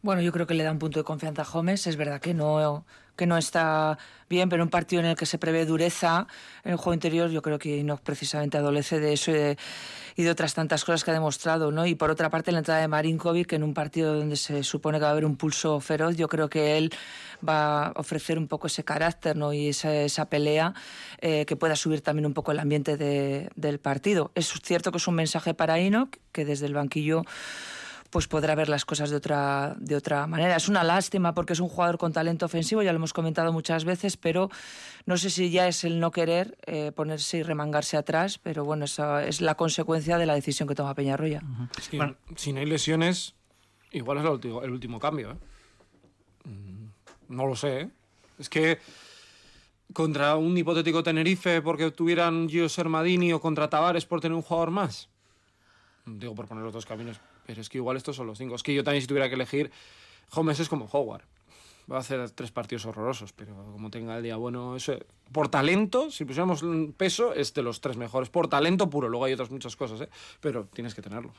Bueno, 0.08 0.22
yo 0.22 0.32
creo 0.32 0.48
que 0.48 0.54
le 0.54 0.64
da 0.64 0.72
un 0.72 0.80
punto 0.80 1.02
de 1.02 1.04
confianza 1.04 1.42
a 1.42 1.46
Gómez. 1.46 1.86
Es 1.86 1.98
verdad 1.98 2.22
que 2.22 2.34
no, 2.34 2.86
que 3.18 3.28
no 3.28 3.38
está 3.38 3.98
bien, 4.30 4.48
pero 4.48 4.64
un 4.64 4.70
partido 4.70 5.02
en 5.02 5.08
el 5.10 5.18
que 5.18 5.26
se 5.26 5.38
prevé 5.38 5.66
dureza 5.66 6.28
en 6.64 6.72
el 6.72 6.78
juego 6.78 6.94
interior, 6.94 7.30
yo 7.30 7.42
creo 7.42 7.60
que 7.60 7.84
no 7.84 7.98
precisamente 7.98 8.58
adolece 8.58 9.02
de 9.02 9.12
eso 9.12 9.32
y 9.32 9.34
de, 9.34 9.58
y 10.16 10.24
de 10.24 10.30
otras 10.30 10.54
tantas 10.54 10.86
cosas 10.86 11.04
que 11.04 11.12
ha 11.12 11.14
demostrado. 11.14 11.74
¿no? 11.74 11.86
Y 11.86 11.96
por 11.96 12.10
otra 12.10 12.30
parte, 12.30 12.54
la 12.54 12.60
entrada 12.60 12.80
de 12.80 12.88
Marinkovic 12.88 13.52
en 13.52 13.64
un 13.64 13.74
partido 13.74 14.16
donde 14.16 14.38
se 14.38 14.64
supone 14.64 14.98
que 14.98 15.02
va 15.02 15.10
a 15.10 15.12
haber 15.12 15.26
un 15.26 15.36
pulso 15.36 15.78
feroz, 15.82 16.16
yo 16.16 16.30
creo 16.30 16.50
que 16.50 16.78
él 16.78 16.94
va 17.46 17.88
a 17.88 17.92
ofrecer 17.98 18.38
un 18.40 18.48
poco 18.48 18.68
ese 18.68 18.86
carácter 18.86 19.36
¿no? 19.36 19.52
y 19.52 19.68
esa, 19.68 19.94
esa 19.94 20.30
pelea 20.30 20.74
eh, 21.20 21.44
que 21.46 21.58
pueda 21.58 21.76
subir 21.76 22.00
también 22.00 22.26
un 22.26 22.34
poco 22.34 22.54
el 22.54 22.60
ambiente 22.60 22.96
de- 22.96 23.50
del 23.58 23.82
partido. 23.82 24.32
Es 24.36 24.54
cierto 24.64 24.90
que 24.94 25.00
es 25.00 25.08
un 25.10 25.16
mensaje 25.16 25.54
para 25.54 25.78
Inok, 25.82 26.16
que 26.32 26.46
desde 26.46 26.66
el 26.66 26.76
banquillo 26.76 27.24
pues 28.10 28.28
podrá 28.28 28.56
ver 28.56 28.70
las 28.70 28.86
cosas 28.86 29.10
de 29.10 29.16
otra, 29.16 29.76
de 29.80 29.96
otra 29.96 30.28
manera. 30.28 30.56
Es 30.56 30.70
una 30.70 30.84
lástima 30.84 31.34
porque 31.34 31.54
es 31.54 31.60
un 31.60 31.70
jugador 31.70 31.98
con 31.98 32.14
talento 32.14 32.46
ofensivo, 32.46 32.82
ya 32.82 32.92
lo 32.92 32.98
hemos 32.98 33.14
comentado 33.14 33.52
muchas 33.52 33.86
veces, 33.86 34.18
pero 34.18 34.50
no 35.06 35.18
sé 35.18 35.30
si 35.30 35.50
ya 35.50 35.68
es 35.68 35.84
el 35.84 36.00
no 36.00 36.12
querer 36.12 36.58
eh, 36.66 36.92
ponerse 36.92 37.38
y 37.38 37.44
remangarse 37.44 37.98
atrás, 37.98 38.40
pero 38.40 38.66
bueno, 38.66 38.86
esa 38.86 39.26
es 39.26 39.42
la 39.42 39.56
consecuencia 39.56 40.18
de 40.18 40.26
la 40.26 40.36
decisión 40.36 40.68
que 40.68 40.76
toma 40.76 40.94
Peñarroya. 40.96 41.42
Es 41.78 41.90
que 41.90 42.16
si 42.36 42.54
no 42.54 42.60
hay 42.60 42.66
lesiones, 42.66 43.36
igual 43.92 44.20
es 44.20 44.24
el 44.24 44.30
último, 44.32 44.64
el 44.64 44.72
último 44.72 45.00
cambio. 45.00 45.32
¿eh? 45.32 45.36
Mm, 46.46 47.36
No 47.36 47.46
lo 47.46 47.56
sé. 47.56 47.82
¿eh? 47.82 47.90
Es 48.40 48.50
que 48.50 48.80
contra 49.94 50.36
un 50.36 50.58
hipotético 50.58 51.04
Tenerife 51.04 51.62
porque 51.62 51.92
tuvieran 51.92 52.50
Gio 52.50 52.70
Sermadini 52.70 53.34
o 53.34 53.40
contra 53.42 53.70
Tavares 53.70 54.06
por 54.06 54.22
tener 54.22 54.36
un 54.36 54.42
jugador 54.42 54.72
más. 54.72 55.10
Digo 56.06 56.36
por 56.36 56.48
poner 56.48 56.64
los 56.64 56.74
dos 56.74 56.86
caminos. 56.86 57.20
Pero 57.48 57.62
es 57.62 57.70
que 57.70 57.80
igual 57.80 57.98
estos 57.98 58.16
son 58.16 58.28
los 58.28 58.38
cinco. 58.38 58.54
Es 58.54 58.62
que 58.62 58.76
yo 58.76 58.84
también 58.84 59.02
si 59.02 59.08
tuviera 59.08 59.30
que 59.30 59.36
elegir, 59.36 59.72
Holmes 60.32 60.60
es 60.60 60.70
como 60.70 60.88
Howard. 60.92 61.24
Va 61.90 61.98
a 61.98 62.00
hacer 62.00 62.30
tres 62.32 62.52
partidos 62.52 62.86
horrorosos, 62.86 63.34
pero 63.34 63.56
como 63.72 63.90
tenga 63.90 64.18
el 64.18 64.24
día 64.24 64.36
bueno, 64.36 64.76
eso 64.76 64.98
por 65.32 65.50
talento, 65.50 66.10
si 66.12 66.26
pusiéramos 66.26 66.64
peso, 66.96 67.34
es 67.34 67.54
de 67.54 67.62
los 67.62 67.82
tres 67.82 67.98
mejores. 67.98 68.30
Por 68.30 68.48
talento 68.48 68.90
puro, 68.90 69.10
luego 69.10 69.26
hay 69.26 69.34
otras 69.34 69.52
muchas 69.52 69.76
cosas, 69.76 70.02
¿eh? 70.02 70.10
pero 70.40 70.66
tienes 70.66 70.96
que 70.96 71.02
tenerlo. 71.02 71.34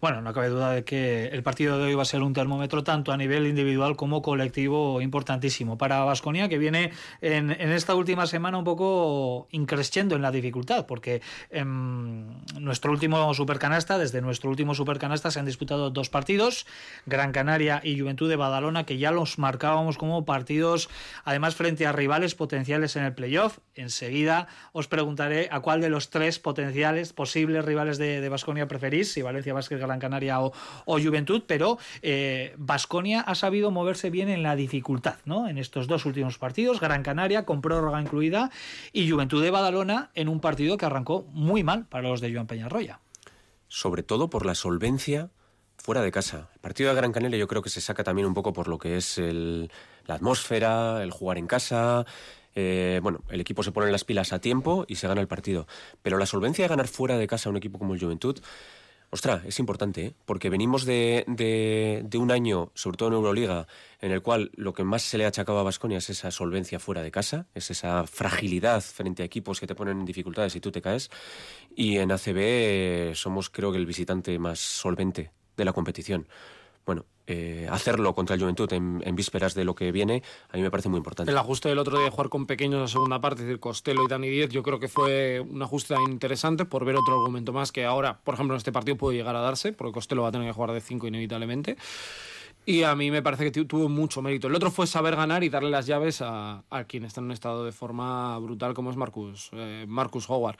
Bueno, 0.00 0.20
no 0.20 0.32
cabe 0.32 0.48
duda 0.48 0.72
de 0.72 0.84
que 0.84 1.26
el 1.28 1.42
partido 1.42 1.78
de 1.78 1.84
hoy 1.84 1.94
va 1.94 2.02
a 2.02 2.06
ser 2.06 2.22
un 2.22 2.32
termómetro 2.32 2.84
tanto 2.84 3.12
a 3.12 3.16
nivel 3.16 3.46
individual 3.46 3.96
como 3.96 4.22
colectivo 4.22 5.00
importantísimo 5.00 5.78
para 5.78 6.04
Vasconia, 6.04 6.48
que 6.48 6.58
viene 6.58 6.92
en, 7.20 7.50
esta 7.50 7.94
última 7.94 8.26
semana 8.26 8.58
un 8.58 8.64
poco 8.64 9.48
increciendo 9.50 10.16
en 10.16 10.22
la 10.22 10.30
dificultad, 10.30 10.86
porque 10.86 11.22
en 11.50 12.44
nuestro 12.60 12.92
último 12.92 13.32
supercanasta, 13.34 13.98
desde 13.98 14.20
nuestro 14.20 14.50
último 14.50 14.74
supercanasta 14.74 15.30
se 15.30 15.38
han 15.38 15.46
disputado 15.46 15.90
dos 15.90 16.10
partidos, 16.10 16.66
Gran 17.06 17.32
Canaria 17.32 17.80
y 17.82 17.98
Juventud 17.98 18.28
de 18.28 18.36
Badalona, 18.36 18.84
que 18.84 18.98
ya 18.98 19.10
los 19.10 19.38
marcaron 19.38 19.65
como 19.98 20.24
partidos, 20.24 20.88
además 21.24 21.54
frente 21.54 21.86
a 21.86 21.92
rivales 21.92 22.34
potenciales 22.34 22.96
en 22.96 23.04
el 23.04 23.14
playoff. 23.14 23.58
Enseguida 23.74 24.48
os 24.72 24.88
preguntaré 24.88 25.48
a 25.50 25.60
cuál 25.60 25.80
de 25.80 25.88
los 25.88 26.10
tres 26.10 26.38
potenciales, 26.38 27.12
posibles 27.12 27.64
rivales 27.64 27.98
de 27.98 28.28
Basconia 28.28 28.68
preferís, 28.68 29.12
si 29.12 29.22
Valencia, 29.22 29.54
Vázquez, 29.54 29.80
Gran 29.80 29.98
Canaria 29.98 30.40
o, 30.40 30.52
Juventud, 30.86 31.42
pero 31.46 31.78
Basconia 32.56 33.20
ha 33.20 33.34
sabido 33.34 33.70
moverse 33.70 34.10
bien 34.10 34.28
en 34.28 34.42
la 34.42 34.56
dificultad, 34.56 35.16
¿no? 35.24 35.48
En 35.48 35.58
estos 35.58 35.86
dos 35.86 36.06
últimos 36.06 36.38
partidos, 36.38 36.80
Gran 36.80 37.02
Canaria 37.02 37.44
con 37.44 37.60
prórroga 37.60 38.00
incluida 38.00 38.50
y 38.92 39.10
Juventud 39.10 39.42
de 39.42 39.50
Badalona 39.50 40.10
en 40.14 40.28
un 40.28 40.40
partido 40.40 40.76
que 40.76 40.86
arrancó 40.86 41.24
muy 41.30 41.62
mal 41.62 41.86
para 41.86 42.08
los 42.08 42.20
de 42.20 42.32
Joan 42.32 42.46
Peñarroya. 42.46 43.00
Sobre 43.68 44.02
todo 44.02 44.30
por 44.30 44.46
la 44.46 44.54
solvencia 44.54 45.30
fuera 45.86 46.02
de 46.02 46.10
casa. 46.10 46.48
El 46.52 46.60
partido 46.60 46.90
de 46.90 46.96
Gran 46.96 47.12
Canaria 47.12 47.38
yo 47.38 47.46
creo 47.46 47.62
que 47.62 47.70
se 47.70 47.80
saca 47.80 48.02
también 48.02 48.26
un 48.26 48.34
poco 48.34 48.52
por 48.52 48.66
lo 48.66 48.76
que 48.76 48.96
es 48.96 49.18
la 49.18 50.14
atmósfera, 50.14 51.00
el 51.00 51.12
jugar 51.12 51.38
en 51.38 51.46
casa. 51.46 52.04
Eh, 52.56 52.98
bueno, 53.04 53.20
el 53.30 53.40
equipo 53.40 53.62
se 53.62 53.70
pone 53.70 53.92
las 53.92 54.02
pilas 54.02 54.32
a 54.32 54.40
tiempo 54.40 54.84
y 54.88 54.96
se 54.96 55.06
gana 55.06 55.20
el 55.20 55.28
partido. 55.28 55.68
Pero 56.02 56.18
la 56.18 56.26
solvencia 56.26 56.64
de 56.64 56.70
ganar 56.70 56.88
fuera 56.88 57.16
de 57.16 57.28
casa 57.28 57.48
a 57.48 57.50
un 57.50 57.56
equipo 57.56 57.78
como 57.78 57.94
el 57.94 58.00
Juventud 58.00 58.40
Ostras, 59.10 59.44
es 59.44 59.60
importante, 59.60 60.06
¿eh? 60.06 60.14
porque 60.24 60.50
venimos 60.50 60.84
de, 60.84 61.24
de, 61.28 62.18
un 62.18 62.32
año, 62.32 62.72
sobre 62.74 62.96
todo 62.96 63.10
en 63.10 63.14
Euroliga, 63.14 63.68
en 64.00 64.10
el 64.10 64.20
cual 64.20 64.50
lo 64.56 64.72
que 64.74 64.82
más 64.82 65.02
se 65.02 65.16
le 65.16 65.24
achacaba 65.24 65.60
a 65.60 65.62
Basconia 65.62 65.98
es 65.98 66.10
esa 66.10 66.32
solvencia 66.32 66.80
fuera 66.80 67.02
de 67.02 67.12
casa, 67.12 67.46
es 67.54 67.70
esa 67.70 68.04
fragilidad 68.06 68.82
frente 68.82 69.22
a 69.22 69.26
equipos 69.26 69.60
que 69.60 69.68
te 69.68 69.76
ponen 69.76 70.00
en 70.00 70.04
dificultades 70.04 70.56
y 70.56 70.60
tú 70.60 70.72
te 70.72 70.82
caes. 70.82 71.10
Y 71.76 71.98
en 71.98 72.10
ACB 72.10 72.36
eh, 72.36 73.12
somos, 73.14 73.48
creo 73.48 73.70
que, 73.70 73.78
el 73.78 73.86
visitante 73.86 74.38
más 74.40 74.58
solvente 74.58 75.30
de 75.56 75.64
la 75.64 75.72
competición. 75.72 76.26
Bueno, 76.86 77.04
eh, 77.26 77.66
hacerlo 77.68 78.14
contra 78.14 78.34
el 78.34 78.40
Juventud 78.40 78.72
en, 78.72 79.16
vísperas 79.16 79.54
de 79.54 79.64
lo 79.64 79.74
que 79.74 79.90
viene, 79.90 80.22
a 80.52 80.56
mí 80.56 80.62
me 80.62 80.70
parece 80.70 80.88
muy 80.88 80.98
importante. 80.98 81.32
El 81.32 81.38
ajuste 81.38 81.68
del 81.68 81.78
otro 81.78 81.98
de 81.98 82.08
jugar 82.08 82.28
con 82.28 82.46
pequeños 82.46 82.80
la 82.80 82.86
segunda 82.86 83.20
parte, 83.20 83.42
es 83.42 83.48
decir, 83.48 83.58
Costello 83.58 84.04
y 84.04 84.08
Dani 84.08 84.28
Díez, 84.28 84.50
yo 84.50 84.62
creo 84.62 84.78
que 84.78 84.86
fue 84.86 85.40
un 85.40 85.60
ajuste 85.60 85.96
interesante 86.08 86.64
por 86.64 86.84
ver 86.84 86.94
otro 86.94 87.14
argumento 87.14 87.52
más 87.52 87.72
que 87.72 87.84
ahora, 87.84 88.20
por 88.22 88.34
ejemplo, 88.34 88.54
en 88.54 88.58
este 88.58 88.70
partido 88.70 88.96
puede 88.96 89.16
llegar 89.16 89.34
a 89.34 89.40
darse, 89.40 89.72
porque 89.72 89.94
Costello 89.94 90.22
va 90.22 90.28
a 90.28 90.32
tener 90.32 90.46
que 90.46 90.52
jugar 90.52 90.70
de 90.70 90.80
5 90.80 91.08
inevitablemente. 91.08 91.76
Y 92.64 92.84
a 92.84 92.94
mí 92.94 93.10
me 93.10 93.22
parece 93.22 93.50
que 93.50 93.64
tuvo 93.64 93.88
mucho 93.88 94.22
mérito. 94.22 94.46
El 94.48 94.54
otro 94.54 94.72
fue 94.72 94.86
saber 94.88 95.14
ganar 95.14 95.44
y 95.44 95.48
darle 95.48 95.70
las 95.70 95.86
llaves 95.86 96.20
a, 96.20 96.64
quien 96.88 97.04
está 97.04 97.20
en 97.20 97.26
un 97.26 97.32
estado 97.32 97.64
de 97.64 97.70
forma 97.72 98.38
brutal 98.38 98.74
como 98.74 98.90
es 98.90 98.96
Marcus, 98.96 99.50
eh, 99.52 99.84
Marcus 99.88 100.28
Howard. 100.28 100.56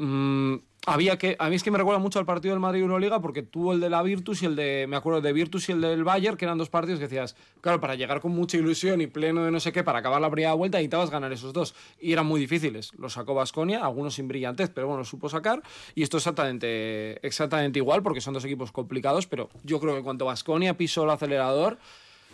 Mm, 0.00 0.62
había 0.86 1.18
que 1.18 1.36
a 1.38 1.50
mí 1.50 1.56
es 1.56 1.62
que 1.62 1.70
me 1.70 1.76
recuerda 1.76 1.98
mucho 1.98 2.18
al 2.18 2.24
partido 2.24 2.54
del 2.54 2.60
Madrid 2.60 2.80
Euroliga 2.80 3.20
porque 3.20 3.42
tuvo 3.42 3.74
el 3.74 3.80
de 3.80 3.90
la 3.90 4.02
Virtus 4.02 4.42
y 4.42 4.46
el 4.46 4.56
de 4.56 4.86
me 4.88 4.96
acuerdo 4.96 5.20
de 5.20 5.30
Virtus 5.34 5.68
y 5.68 5.72
el 5.72 5.82
del 5.82 6.04
Bayern 6.04 6.38
que 6.38 6.46
eran 6.46 6.56
dos 6.56 6.70
partidos 6.70 6.98
que 6.98 7.04
decías 7.04 7.36
claro 7.60 7.82
para 7.82 7.96
llegar 7.96 8.22
con 8.22 8.32
mucha 8.32 8.56
ilusión 8.56 9.02
y 9.02 9.06
pleno 9.06 9.44
de 9.44 9.50
no 9.50 9.60
sé 9.60 9.72
qué 9.72 9.84
para 9.84 9.98
acabar 9.98 10.18
la 10.22 10.30
primera 10.30 10.54
vuelta 10.54 10.78
necesitabas 10.78 11.10
ganar 11.10 11.30
esos 11.32 11.52
dos. 11.52 11.74
Y 12.00 12.12
eran 12.12 12.24
muy 12.24 12.40
difíciles. 12.40 12.92
Los 12.98 13.12
sacó 13.12 13.34
Basconia 13.34 13.84
algunos 13.84 14.14
sin 14.14 14.26
brillantez 14.26 14.70
pero 14.70 14.86
bueno 14.86 15.04
supo 15.04 15.28
sacar. 15.28 15.62
Y 15.94 16.02
esto 16.02 16.16
es 16.16 16.22
exactamente 16.22 17.26
exactamente 17.26 17.78
igual 17.78 18.02
porque 18.02 18.22
son 18.22 18.32
dos 18.32 18.44
equipos 18.46 18.72
complicados 18.72 19.26
pero 19.26 19.50
yo 19.64 19.80
creo 19.80 19.94
que 19.94 20.02
cuando 20.02 20.24
Basconia 20.24 20.78
pisó 20.78 21.04
el 21.04 21.10
acelerador 21.10 21.76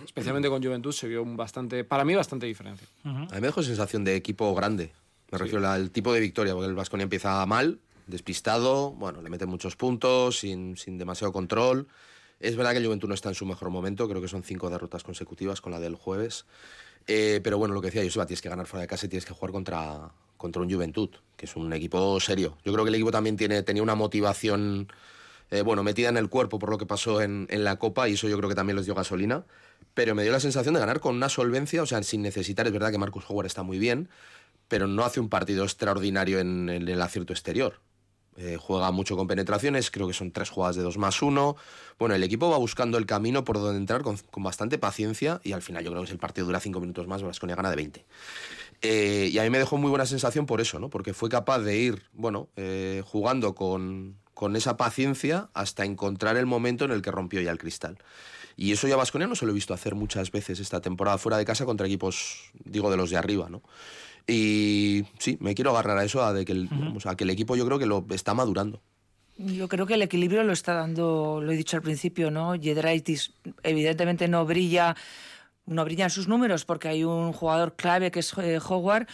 especialmente 0.04 0.48
con 0.48 0.62
Juventud 0.62 0.92
se 0.92 1.08
vio 1.08 1.24
bastante 1.24 1.82
para 1.82 2.04
mí 2.04 2.14
bastante 2.14 2.46
diferencia. 2.46 2.86
A 3.02 3.08
mí 3.08 3.26
me 3.32 3.48
dejó 3.48 3.60
sensación 3.64 4.04
de 4.04 4.14
equipo 4.14 4.54
grande 4.54 4.92
me 5.30 5.38
refiero 5.38 5.68
al 5.68 5.90
tipo 5.90 6.12
de 6.12 6.20
victoria 6.20 6.54
porque 6.54 6.68
el 6.68 6.74
Basconia 6.74 7.04
empieza 7.04 7.44
mal 7.46 7.80
despistado, 8.06 8.92
bueno, 8.92 9.20
le 9.20 9.30
mete 9.30 9.46
muchos 9.46 9.76
puntos, 9.76 10.38
sin, 10.38 10.76
sin 10.76 10.98
demasiado 10.98 11.32
control. 11.32 11.88
Es 12.38 12.56
verdad 12.56 12.72
que 12.72 12.78
el 12.78 12.86
Juventud 12.86 13.08
no 13.08 13.14
está 13.14 13.30
en 13.30 13.34
su 13.34 13.46
mejor 13.46 13.70
momento, 13.70 14.08
creo 14.08 14.20
que 14.20 14.28
son 14.28 14.42
cinco 14.42 14.70
derrotas 14.70 15.02
consecutivas 15.02 15.60
con 15.60 15.72
la 15.72 15.80
del 15.80 15.96
jueves. 15.96 16.46
Eh, 17.06 17.40
pero 17.42 17.58
bueno, 17.58 17.74
lo 17.74 17.80
que 17.80 17.86
decía 17.86 18.02
Joseba, 18.02 18.26
tienes 18.26 18.42
que 18.42 18.48
ganar 18.48 18.66
fuera 18.66 18.82
de 18.82 18.88
casa 18.88 19.06
y 19.06 19.08
tienes 19.08 19.24
que 19.24 19.32
jugar 19.32 19.52
contra, 19.52 20.10
contra 20.36 20.62
un 20.62 20.70
Juventud, 20.70 21.10
que 21.36 21.46
es 21.46 21.56
un 21.56 21.72
equipo 21.72 22.18
serio. 22.20 22.58
Yo 22.64 22.72
creo 22.72 22.84
que 22.84 22.88
el 22.90 22.94
equipo 22.94 23.10
también 23.10 23.36
tiene, 23.36 23.62
tenía 23.62 23.82
una 23.82 23.94
motivación 23.94 24.88
eh, 25.50 25.62
bueno, 25.62 25.82
metida 25.84 26.08
en 26.08 26.16
el 26.16 26.28
cuerpo 26.28 26.58
por 26.58 26.70
lo 26.70 26.78
que 26.78 26.86
pasó 26.86 27.22
en, 27.22 27.46
en, 27.50 27.62
la 27.62 27.76
Copa 27.76 28.08
y 28.08 28.14
eso 28.14 28.28
yo 28.28 28.36
creo 28.36 28.48
que 28.48 28.56
también 28.56 28.76
les 28.76 28.84
dio 28.84 28.94
gasolina. 28.94 29.44
Pero 29.94 30.14
me 30.14 30.22
dio 30.24 30.32
la 30.32 30.40
sensación 30.40 30.74
de 30.74 30.80
ganar 30.80 31.00
con 31.00 31.16
una 31.16 31.28
solvencia, 31.28 31.82
o 31.82 31.86
sea, 31.86 32.02
sin 32.02 32.22
necesitar. 32.22 32.66
Es 32.66 32.72
verdad 32.72 32.90
que 32.90 32.98
Marcus 32.98 33.24
Howard 33.28 33.46
está 33.46 33.62
muy 33.62 33.78
bien, 33.78 34.08
pero 34.68 34.86
no 34.86 35.04
hace 35.04 35.20
un 35.20 35.28
partido 35.28 35.64
extraordinario 35.64 36.40
en 36.40 36.68
el 36.68 37.02
acierto 37.02 37.32
exterior. 37.32 37.80
Eh, 38.38 38.58
juega 38.60 38.90
mucho 38.90 39.16
con 39.16 39.26
penetraciones, 39.26 39.90
creo 39.90 40.06
que 40.06 40.12
son 40.12 40.30
tres 40.30 40.50
jugadas 40.50 40.76
de 40.76 40.82
2 40.82 40.98
más 40.98 41.22
1. 41.22 41.56
Bueno, 41.98 42.14
el 42.14 42.22
equipo 42.22 42.50
va 42.50 42.58
buscando 42.58 42.98
el 42.98 43.06
camino 43.06 43.44
por 43.44 43.58
donde 43.58 43.78
entrar 43.78 44.02
con, 44.02 44.18
bastante 44.36 44.76
paciencia 44.76 45.40
y 45.42 45.52
al 45.52 45.62
final 45.62 45.82
yo 45.84 45.90
creo 45.90 46.02
que 46.02 46.08
si 46.08 46.12
el 46.12 46.18
partido 46.18 46.46
dura 46.46 46.60
5 46.60 46.78
minutos 46.80 47.06
más, 47.06 47.22
Vasconia 47.22 47.56
gana 47.56 47.70
de 47.70 47.76
20. 47.76 48.06
Eh, 48.82 49.30
y 49.32 49.38
a 49.38 49.42
mí 49.42 49.48
me 49.48 49.58
dejó 49.58 49.78
muy 49.78 49.88
buena 49.88 50.04
sensación 50.04 50.44
por 50.44 50.60
eso, 50.60 50.78
¿no? 50.78 50.90
porque 50.90 51.14
fue 51.14 51.30
capaz 51.30 51.60
de 51.60 51.78
ir 51.78 52.02
bueno, 52.12 52.50
eh, 52.56 53.02
jugando 53.06 53.54
con, 53.54 54.18
con, 54.34 54.54
esa 54.54 54.76
paciencia 54.76 55.48
hasta 55.54 55.86
encontrar 55.86 56.36
el 56.36 56.44
momento 56.44 56.84
en 56.84 56.90
el 56.90 57.00
que 57.00 57.10
rompió 57.10 57.40
ya 57.40 57.52
el 57.52 57.58
cristal. 57.58 57.96
Y 58.54 58.72
eso 58.72 58.86
ya 58.86 58.96
Vasconia 58.96 59.26
no 59.26 59.34
se 59.34 59.46
lo 59.46 59.52
he 59.52 59.54
visto 59.54 59.72
hacer 59.72 59.94
muchas 59.94 60.30
veces 60.30 60.60
esta 60.60 60.82
temporada 60.82 61.16
fuera 61.16 61.38
de 61.38 61.44
casa 61.46 61.64
contra 61.64 61.86
equipos, 61.86 62.50
digo, 62.64 62.90
de 62.90 62.98
los 62.98 63.08
de 63.08 63.16
arriba. 63.16 63.48
¿no? 63.48 63.62
Y 64.26 65.04
sí, 65.18 65.38
me 65.40 65.54
quiero 65.54 65.70
agarrar 65.70 65.98
a 65.98 66.04
eso, 66.04 66.22
a, 66.24 66.32
de 66.32 66.44
que, 66.44 66.52
el, 66.52 66.68
que 67.16 67.24
el 67.24 67.30
equipo 67.30 67.54
yo 67.54 67.64
creo 67.64 67.78
que 67.78 67.86
lo 67.86 68.04
está 68.10 68.34
madurando. 68.34 68.80
Yo 69.38 69.68
creo 69.68 69.86
que 69.86 69.94
el 69.94 70.02
equilibrio 70.02 70.42
lo 70.42 70.52
está 70.52 70.72
dando, 70.72 71.40
lo 71.42 71.52
he 71.52 71.56
dicho 71.56 71.76
al 71.76 71.82
principio, 71.82 72.30
¿no? 72.30 72.54
Yedraitis 72.54 73.34
evidentemente 73.62 74.28
no 74.28 74.46
brilla, 74.46 74.96
no 75.66 75.84
brillan 75.84 76.10
sus 76.10 76.26
números 76.26 76.64
porque 76.64 76.88
hay 76.88 77.04
un 77.04 77.32
jugador 77.32 77.76
clave 77.76 78.10
que 78.10 78.20
es 78.20 78.32
eh, 78.38 78.58
Howard, 78.66 79.06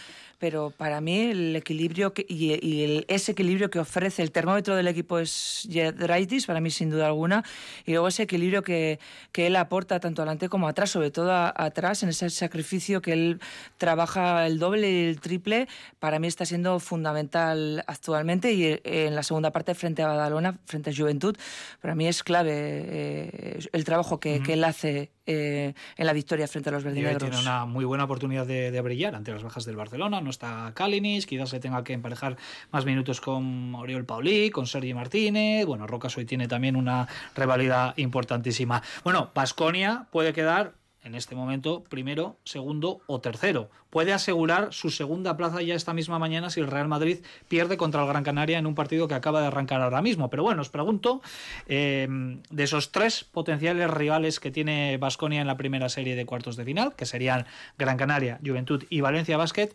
pero 0.43 0.73
para 0.75 0.99
mí 0.99 1.31
el 1.31 1.55
equilibrio 1.55 2.11
y, 2.17 3.05
ese 3.07 3.31
equilibrio 3.31 3.69
que 3.69 3.79
ofrece 3.79 4.21
el 4.21 4.31
termómetro 4.33 4.75
del 4.75 4.89
equipo 4.89 5.17
es 5.17 5.65
Jedraitis, 5.71 6.47
para 6.47 6.59
mí 6.59 6.69
sin 6.69 6.89
duda 6.89 7.05
alguna, 7.05 7.45
y 7.85 7.91
luego 7.91 8.09
ese 8.09 8.23
equilibrio 8.23 8.61
que, 8.61 8.99
que 9.31 9.47
él 9.47 9.55
aporta 9.55 10.01
tanto 10.01 10.21
adelante 10.21 10.49
como 10.49 10.67
atrás, 10.67 10.89
sobre 10.89 11.11
todo 11.11 11.31
atrás, 11.31 12.03
en 12.03 12.09
ese 12.09 12.29
sacrificio 12.29 13.01
que 13.01 13.13
él 13.13 13.39
trabaja 13.77 14.45
el 14.45 14.59
doble 14.59 14.91
y 14.91 15.05
el 15.05 15.21
triple, 15.21 15.69
para 15.99 16.19
mí 16.19 16.27
está 16.27 16.45
siendo 16.45 16.77
fundamental 16.81 17.81
actualmente 17.87 18.51
y 18.51 18.65
eh, 18.65 18.81
en 18.83 19.15
la 19.15 19.23
segunda 19.23 19.51
parte 19.51 19.73
frente 19.75 20.01
a 20.01 20.07
Badalona, 20.07 20.59
frente 20.65 20.89
a 20.89 20.93
Juventud, 20.93 21.37
para 21.79 21.95
mí 21.95 22.05
es 22.05 22.21
clave 22.21 22.51
eh, 22.53 23.59
el 23.71 23.85
trabajo 23.85 24.19
que, 24.19 24.43
que 24.43 24.53
él 24.53 24.65
hace 24.65 25.09
eh, 25.25 25.73
en 25.95 26.05
la 26.05 26.11
victoria 26.11 26.49
frente 26.49 26.67
a 26.67 26.73
los 26.73 26.83
verdinegros. 26.83 27.29
Tiene 27.29 27.39
una 27.39 27.65
muy 27.65 27.85
buena 27.85 28.03
oportunidad 28.03 28.45
de, 28.45 28.71
de, 28.71 28.81
brillar 28.81 29.15
ante 29.15 29.31
las 29.31 29.41
bajas 29.41 29.63
del 29.63 29.77
Barcelona. 29.77 30.19
No 30.19 30.29
está 30.33 30.71
Kalinic, 30.75 31.25
quizás 31.25 31.49
se 31.49 31.59
tenga 31.59 31.83
que 31.83 31.93
emparejar 31.93 32.37
más 32.71 32.85
minutos 32.85 33.21
con 33.21 33.73
Oriol 33.75 34.05
Paulí, 34.05 34.49
con 34.49 34.67
Sergi 34.67 34.93
Martínez. 34.93 35.65
Bueno, 35.65 35.87
Rocas 35.87 36.17
hoy 36.17 36.25
tiene 36.25 36.47
también 36.47 36.75
una 36.75 37.07
rivalidad 37.35 37.93
importantísima. 37.97 38.83
Bueno, 39.03 39.31
Basconia 39.33 40.07
puede 40.11 40.33
quedar 40.33 40.73
en 41.03 41.15
este 41.15 41.35
momento 41.35 41.83
primero, 41.83 42.37
segundo 42.45 43.01
o 43.07 43.19
tercero. 43.19 43.69
Puede 43.89 44.13
asegurar 44.13 44.73
su 44.73 44.89
segunda 44.89 45.35
plaza 45.37 45.61
ya 45.61 45.75
esta 45.75 45.93
misma 45.93 46.17
mañana 46.17 46.49
si 46.49 46.61
el 46.61 46.67
Real 46.67 46.87
Madrid 46.87 47.19
pierde 47.47 47.77
contra 47.77 48.01
el 48.01 48.07
Gran 48.07 48.23
Canaria 48.23 48.57
en 48.57 48.65
un 48.65 48.73
partido 48.73 49.07
que 49.07 49.13
acaba 49.13 49.41
de 49.41 49.47
arrancar 49.47 49.81
ahora 49.81 50.01
mismo. 50.01 50.29
Pero 50.29 50.43
bueno, 50.43 50.61
os 50.61 50.69
pregunto, 50.69 51.21
eh, 51.67 52.07
de 52.49 52.63
esos 52.63 52.91
tres 52.91 53.25
potenciales 53.25 53.89
rivales 53.89 54.39
que 54.39 54.51
tiene 54.51 54.97
Basconia 54.97 55.41
en 55.41 55.47
la 55.47 55.57
primera 55.57 55.89
serie 55.89 56.15
de 56.15 56.25
cuartos 56.25 56.55
de 56.55 56.65
final, 56.65 56.95
que 56.95 57.05
serían 57.05 57.45
Gran 57.77 57.97
Canaria, 57.97 58.39
Juventud 58.43 58.85
y 58.89 59.01
Valencia 59.01 59.37
Basket, 59.37 59.71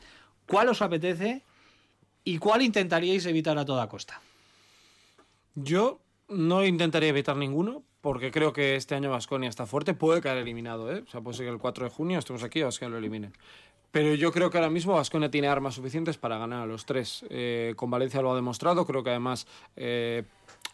¿cuál 0.48 0.68
os 0.68 0.82
apetece 0.82 1.42
y 2.24 2.38
cuál 2.38 2.62
intentaríais 2.62 3.26
evitar 3.26 3.56
a 3.58 3.64
toda 3.64 3.88
costa? 3.88 4.20
Yo 5.54 6.00
no 6.28 6.64
intentaría 6.64 7.11
evitar 7.11 7.37
ninguno, 7.37 7.84
porque 8.00 8.30
creo 8.30 8.52
que 8.52 8.76
este 8.76 8.94
año 8.94 9.11
Vasconia 9.11 9.48
está 9.48 9.66
fuerte, 9.66 9.94
puede 9.94 10.20
caer 10.20 10.38
eliminado, 10.38 10.92
¿eh? 10.92 11.04
O 11.06 11.11
sea, 11.11 11.20
puede 11.20 11.37
ser 11.37 11.46
que 11.46 11.52
el 11.52 11.58
4 11.58 11.84
de 11.84 11.90
junio 11.90 12.18
estemos 12.18 12.42
aquí 12.42 12.61
y 12.61 12.62
Vasconia 12.62 12.90
lo 12.90 12.98
elimine. 12.98 13.30
Pero 13.90 14.14
yo 14.14 14.32
creo 14.32 14.50
que 14.50 14.58
ahora 14.58 14.70
mismo 14.70 14.94
Vasconia 14.94 15.30
tiene 15.30 15.48
armas 15.48 15.74
suficientes 15.74 16.18
para 16.18 16.38
ganar 16.38 16.62
a 16.62 16.66
los 16.66 16.84
tres. 16.84 17.24
Eh, 17.30 17.72
con 17.76 17.90
Valencia 17.90 18.20
lo 18.20 18.32
ha 18.32 18.37
demostrado, 18.37 18.87
creo 18.87 19.02
que 19.02 19.11
además... 19.11 19.46
Eh, 19.76 20.24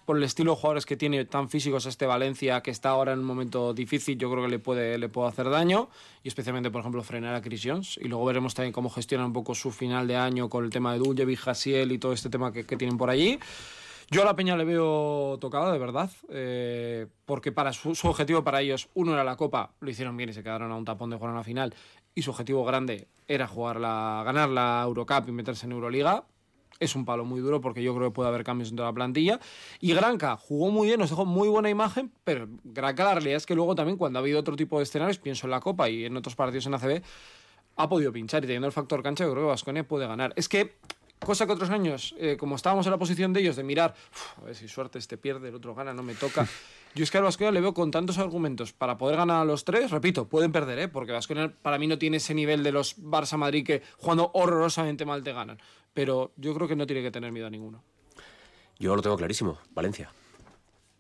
por 0.04 0.16
el 0.16 0.22
estilo 0.22 0.52
de 0.52 0.56
jugadores 0.56 0.86
que 0.86 0.96
tiene 0.96 1.24
tan 1.24 1.48
físicos 1.48 1.86
este 1.86 2.06
Valencia, 2.06 2.62
que 2.62 2.70
está 2.70 2.90
ahora 2.90 3.12
en 3.12 3.20
un 3.20 3.24
momento 3.24 3.74
difícil, 3.74 4.18
yo 4.18 4.30
creo 4.30 4.44
que 4.44 4.50
le 4.50 4.58
puede, 4.58 4.98
le 4.98 5.08
puede 5.08 5.28
hacer 5.28 5.48
daño, 5.50 5.88
y 6.22 6.28
especialmente, 6.28 6.70
por 6.70 6.80
ejemplo, 6.80 7.02
frenar 7.02 7.34
a 7.34 7.42
Chris 7.42 7.62
Jones. 7.64 7.98
Y 8.00 8.08
luego 8.08 8.24
veremos 8.24 8.54
también 8.54 8.72
cómo 8.72 8.90
gestiona 8.90 9.24
un 9.24 9.32
poco 9.32 9.54
su 9.54 9.70
final 9.70 10.06
de 10.06 10.16
año 10.16 10.48
con 10.48 10.64
el 10.64 10.70
tema 10.70 10.92
de 10.92 10.98
Duljevic, 10.98 11.48
Hasiel 11.48 11.92
y 11.92 11.98
todo 11.98 12.12
este 12.12 12.30
tema 12.30 12.52
que, 12.52 12.64
que 12.64 12.76
tienen 12.76 12.98
por 12.98 13.10
allí. 13.10 13.38
Yo 14.10 14.22
a 14.22 14.24
la 14.24 14.36
Peña 14.36 14.56
le 14.56 14.64
veo 14.64 15.38
tocada, 15.40 15.72
de 15.72 15.78
verdad, 15.78 16.10
eh, 16.28 17.06
porque 17.24 17.52
para 17.52 17.72
su, 17.72 17.90
objetivo 18.04 18.44
para 18.44 18.60
ellos, 18.60 18.88
uno 18.94 19.14
era 19.14 19.24
la 19.24 19.36
Copa, 19.36 19.72
lo 19.80 19.90
hicieron 19.90 20.16
bien 20.16 20.30
y 20.30 20.32
se 20.34 20.42
quedaron 20.42 20.70
a 20.72 20.76
un 20.76 20.84
tapón 20.84 21.10
de 21.10 21.16
jugar 21.16 21.30
en 21.30 21.36
la 21.36 21.44
final, 21.44 21.74
y 22.14 22.22
su 22.22 22.30
objetivo 22.30 22.64
grande 22.64 23.08
era 23.26 23.46
jugar 23.46 23.80
la, 23.80 24.22
ganar 24.24 24.50
la 24.50 24.82
Eurocup 24.84 25.28
y 25.28 25.32
meterse 25.32 25.66
en 25.66 25.72
Euroliga. 25.72 26.24
Es 26.80 26.94
un 26.94 27.04
palo 27.04 27.24
muy 27.24 27.40
duro 27.40 27.60
porque 27.60 27.82
yo 27.82 27.94
creo 27.94 28.10
que 28.10 28.14
puede 28.14 28.28
haber 28.28 28.44
cambios 28.44 28.70
dentro 28.70 28.84
de 28.84 28.90
la 28.90 28.94
plantilla. 28.94 29.40
Y 29.80 29.94
Granca 29.94 30.37
jugó 30.37 30.70
muy 30.70 30.88
bien, 30.88 31.00
nos 31.00 31.10
dejó 31.10 31.24
muy 31.24 31.48
buena 31.48 31.70
imagen, 31.70 32.12
pero 32.24 32.48
Granca 32.64 33.04
la 33.04 33.14
realidad 33.14 33.37
es 33.37 33.46
que 33.46 33.54
luego 33.54 33.74
también 33.74 33.96
cuando 33.96 34.18
ha 34.18 34.22
habido 34.22 34.40
otro 34.40 34.56
tipo 34.56 34.78
de 34.78 34.84
escenarios, 34.84 35.18
pienso 35.18 35.46
en 35.46 35.52
la 35.52 35.60
Copa 35.60 35.88
y 35.88 36.04
en 36.04 36.16
otros 36.16 36.34
partidos 36.34 36.66
en 36.66 36.74
ACB, 36.74 37.02
ha 37.76 37.88
podido 37.88 38.12
pinchar 38.12 38.44
y 38.44 38.46
teniendo 38.46 38.66
el 38.66 38.72
factor 38.72 39.02
cancha 39.02 39.24
yo 39.24 39.32
creo 39.32 39.44
que 39.44 39.48
Vasconia 39.48 39.87
puede 39.87 40.06
ganar. 40.06 40.32
Es 40.37 40.48
que 40.48 40.76
cosa 41.18 41.46
que 41.46 41.52
otros 41.52 41.70
años, 41.70 42.14
eh, 42.18 42.37
como 42.38 42.56
estábamos 42.56 42.87
en 42.87 42.92
la 42.92 42.98
posición 42.98 43.32
de 43.32 43.40
ellos, 43.40 43.56
de 43.56 43.64
mirar, 43.64 43.94
"Uf, 44.12 44.38
a 44.38 44.44
ver 44.46 44.54
si 44.54 44.68
suerte 44.68 44.98
este 44.98 45.16
pierde, 45.16 45.48
el 45.48 45.54
otro 45.54 45.74
gana, 45.74 45.92
no 45.94 46.02
me 46.02 46.14
toca. 46.14 46.46
Yo 46.94 47.02
es 47.02 47.11
que 47.11 47.18
al 47.18 47.24
Vasconia 47.24 47.50
le 47.50 47.61
veo 47.61 47.74
con 47.74 47.90
tantos 47.90 48.18
argumentos 48.18 48.72
para 48.72 48.96
poder 48.96 49.16
ganar 49.16 49.42
a 49.42 49.44
los 49.44 49.64
tres, 49.64 49.90
repito, 49.90 50.28
pueden 50.28 50.52
perder, 50.52 50.78
¿eh? 50.78 50.88
porque 50.88 51.11
Vasconia 51.11 51.52
para 51.61 51.76
mí 51.76 51.88
no 51.88 51.98
tiene 51.98 52.18
ese 52.18 52.35
nivel 52.35 52.62
de 52.62 52.70
los 52.70 53.02
Barça 53.02 53.37
Madrid 53.37 53.66
que 53.66 53.83
jugando 53.98 54.30
horrorosamente 54.33 55.04
mal 55.04 55.24
te 55.24 55.33
ganan. 55.33 55.59
Pero 55.92 56.33
yo 56.37 56.54
creo 56.54 56.68
que 56.68 56.76
no 56.76 56.87
tiene 56.87 57.02
que 57.02 57.11
tener 57.11 57.33
miedo 57.33 57.48
a 57.48 57.50
ninguno. 57.50 57.83
Yo 58.78 58.94
lo 58.94 59.02
tengo 59.02 59.16
clarísimo, 59.16 59.59
Valencia. 59.72 60.12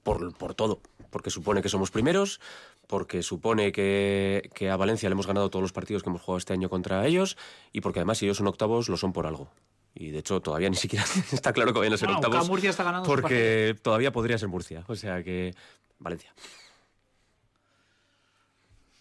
Por, 0.02 0.36
por 0.36 0.54
todo. 0.54 0.80
Porque 1.10 1.30
supone 1.30 1.62
que 1.62 1.68
somos 1.68 1.92
primeros, 1.92 2.40
porque 2.88 3.22
supone 3.22 3.70
que, 3.70 4.50
que 4.52 4.70
a 4.70 4.76
Valencia 4.76 5.08
le 5.08 5.12
hemos 5.12 5.28
ganado 5.28 5.48
todos 5.48 5.62
los 5.62 5.72
partidos 5.72 6.02
que 6.02 6.10
hemos 6.10 6.22
jugado 6.22 6.38
este 6.38 6.52
año 6.52 6.68
contra 6.68 7.06
ellos, 7.06 7.36
y 7.72 7.80
porque 7.80 8.00
además 8.00 8.18
si 8.18 8.26
ellos 8.26 8.38
son 8.38 8.48
octavos, 8.48 8.88
lo 8.88 8.96
son 8.96 9.12
por 9.12 9.26
algo. 9.26 9.48
Y 9.94 10.10
de 10.10 10.18
hecho 10.18 10.40
todavía 10.40 10.68
ni 10.68 10.76
siquiera 10.76 11.04
está 11.32 11.52
claro 11.52 11.72
que 11.72 11.78
vayan 11.78 11.94
a 11.94 11.96
ser 11.96 12.08
Bueno, 12.08 12.26
octavos. 12.26 12.48
Murcia 12.48 12.70
está 12.70 12.82
ganando 12.82 13.06
Porque 13.06 13.76
todavía 13.80 14.12
podría 14.12 14.38
ser 14.38 14.48
Murcia. 14.48 14.84
O 14.88 14.96
sea 14.96 15.22
que 15.22 15.54
Valencia. 15.98 16.34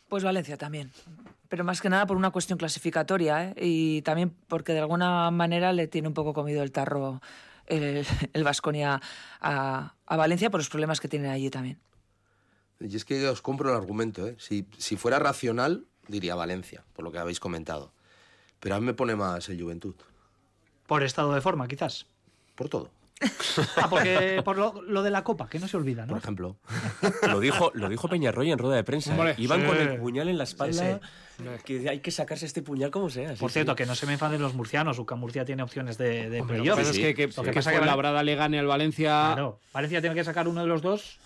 Pues 0.10 0.23
Valencia 0.23 0.58
también. 0.58 0.91
Pero 1.49 1.63
más 1.63 1.82
que 1.82 1.89
nada 1.89 2.06
por 2.06 2.17
una 2.17 2.32
cuestión 2.32 2.58
clasificatoria 2.58 3.49
¿eh? 3.49 3.53
y 3.58 4.01
también 4.03 4.36
porque 4.47 4.73
de 4.73 4.79
alguna 4.79 5.29
manera 5.32 5.73
le 5.73 5.88
tiene 5.88 6.08
un 6.08 6.13
poco 6.13 6.34
comido 6.34 6.63
el 6.63 6.71
tarro 6.71 7.21
el, 7.67 8.06
el 8.34 8.43
Vasconia 8.43 9.01
a, 9.39 9.93
a 10.06 10.17
Valencia 10.17 10.49
por 10.49 10.60
los 10.60 10.69
problemas 10.69 10.99
que 10.99 11.08
tienen 11.08 11.32
allí 11.32 11.49
también. 11.49 11.79
Y 12.79 12.95
es 12.95 13.06
que 13.06 13.27
os 13.27 13.41
compro 13.41 13.69
el 13.69 13.75
argumento, 13.75 14.27
¿eh? 14.27 14.36
Si, 14.39 14.67
si 14.77 14.97
fuera 14.97 15.17
racional, 15.19 15.86
diría 16.08 16.36
Valencia, 16.36 16.84
por 16.93 17.06
lo 17.06 17.12
que 17.12 17.17
habéis 17.17 17.39
comentado. 17.39 17.93
Pero 18.60 18.75
a 18.75 18.79
mí 18.79 18.86
me 18.86 18.93
pone 18.93 19.15
más 19.15 19.47
el 19.49 19.62
Juventud. 19.62 19.95
Por 20.88 21.03
estado 21.03 21.34
de 21.34 21.41
forma, 21.41 21.67
quizás. 21.67 22.06
Por 22.56 22.69
todo. 22.69 22.89
Ah, 23.78 23.88
porque 23.89 24.41
por 24.43 24.58
lo, 24.58 24.82
lo 24.82 25.04
de 25.04 25.10
la 25.12 25.23
copa, 25.23 25.47
que 25.47 25.60
no 25.60 25.67
se 25.67 25.78
olvida, 25.78 26.06
¿no? 26.06 26.10
Por 26.13 26.17
ejemplo. 26.17 26.58
Lo 27.30 27.39
dijo, 27.39 27.71
lo 27.73 27.88
dijo 27.89 28.08
Peñarroya 28.08 28.54
en 28.54 28.60
rueda 28.60 28.76
de 28.76 28.84
prensa. 28.84 29.12
Hombre, 29.13 29.32
¿eh? 29.32 29.36
Iban 29.38 29.62
sí. 29.62 29.67
con 29.67 29.78
el 29.78 29.97
puñal 29.97 30.28
en 30.30 30.38
la 30.38 30.43
espalda. 30.43 30.99
Sí, 31.38 31.43
Que 31.65 31.89
hay 31.89 31.99
que 31.99 32.12
sacarse 32.12 32.45
este 32.45 32.62
puñal 32.62 32.91
como 32.91 33.10
sea. 33.10 33.34
sí, 33.36 33.39
Por 33.39 33.49
sí. 33.52 33.54
cierto, 33.56 33.76
que 33.76 33.86
no 33.86 33.95
se 33.95 34.06
me 34.06 34.13
enfaden 34.13 34.41
los 34.41 34.54
murcianos. 34.54 34.99
UCAM 34.99 35.19
Murcia 35.19 35.45
tiene 35.45 35.63
opciones 35.63 35.97
de, 35.97 36.30
de 36.30 36.43
playoff. 36.43 36.78
Pero 36.78 36.89
es 36.89 36.97
que, 36.97 37.13
que, 37.13 37.28
Lo 37.28 37.43
que 37.43 37.54
pasa 37.54 37.71
que 37.71 37.78
Fuenlabrada 37.78 38.23
le 38.23 38.36
gane 38.36 38.60
al 38.60 38.67
Valencia. 38.67 39.10
Claro, 39.34 39.60
Valencia 39.73 40.02
tiene 40.02 40.15
que 40.15 40.23
sacar 40.23 40.47
uno 40.47 40.62
de 40.62 40.67
los 40.67 40.82
dos. 40.82 41.19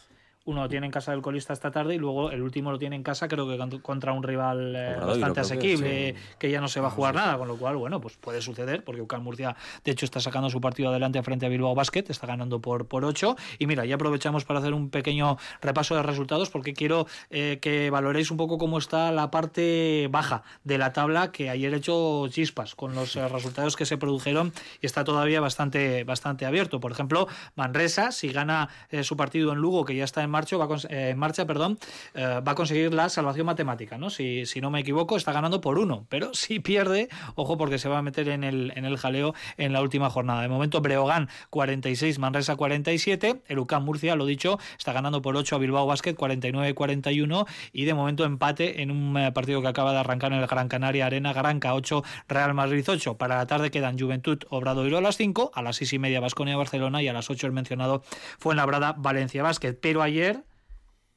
Uno 0.48 0.64
lo 0.64 0.70
tiene 0.70 0.86
en 0.88 0.92
casa 0.92 1.12
del 1.12 1.22
colista 1.22 1.54
esta 1.54 1.72
tarde 1.72 1.96
y 1.96 1.98
luego 1.98 2.32
el 2.32 2.42
último 2.42 2.72
lo 2.72 2.80
tiene 2.80 2.96
en 2.96 3.04
casa, 3.04 3.28
creo 3.28 3.48
que 3.48 3.58
cont- 3.58 3.82
contra 3.82 4.14
un 4.14 4.24
rival 4.24 4.74
eh, 4.76 4.96
bastante 5.00 5.34
que, 5.34 5.40
asequible, 5.42 6.16
sí. 6.18 6.22
que 6.40 6.50
ya 6.50 6.60
no 6.62 6.68
se 6.68 6.80
va 6.80 6.88
a 6.88 6.92
jugar 6.92 7.16
nada, 7.16 7.38
con 7.38 7.48
lo 7.48 7.58
cual, 7.58 7.76
bueno, 7.78 8.02
pues 8.02 8.18
puede 8.18 8.42
suceder, 8.42 8.84
porque 8.84 9.02
UCAM 9.02 9.24
Murcia, 9.24 9.56
de 9.84 9.92
hecho, 9.92 10.06
está 10.06 10.20
sacando 10.20 10.50
su 10.50 10.60
partido 10.62 10.90
adelante 10.90 11.22
frente 11.22 11.46
a 11.46 11.50
Bilbao 11.50 11.76
Basket, 11.76 12.06
está 12.10 12.28
ganando 12.28 12.60
por, 12.62 12.88
por 12.88 13.04
8. 13.06 13.36
Y 13.60 13.68
mira, 13.68 13.86
ya 13.86 13.96
aprovechamos 13.96 14.46
para 14.46 14.60
hacer 14.60 14.74
un 14.74 14.90
pequeño 14.90 15.38
repaso 15.62 15.96
de 15.96 16.04
resultados, 16.04 16.50
porque 16.50 16.74
quiero 16.74 17.08
eh, 17.30 17.60
que 17.62 17.90
valoréis 17.90 18.32
un 18.32 18.38
poco 18.38 18.58
cómo 18.58 18.78
está 18.78 19.12
la 19.12 19.30
parte 19.30 20.08
baja 20.10 20.44
de 20.64 20.78
la 20.78 20.94
tabla, 20.94 21.32
que 21.32 21.50
ayer 21.50 21.74
he 21.74 21.78
hecho 21.78 22.28
chispas 22.30 22.74
con 22.74 22.96
los 22.96 23.16
eh, 23.16 23.28
resultados 23.28 23.76
que 23.76 23.86
se 23.86 23.98
produjeron 23.98 24.54
y 24.82 24.86
está 24.86 25.04
todavía 25.04 25.42
bastante, 25.42 26.04
bastante 26.06 26.46
abierto. 26.46 26.80
Por 26.80 26.92
ejemplo, 26.92 27.28
Manresa, 27.56 28.12
si 28.12 28.30
gana 28.30 28.70
eh, 28.92 29.04
su 29.04 29.18
partido 29.18 29.52
en 29.52 29.60
Lugo, 29.60 29.84
que 29.86 29.96
ya 29.96 30.04
está 30.06 30.24
en 30.24 30.30
marcha, 30.38 30.56
va 30.58 30.68
eh, 30.90 31.10
en 31.10 31.18
marcha, 31.18 31.46
perdón, 31.46 31.80
eh, 32.14 32.42
va 32.48 32.52
a 32.52 32.56
conseguir 32.56 32.94
la 32.94 33.10
salvación 33.10 33.48
matemática, 33.48 33.98
¿no? 33.98 34.12
Si, 34.12 34.46
si 34.46 34.62
no 34.62 34.70
me 34.70 34.82
equivoco, 34.82 35.18
está 35.18 35.32
ganando 35.32 35.62
por 35.62 35.80
uno, 35.80 36.06
pero 36.10 36.34
si 36.36 36.60
pierde, 36.60 37.10
ojo, 37.34 37.58
porque 37.58 37.80
se 37.80 37.90
va 37.90 37.98
a 37.98 38.02
meter 38.04 38.30
en 38.30 38.44
el, 38.44 38.72
en 38.76 38.86
el 38.86 38.98
jaleo 38.98 39.34
en 39.58 39.74
la 39.74 39.82
última 39.82 40.10
jornada. 40.12 40.44
De 40.44 40.48
momento, 40.48 40.80
Breogán 40.82 41.30
46, 41.50 42.20
Manresa 42.20 42.56
47, 42.56 43.42
el 43.48 43.60
UCAM 43.60 43.84
Murcia, 43.84 44.16
lo 44.16 44.26
dicho, 44.28 44.60
está 44.78 44.94
ganando 44.94 45.22
por 45.24 45.36
8 45.36 45.56
a 45.56 45.60
Bilbao 45.60 45.88
Basket 45.88 46.16
49-41 46.16 47.48
y 47.74 47.86
de 47.86 47.94
momento 47.94 48.26
empate 48.26 48.82
en 48.82 48.92
un 48.92 49.18
eh, 49.18 49.32
partido 49.32 49.62
que 49.62 49.70
acaba 49.70 49.92
de 49.92 50.00
arrancar 50.00 50.34
en 50.34 50.40
el 50.40 50.48
Gran 50.48 50.68
Canaria 50.68 51.08
Arena, 51.08 51.34
Granca 51.34 51.74
8, 51.74 52.04
Real 52.28 52.54
Madrid 52.54 52.86
8. 52.88 53.18
Para 53.18 53.38
la 53.38 53.48
tarde 53.48 53.72
quedan 53.72 53.98
Juventud 53.98 54.40
Obradoiro 54.50 54.98
a 54.98 55.02
las 55.02 55.18
5, 55.18 55.52
a 55.54 55.62
las 55.62 55.78
6 55.78 55.94
y 55.94 56.00
media 56.00 56.20
Basconia 56.20 56.58
Barcelona 56.58 57.02
y 57.02 57.08
a 57.08 57.14
las 57.14 57.30
8 57.30 57.48
el 57.48 57.54
mencionado 57.54 58.04
Fuenlabrada 58.40 58.94
Valencia 58.98 59.44
Basket. 59.44 59.74
Pero 59.74 60.02
ayer 60.02 60.27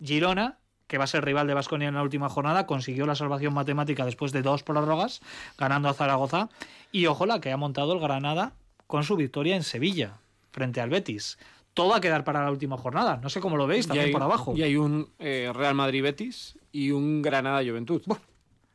Girona, 0.03 0.59
que 0.87 0.99
va 0.99 1.05
a 1.05 1.07
ser 1.07 1.25
rival 1.25 1.47
de 1.47 1.55
Basconia 1.55 1.89
en 1.89 1.95
la 1.95 2.03
última 2.03 2.29
jornada, 2.29 2.67
consiguió 2.67 3.07
la 3.07 3.15
salvación 3.15 3.55
matemática 3.55 4.05
después 4.05 4.33
de 4.33 4.43
dos 4.43 4.63
prórrogas, 4.63 5.21
ganando 5.57 5.89
a 5.89 5.95
Zaragoza. 5.95 6.49
Y 6.91 7.07
ojo 7.07 7.27
la 7.27 7.41
que 7.41 7.53
ha 7.53 7.57
montado 7.57 7.93
el 7.93 8.01
Granada 8.01 8.55
con 8.87 9.05
su 9.05 9.17
victoria 9.17 9.55
en 9.57 9.63
Sevilla, 9.63 10.19
frente 10.51 10.81
al 10.81 10.91
Betis. 10.91 11.39
Todo 11.75 11.91
va 11.91 11.99
a 11.99 12.01
quedar 12.01 12.25
para 12.25 12.43
la 12.43 12.51
última 12.51 12.77
jornada. 12.77 13.21
No 13.23 13.31
sé 13.31 13.41
cómo 13.41 13.57
lo 13.57 13.67
veis, 13.67 13.87
también 13.87 14.07
hay, 14.07 14.13
por 14.13 14.23
abajo. 14.23 14.55
y 14.57 14.63
hay 14.63 14.77
un 14.77 15.09
eh, 15.21 15.53
Real 15.55 15.75
Madrid 15.75 16.03
Betis 16.03 16.59
y 16.73 16.91
un 16.91 17.23
Granada 17.23 17.63
Juventud. 17.65 18.03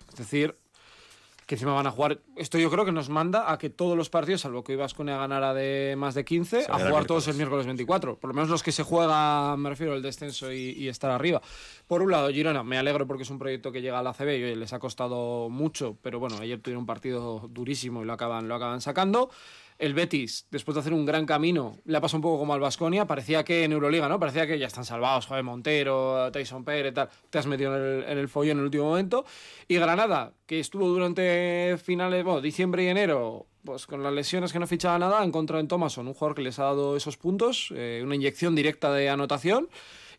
Es 0.10 0.16
decir, 0.16 0.56
que 1.46 1.56
encima 1.56 1.74
van 1.74 1.86
a 1.88 1.92
jugar. 1.92 2.20
Esto 2.36 2.58
yo 2.58 2.72
creo 2.72 2.86
que 2.86 2.92
nos 2.92 3.10
manda 3.10 3.52
a 3.52 3.58
que 3.58 3.70
todos 3.70 3.96
los 3.96 4.10
partidos, 4.10 4.42
salvo 4.42 4.64
que 4.64 4.72
hoy 4.72 4.78
Vasconia 4.78 5.18
ganara 5.18 5.54
de 5.54 5.96
más 5.98 6.16
de 6.16 6.26
15, 6.26 6.64
Se 6.64 6.72
a 6.72 6.78
el 6.78 6.88
jugar 6.88 7.06
todos 7.06 7.28
el 7.28 7.36
miércoles 7.36 7.66
24. 7.66 8.18
Por 8.18 8.30
lo 8.30 8.34
menos 8.34 8.50
los 8.50 8.64
que 8.64 8.72
se 8.72 8.84
juega, 8.84 9.56
me 9.58 9.70
refiero 9.70 9.94
al 9.94 10.02
descenso 10.02 10.52
y, 10.52 10.72
y 10.72 10.88
estar 10.88 11.12
arriba. 11.12 11.42
Por 11.88 12.02
un 12.02 12.12
lado, 12.12 12.30
Girona, 12.30 12.64
me 12.64 12.78
alegro 12.78 13.06
porque 13.06 13.24
es 13.24 13.30
un 13.30 13.38
proyecto 13.38 13.72
que 13.72 13.82
llega 13.82 14.00
a 14.00 14.04
la 14.04 14.14
CB 14.14 14.40
y 14.40 14.44
oye, 14.44 14.56
les 14.56 14.74
ha 14.74 14.80
costado 14.80 15.50
mucho, 15.50 15.98
pero 16.02 16.20
bueno, 16.20 16.38
ayer 16.42 16.60
tuvieron 16.60 16.82
un 16.82 16.88
partido 16.88 17.48
durísimo 17.50 18.02
y 18.02 18.06
lo 18.06 18.14
acaban, 18.14 18.48
lo 18.48 18.56
acaban 18.56 18.82
sacando. 18.82 19.30
El 19.78 19.94
Betis, 19.94 20.48
después 20.52 20.76
de 20.76 20.80
hacer 20.80 20.94
un 20.94 21.06
gran 21.06 21.26
camino, 21.26 21.80
le 21.84 21.98
ha 21.98 22.02
pasado 22.02 22.20
un 22.20 22.22
poco 22.22 22.40
como 22.40 22.54
al 22.54 22.62
Vasconia. 22.62 23.06
Parecía 23.06 23.44
que 23.44 23.66
en 23.66 23.74
Euroliga, 23.74 24.08
¿no? 24.08 24.20
Parecía 24.20 24.48
que 24.48 24.58
ya 24.58 24.68
están 24.68 24.86
salvados, 24.86 25.26
joder, 25.26 25.44
Montero, 25.44 26.32
Tyson 26.32 26.64
Pérez, 26.64 26.94
tal. 26.94 27.10
Te 27.30 27.40
has 27.40 27.46
metido 27.46 27.76
en 27.76 28.10
el, 28.10 28.18
en 28.20 28.30
follón 28.30 28.52
en 28.52 28.58
el 28.60 28.66
último 28.66 28.86
momento. 28.86 29.26
Y 29.68 29.76
Granada, 29.76 30.32
que 30.46 30.62
estuvo 30.62 30.88
durante 30.88 31.78
finales, 31.84 32.24
bueno, 32.24 32.40
diciembre 32.40 32.86
y 32.86 32.88
enero, 32.88 33.48
pues 33.66 33.86
con 33.86 34.02
las 34.02 34.14
lesiones 34.14 34.54
que 34.54 34.60
no 34.60 34.68
fichaba 34.68 34.98
nada, 34.98 35.22
ha 35.22 35.26
encontrado 35.26 35.60
en 35.60 35.68
Thomason 35.68 36.08
un 36.08 36.14
jugador 36.14 36.36
que 36.36 36.44
les 36.44 36.58
ha 36.60 36.64
dado 36.64 36.96
esos 36.96 37.18
puntos, 37.18 37.74
eh, 37.76 38.02
una 38.02 38.16
inyección 38.16 38.56
directa 38.56 38.94
de 38.94 39.10
anotación. 39.10 39.68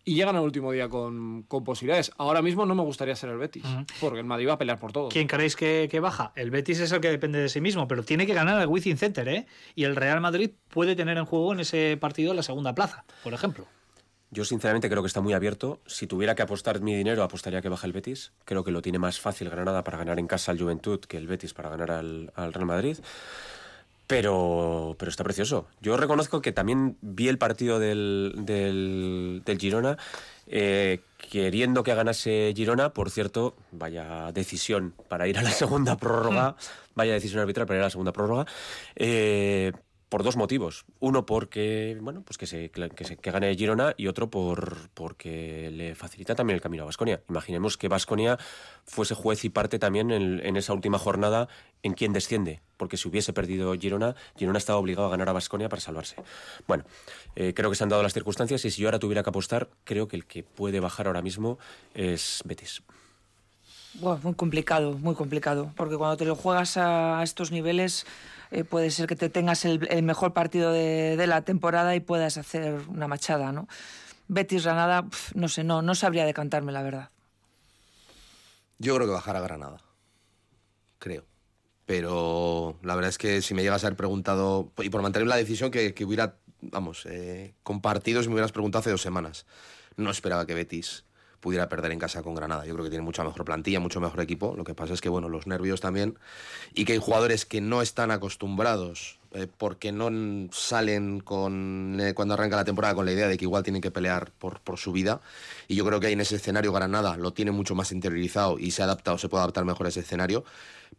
Y 0.08 0.14
llegan 0.14 0.36
al 0.36 0.42
último 0.42 0.70
día 0.70 0.88
con, 0.88 1.42
con 1.42 1.64
posibilidades. 1.64 2.12
Ahora 2.16 2.40
mismo 2.40 2.64
no 2.64 2.76
me 2.76 2.82
gustaría 2.82 3.16
ser 3.16 3.30
el 3.30 3.38
Betis, 3.38 3.64
porque 4.00 4.20
el 4.20 4.24
Madrid 4.24 4.46
va 4.48 4.52
a 4.52 4.58
pelear 4.58 4.78
por 4.78 4.92
todo. 4.92 5.08
¿Quién 5.08 5.26
creéis 5.26 5.56
que, 5.56 5.88
que 5.90 5.98
baja? 5.98 6.30
El 6.36 6.52
Betis 6.52 6.78
es 6.78 6.92
el 6.92 7.00
que 7.00 7.10
depende 7.10 7.40
de 7.40 7.48
sí 7.48 7.60
mismo, 7.60 7.88
pero 7.88 8.04
tiene 8.04 8.24
que 8.24 8.32
ganar 8.32 8.62
el 8.62 8.68
Wizzing 8.68 8.96
Center, 8.98 9.26
¿eh? 9.28 9.46
Y 9.74 9.82
el 9.82 9.96
Real 9.96 10.20
Madrid 10.20 10.52
puede 10.68 10.94
tener 10.94 11.18
en 11.18 11.24
juego 11.24 11.52
en 11.52 11.58
ese 11.58 11.98
partido 12.00 12.34
la 12.34 12.44
segunda 12.44 12.72
plaza, 12.72 13.04
por 13.24 13.34
ejemplo. 13.34 13.66
Yo 14.30 14.44
sinceramente 14.44 14.88
creo 14.88 15.02
que 15.02 15.08
está 15.08 15.20
muy 15.20 15.32
abierto. 15.32 15.80
Si 15.86 16.06
tuviera 16.06 16.36
que 16.36 16.42
apostar 16.42 16.80
mi 16.80 16.94
dinero, 16.94 17.24
apostaría 17.24 17.60
que 17.60 17.68
baja 17.68 17.88
el 17.88 17.92
Betis. 17.92 18.32
Creo 18.44 18.62
que 18.62 18.70
lo 18.70 18.82
tiene 18.82 19.00
más 19.00 19.18
fácil 19.18 19.50
Granada 19.50 19.82
para 19.82 19.98
ganar 19.98 20.20
en 20.20 20.28
casa 20.28 20.52
al 20.52 20.58
Juventud 20.60 21.00
que 21.00 21.16
el 21.16 21.26
Betis 21.26 21.52
para 21.52 21.68
ganar 21.68 21.90
al, 21.90 22.32
al 22.36 22.52
Real 22.52 22.66
Madrid. 22.66 22.98
Pero, 24.06 24.94
pero 24.98 25.10
está 25.10 25.24
precioso. 25.24 25.66
Yo 25.80 25.96
reconozco 25.96 26.40
que 26.40 26.52
también 26.52 26.96
vi 27.00 27.28
el 27.28 27.38
partido 27.38 27.80
del, 27.80 28.34
del, 28.36 29.42
del 29.44 29.58
Girona 29.58 29.98
eh, 30.48 31.00
queriendo 31.30 31.82
que 31.82 31.94
ganase 31.94 32.52
Girona. 32.54 32.90
Por 32.90 33.10
cierto, 33.10 33.56
vaya 33.72 34.30
decisión 34.32 34.94
para 35.08 35.26
ir 35.26 35.38
a 35.38 35.42
la 35.42 35.50
segunda 35.50 35.96
prórroga. 35.96 36.56
Vaya 36.94 37.14
decisión 37.14 37.40
arbitral 37.40 37.66
para 37.66 37.78
ir 37.78 37.82
a 37.82 37.86
la 37.86 37.90
segunda 37.90 38.12
prórroga. 38.12 38.46
Eh, 38.94 39.72
por 40.08 40.22
dos 40.22 40.36
motivos. 40.36 40.84
Uno 41.00 41.26
porque, 41.26 41.98
bueno, 42.00 42.22
pues 42.22 42.38
que 42.38 42.46
se, 42.46 42.70
que 42.70 43.04
se- 43.04 43.16
que 43.16 43.30
gane 43.30 43.54
Girona 43.56 43.94
y 43.96 44.06
otro 44.06 44.30
por 44.30 44.88
porque 44.94 45.70
le 45.72 45.94
facilita 45.96 46.34
también 46.36 46.54
el 46.54 46.60
camino 46.60 46.84
a 46.84 46.86
Basconia. 46.86 47.20
Imaginemos 47.28 47.76
que 47.76 47.88
Basconia 47.88 48.38
fuese 48.84 49.14
juez 49.14 49.44
y 49.44 49.50
parte 49.50 49.78
también 49.80 50.12
en, 50.12 50.44
en 50.46 50.56
esa 50.56 50.72
última 50.74 50.98
jornada 50.98 51.48
en 51.82 51.94
quien 51.94 52.12
desciende, 52.12 52.60
porque 52.76 52.96
si 52.96 53.08
hubiese 53.08 53.32
perdido 53.32 53.74
Girona, 53.74 54.14
Girona 54.36 54.58
estaba 54.58 54.78
obligado 54.78 55.08
a 55.08 55.10
ganar 55.10 55.28
a 55.28 55.32
Basconia 55.32 55.68
para 55.68 55.80
salvarse. 55.80 56.16
Bueno, 56.68 56.84
eh, 57.34 57.52
creo 57.54 57.70
que 57.70 57.76
se 57.76 57.82
han 57.82 57.88
dado 57.90 58.02
las 58.04 58.14
circunstancias 58.14 58.64
y 58.64 58.70
si 58.70 58.82
yo 58.82 58.88
ahora 58.88 59.00
tuviera 59.00 59.24
que 59.24 59.30
apostar, 59.30 59.68
creo 59.84 60.06
que 60.06 60.16
el 60.16 60.24
que 60.24 60.44
puede 60.44 60.78
bajar 60.78 61.08
ahora 61.08 61.22
mismo 61.22 61.58
es 61.94 62.42
Betis. 62.44 62.82
Buah, 63.94 64.18
muy 64.22 64.34
complicado, 64.34 64.92
muy 64.98 65.14
complicado, 65.14 65.72
porque 65.74 65.96
cuando 65.96 66.16
te 66.18 66.26
lo 66.26 66.36
juegas 66.36 66.76
a 66.76 67.20
estos 67.22 67.50
niveles 67.50 68.04
eh, 68.50 68.64
puede 68.64 68.90
ser 68.90 69.06
que 69.06 69.16
te 69.16 69.28
tengas 69.28 69.64
el, 69.64 70.02
mejor 70.02 70.32
partido 70.32 70.72
de, 70.72 71.24
la 71.26 71.42
temporada 71.42 71.94
y 71.94 72.00
puedas 72.00 72.36
hacer 72.38 72.80
una 72.88 73.08
machada, 73.08 73.52
¿no? 73.52 73.68
Betis 74.28 74.64
Granada, 74.64 75.06
no 75.34 75.48
sé, 75.48 75.64
no, 75.64 75.82
no 75.82 75.94
sabría 75.94 76.24
decantarme, 76.24 76.72
la 76.72 76.82
verdad. 76.82 77.10
Yo 78.78 78.94
creo 78.96 79.06
que 79.06 79.12
bajará 79.12 79.40
Granada. 79.40 79.78
Creo. 80.98 81.24
pero 81.84 82.78
la 82.82 82.96
verdad 82.96 83.10
es 83.10 83.18
que 83.18 83.42
si 83.42 83.54
me 83.54 83.62
llegas 83.62 83.84
a 83.84 83.86
haber 83.86 83.96
preguntado, 83.96 84.72
y 84.78 84.90
por 84.90 85.02
mantener 85.02 85.28
la 85.28 85.36
decisión 85.36 85.70
que, 85.70 85.94
que 85.94 86.04
hubiera, 86.04 86.36
vamos, 86.60 87.06
eh, 87.06 87.54
compartido 87.62 88.22
si 88.22 88.28
me 88.28 88.34
hubieras 88.34 88.50
preguntado 88.50 88.80
hace 88.80 88.90
dos 88.90 89.02
semanas, 89.02 89.46
no 89.96 90.10
esperaba 90.10 90.46
que 90.46 90.54
Betis 90.54 91.04
pudiera 91.40 91.68
perder 91.68 91.92
en 91.92 91.98
casa 91.98 92.22
con 92.22 92.34
Granada. 92.34 92.64
Yo 92.66 92.74
creo 92.74 92.84
que 92.84 92.90
tiene 92.90 93.04
mucha 93.04 93.24
mejor 93.24 93.44
plantilla, 93.44 93.80
mucho 93.80 94.00
mejor 94.00 94.20
equipo. 94.20 94.54
Lo 94.56 94.64
que 94.64 94.74
pasa 94.74 94.94
es 94.94 95.00
que, 95.00 95.08
bueno, 95.08 95.28
los 95.28 95.46
nervios 95.46 95.80
también. 95.80 96.18
Y 96.74 96.84
que 96.84 96.94
hay 96.94 96.98
jugadores 96.98 97.46
que 97.46 97.60
no 97.60 97.82
están 97.82 98.10
acostumbrados 98.10 99.18
eh, 99.32 99.46
porque 99.46 99.92
no 99.92 100.10
salen 100.52 101.20
con, 101.20 101.98
eh, 102.00 102.14
cuando 102.14 102.34
arranca 102.34 102.56
la 102.56 102.64
temporada 102.64 102.94
con 102.94 103.04
la 103.04 103.12
idea 103.12 103.28
de 103.28 103.36
que 103.36 103.44
igual 103.44 103.62
tienen 103.62 103.82
que 103.82 103.90
pelear 103.90 104.30
por, 104.32 104.60
por 104.60 104.78
su 104.78 104.92
vida. 104.92 105.20
Y 105.68 105.74
yo 105.74 105.84
creo 105.84 106.00
que 106.00 106.06
ahí 106.06 106.14
en 106.14 106.20
ese 106.20 106.36
escenario 106.36 106.72
Granada 106.72 107.16
lo 107.16 107.32
tiene 107.32 107.50
mucho 107.50 107.74
más 107.74 107.92
interiorizado 107.92 108.58
y 108.58 108.70
se 108.70 108.82
ha 108.82 108.86
adaptado, 108.86 109.18
se 109.18 109.28
puede 109.28 109.42
adaptar 109.42 109.64
mejor 109.64 109.86
a 109.86 109.88
ese 109.90 110.00
escenario. 110.00 110.44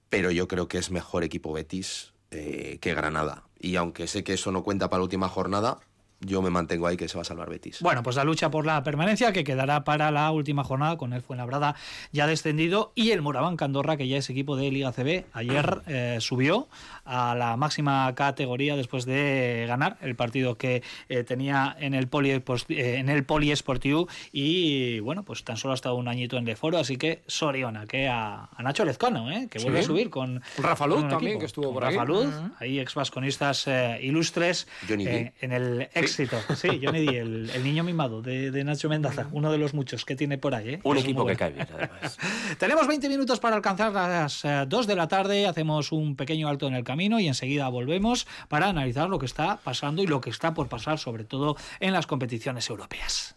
Pero 0.09 0.31
yo 0.31 0.47
creo 0.47 0.67
que 0.67 0.77
es 0.77 0.91
mejor 0.91 1.23
equipo 1.23 1.51
Betis 1.51 2.13
eh, 2.29 2.77
que 2.81 2.93
Granada. 2.93 3.43
Y 3.59 3.75
aunque 3.75 4.05
sé 4.07 4.23
que 4.23 4.33
eso 4.33 4.51
no 4.51 4.63
cuenta 4.63 4.89
para 4.89 4.99
la 4.99 5.05
última 5.05 5.29
jornada, 5.29 5.79
yo 6.19 6.41
me 6.41 6.49
mantengo 6.49 6.87
ahí 6.87 6.97
que 6.97 7.07
se 7.07 7.15
va 7.15 7.21
a 7.21 7.25
salvar 7.25 7.49
Betis. 7.49 7.81
Bueno, 7.81 8.03
pues 8.03 8.15
la 8.15 8.23
lucha 8.23 8.49
por 8.49 8.65
la 8.65 8.81
permanencia 8.83 9.31
que 9.31 9.43
quedará 9.43 9.83
para 9.83 10.11
la 10.11 10.31
última 10.31 10.63
jornada 10.63 10.97
con 10.97 11.13
el 11.13 11.21
Fuenlabrada 11.21 11.75
ya 12.11 12.27
descendido 12.27 12.91
y 12.95 13.11
el 13.11 13.21
Moraván 13.21 13.57
Candorra, 13.57 13.97
que 13.97 14.07
ya 14.07 14.17
es 14.17 14.29
equipo 14.29 14.55
de 14.55 14.71
Liga 14.71 14.91
CB, 14.91 15.25
ayer 15.33 15.81
eh, 15.87 16.17
subió 16.19 16.67
a 17.07 17.33
la 17.35 17.55
máxima 17.57 18.13
categoría 18.15 18.75
después 18.75 19.05
de 19.05 19.65
ganar 19.67 19.97
el 20.01 20.15
partido 20.15 20.57
que 20.57 20.83
eh, 21.09 21.23
tenía 21.23 21.75
en 21.79 21.93
el, 21.93 22.09
poliespos- 22.09 22.65
eh, 22.69 22.97
en 22.97 23.09
el 23.09 23.23
poliesportivo 23.23 24.07
y 24.31 24.99
bueno, 24.99 25.23
pues 25.23 25.43
tan 25.43 25.57
solo 25.57 25.71
ha 25.71 25.75
estado 25.75 25.95
un 25.95 26.07
añito 26.07 26.37
en 26.37 26.45
de 26.45 26.55
foro, 26.55 26.77
así 26.77 26.97
que 26.97 27.23
Soriona, 27.27 27.85
que 27.85 28.07
a, 28.07 28.49
a 28.55 28.63
Nacho 28.63 28.83
Lezcano, 28.85 29.31
eh, 29.31 29.47
que 29.49 29.59
Sí. 29.59 29.65
vuelve 29.65 29.79
a 29.79 29.83
subir 29.83 30.09
con 30.09 30.41
Rafa 30.57 30.85
Luz 30.87 30.99
con 31.01 31.09
también, 31.09 31.31
equipo. 31.33 31.39
que 31.39 31.45
estuvo 31.45 31.65
Con 31.65 31.73
por 31.75 31.85
ahí. 31.85 31.95
Rafa 31.95 32.05
Luz, 32.05 32.33
ahí 32.59 32.79
ex 32.79 32.93
vasconistas 32.95 33.67
eh, 33.67 33.99
ilustres 34.03 34.67
Johnny 34.87 35.07
eh, 35.07 35.33
en 35.41 35.51
el 35.53 35.89
éxito. 35.93 36.37
Sí, 36.55 36.79
Johnny 36.83 37.05
D, 37.05 37.19
el, 37.19 37.49
el 37.53 37.63
niño 37.63 37.83
mimado 37.83 38.21
de, 38.21 38.51
de 38.51 38.63
Nacho 38.63 38.89
Mendaza, 38.89 39.27
uno 39.31 39.51
de 39.51 39.57
los 39.57 39.73
muchos 39.73 40.03
que 40.05 40.15
tiene 40.15 40.37
por 40.37 40.53
ahí. 40.55 40.75
¿eh? 40.75 40.79
Un 40.83 40.97
Es 40.97 41.03
equipo 41.03 41.19
que 41.25 41.35
bueno. 41.35 41.39
cae 41.39 41.51
bien, 41.53 41.67
además. 41.73 42.17
Tenemos 42.59 42.85
20 42.87 43.07
minutos 43.09 43.39
para 43.39 43.55
alcanzar 43.55 43.91
las 43.93 44.43
2 44.67 44.87
de 44.87 44.95
la 44.95 45.07
tarde, 45.07 45.47
hacemos 45.47 45.91
un 45.91 46.15
pequeño 46.15 46.47
alto 46.49 46.67
en 46.67 46.73
el 46.75 46.83
camino 46.83 46.96
y 46.99 47.27
enseguida 47.27 47.69
volvemos 47.69 48.27
para 48.49 48.67
analizar 48.67 49.09
lo 49.09 49.19
que 49.19 49.25
está 49.25 49.57
pasando 49.57 50.01
y 50.01 50.07
lo 50.07 50.19
que 50.21 50.29
está 50.29 50.53
por 50.53 50.67
pasar, 50.67 50.97
sobre 50.97 51.23
todo 51.23 51.55
en 51.79 51.93
las 51.93 52.07
competiciones 52.07 52.69
europeas. 52.69 53.35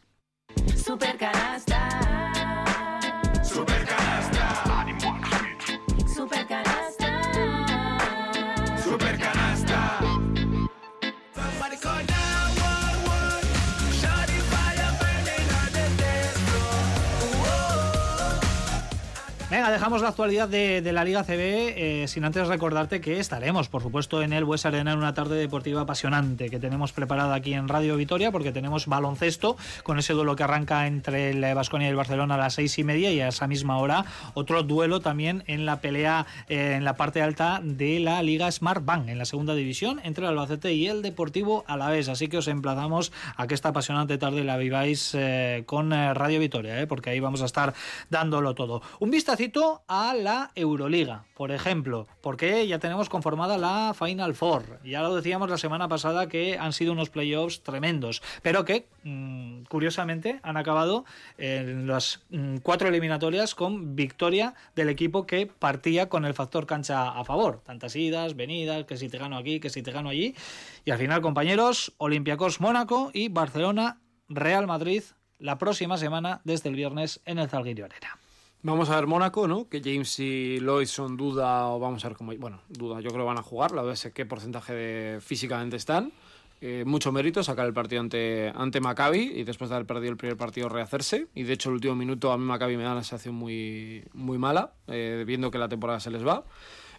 Venga, 19.61 19.73
dejamos 19.73 20.01
la 20.01 20.09
actualidad 20.09 20.49
de, 20.49 20.81
la 20.91 21.05
Liga 21.05 21.23
CB 21.23 21.37
eh, 21.37 22.05
sin 22.09 22.25
antes 22.25 22.49
recordarte 22.49 23.03
que 23.03 23.21
estaremos, 23.21 23.69
por 23.69 23.83
supuesto, 23.83 24.23
en 24.23 24.33
el 24.33 24.47
Bues 24.47 24.65
Arena 24.65 24.93
en 24.93 24.99
una 24.99 25.13
tarde 25.13 25.37
deportiva 25.37 25.83
apasionante 25.83 26.49
que 26.49 26.59
tenemos 26.59 26.95
preparada 26.95 27.35
aquí 27.35 27.53
en 27.53 27.69
Radio 27.69 27.95
Vitoria 27.97 28.33
porque 28.33 28.53
tenemos 28.53 28.87
baloncesto 28.87 29.59
con 29.83 29.99
ese 29.99 30.15
duelo 30.15 30.35
que 30.35 30.45
arranca 30.45 30.87
entre 30.87 31.33
el 31.33 31.55
Vasconia 31.55 31.89
y 31.89 31.91
el 31.91 31.97
Barcelona 31.97 32.37
a 32.37 32.39
las 32.39 32.55
seis 32.55 32.79
y 32.79 32.85
media 32.85 33.13
y 33.13 33.21
a 33.21 33.29
esa 33.29 33.47
misma 33.47 33.77
hora 33.77 34.07
otro 34.33 34.63
duelo 34.63 35.01
también 35.01 35.45
en 35.47 35.67
la 35.67 35.83
pelea 35.83 36.25
eh, 36.49 36.77
en 36.77 36.85
la 36.87 36.97
parte 36.97 37.21
alta 37.21 37.61
de 37.63 38.01
la 38.01 38.23
Liga 38.23 38.51
Smart 38.51 38.83
Bank 38.83 39.09
en 39.09 39.19
la 39.19 39.27
segunda 39.27 39.55
división 39.55 40.01
entre 40.05 40.25
el 40.25 40.31
Albacete 40.31 40.73
y 40.73 40.87
el 40.87 41.03
Deportivo 41.03 41.65
Alavés. 41.67 42.09
Así 42.09 42.29
que 42.29 42.39
os 42.39 42.49
emplazamos 42.49 43.13
a 43.37 43.47
que 43.47 43.53
esta 43.53 43.69
apasionante 43.69 44.17
tarde 44.17 44.43
la 44.43 44.57
viváis 44.57 45.11
eh, 45.13 45.65
con 45.67 45.91
Radio 45.91 46.41
Vitoria, 46.41 46.89
porque 46.89 47.11
ahí 47.11 47.21
vamos 47.21 47.43
a 47.43 47.45
estar 47.45 47.75
dándolo 48.09 48.55
todo. 48.55 48.81
Un 49.01 49.11
vistacito 49.11 49.50
a 49.89 50.15
la 50.15 50.53
Euroliga, 50.55 51.25
por 51.35 51.51
ejemplo, 51.51 52.07
porque 52.21 52.69
ya 52.69 52.79
tenemos 52.79 53.09
conformada 53.09 53.59
la 53.59 53.95
Final 53.99 54.35
Four. 54.35 54.81
Ya 54.85 55.03
lo 55.03 55.15
decíamos 55.17 55.51
la 55.51 55.59
semana 55.59 55.89
pasada 55.89 56.29
que 56.29 56.57
han 56.57 56.73
sido 56.73 56.93
unos 56.93 57.11
playoffs 57.11 57.63
tremendos, 57.63 58.23
pero 58.43 58.65
que 58.65 58.87
mm, 59.03 59.63
curiosamente 59.65 60.39
han 60.45 60.57
acabado 60.57 61.05
en 61.37 61.89
las 61.89 62.23
mm, 62.31 62.59
cuatro 62.59 62.89
eliminatorias 62.89 63.57
con 63.57 63.97
victoria 63.97 64.55
del 64.77 64.89
equipo 64.89 65.27
que 65.27 65.47
partía 65.47 66.09
con 66.09 66.25
el 66.25 66.35
factor 66.35 66.67
cancha 66.67 67.11
a 67.11 67.25
favor. 67.25 67.61
Tantas 67.65 67.97
idas, 67.97 68.37
venidas, 68.37 68.85
que 68.85 68.97
si 68.97 69.09
te 69.09 69.19
gano 69.19 69.37
aquí, 69.37 69.59
que 69.59 69.71
si 69.71 69.83
te 69.83 69.91
gano 69.91 70.11
allí. 70.11 70.37
Y 70.85 70.93
al 70.93 70.99
final, 70.99 71.23
compañeros, 71.23 71.93
Olympiacos 71.99 72.61
Mónaco 72.61 73.11
y 73.13 73.29
Barcelona 73.29 74.01
Real 74.29 74.69
Madrid 74.69 75.03
la 75.41 75.59
próxima 75.59 75.97
semana 75.97 76.41
desde 76.45 76.69
el 76.69 76.77
viernes 76.77 77.21
en 77.25 77.41
el 77.41 77.49
Zalgirio 77.49 77.87
Arena. 77.87 78.20
Vamos 78.63 78.91
a 78.91 78.97
ver 78.97 79.07
Mónaco, 79.07 79.49
¿no? 79.49 79.71
Que 79.71 79.81
James 79.83 80.19
y 80.19 80.59
Lloyd 80.61 80.87
son 80.87 81.17
duda 81.17 81.69
o 81.69 81.79
vamos 81.79 82.05
a 82.05 82.09
ver 82.09 82.17
cómo... 82.17 82.37
Bueno, 82.37 82.61
duda, 82.69 83.01
yo 83.01 83.09
creo 83.09 83.23
que 83.23 83.29
van 83.29 83.39
a 83.39 83.43
jugar, 83.43 83.71
la 83.71 83.81
verdad 83.81 83.99
es 84.05 84.13
qué 84.13 84.27
porcentaje 84.27 84.75
de, 84.75 85.21
físicamente 85.23 85.77
están. 85.77 86.13
Eh, 86.61 86.85
mucho 86.87 87.11
mérito 87.11 87.43
sacar 87.43 87.67
el 87.67 87.73
partido 87.73 88.03
ante, 88.03 88.53
ante 88.55 88.81
Maccabi 88.81 89.33
y 89.35 89.45
después 89.45 89.71
de 89.71 89.77
haber 89.77 89.87
perdido 89.87 90.13
el 90.13 90.19
primer 90.19 90.37
partido 90.37 90.69
rehacerse. 90.69 91.29
Y 91.35 91.45
de 91.45 91.55
hecho 91.55 91.71
el 91.71 91.77
último 91.77 91.95
minuto 91.95 92.33
a 92.33 92.37
mí 92.37 92.45
Maccabi 92.45 92.77
me 92.77 92.83
da 92.83 92.93
una 92.93 93.03
sensación 93.03 93.35
muy, 93.35 94.05
muy 94.13 94.37
mala, 94.37 94.75
eh, 94.89 95.25
viendo 95.27 95.51
que 95.51 95.57
la 95.57 95.71
temporada 95.71 95.99
se 95.99 96.11
les 96.11 96.27
va. 96.27 96.45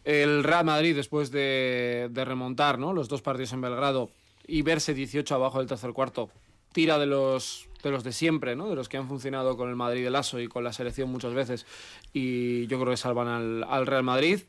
El 0.03 0.43
Real 0.43 0.65
Madrid 0.65 0.95
después 0.95 1.29
de, 1.29 2.09
de 2.09 2.25
remontar 2.25 2.79
¿no? 2.79 2.91
los 2.91 3.07
dos 3.07 3.21
partidos 3.21 3.53
en 3.53 3.61
Belgrado 3.61 4.09
y 4.47 4.63
verse 4.63 4.95
18 4.95 5.35
abajo 5.35 5.59
del 5.59 5.67
tercer 5.67 5.93
cuarto, 5.93 6.31
tira 6.73 6.97
de 6.97 7.05
los 7.05 7.69
de 7.83 7.91
los 7.91 8.03
de 8.03 8.11
siempre, 8.11 8.55
¿no? 8.55 8.69
de 8.69 8.75
los 8.75 8.89
que 8.89 8.97
han 8.97 9.07
funcionado 9.07 9.57
con 9.57 9.69
el 9.69 9.75
Madrid 9.75 10.03
del 10.03 10.15
ASO 10.15 10.39
y 10.39 10.47
con 10.47 10.63
la 10.63 10.73
selección 10.73 11.09
muchas 11.09 11.33
veces 11.33 11.65
y 12.13 12.67
yo 12.67 12.79
creo 12.79 12.91
que 12.91 12.97
salvan 12.97 13.27
al, 13.27 13.63
al 13.63 13.87
Real 13.87 14.03
Madrid. 14.03 14.41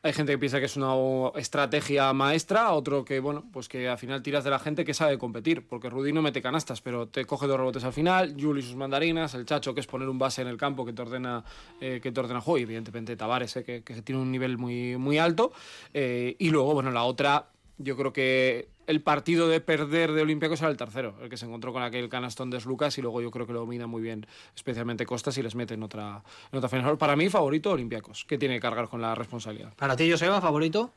Hay 0.00 0.12
gente 0.12 0.30
que 0.30 0.38
piensa 0.38 0.60
que 0.60 0.66
es 0.66 0.76
una 0.76 0.94
estrategia 1.34 2.12
maestra, 2.12 2.70
otro 2.70 3.04
que, 3.04 3.18
bueno, 3.18 3.44
pues 3.52 3.68
que 3.68 3.88
al 3.88 3.98
final 3.98 4.22
tiras 4.22 4.44
de 4.44 4.50
la 4.50 4.60
gente 4.60 4.84
que 4.84 4.94
sabe 4.94 5.18
competir, 5.18 5.66
porque 5.66 5.90
Rudy 5.90 6.12
no 6.12 6.22
mete 6.22 6.40
canastas, 6.40 6.80
pero 6.80 7.08
te 7.08 7.24
coge 7.24 7.48
dos 7.48 7.58
rebotes 7.58 7.82
al 7.82 7.92
final, 7.92 8.36
Juli 8.38 8.62
sus 8.62 8.76
mandarinas, 8.76 9.34
el 9.34 9.44
Chacho 9.44 9.74
que 9.74 9.80
es 9.80 9.88
poner 9.88 10.08
un 10.08 10.16
base 10.16 10.40
en 10.40 10.46
el 10.46 10.56
campo 10.56 10.84
que 10.86 10.92
te 10.92 11.02
ordena, 11.02 11.42
eh, 11.80 11.98
que 12.00 12.12
te 12.12 12.20
ordena 12.20 12.40
juego, 12.40 12.58
y 12.58 12.62
evidentemente 12.62 13.16
Tavares, 13.16 13.56
eh, 13.56 13.64
que, 13.64 13.82
que 13.82 14.00
tiene 14.02 14.22
un 14.22 14.30
nivel 14.30 14.56
muy, 14.56 14.96
muy 14.96 15.18
alto, 15.18 15.52
eh, 15.92 16.36
y 16.38 16.50
luego, 16.50 16.74
bueno, 16.74 16.92
la 16.92 17.02
otra, 17.02 17.48
yo 17.78 17.96
creo 17.96 18.12
que 18.12 18.68
el 18.88 19.00
partido 19.02 19.46
de 19.48 19.60
perder 19.60 20.10
de 20.12 20.22
Olympiacos 20.22 20.60
era 20.60 20.70
el 20.70 20.76
tercero, 20.76 21.14
el 21.22 21.28
que 21.28 21.36
se 21.36 21.46
encontró 21.46 21.72
con 21.72 21.82
aquel 21.84 22.08
canastón 22.08 22.50
de 22.50 22.60
Lucas 22.62 22.98
y 22.98 23.02
luego 23.02 23.20
yo 23.22 23.30
creo 23.30 23.46
que 23.46 23.52
lo 23.52 23.60
domina 23.60 23.86
muy 23.86 24.02
bien, 24.02 24.26
especialmente 24.56 25.06
Costas 25.06 25.38
y 25.38 25.42
les 25.42 25.54
mete 25.54 25.74
en 25.74 25.82
otra, 25.84 26.22
en 26.50 26.56
otra 26.58 26.68
final. 26.68 26.98
Para 26.98 27.14
mí, 27.14 27.28
favorito 27.28 27.70
Olympiacos, 27.70 28.24
que 28.24 28.36
tiene 28.38 28.54
que 28.56 28.60
cargar 28.60 28.88
con 28.88 29.00
la 29.00 29.14
responsabilidad. 29.14 29.72
Para 29.76 29.94
ti, 29.94 30.10
Joseba, 30.10 30.40
favorito. 30.40 30.90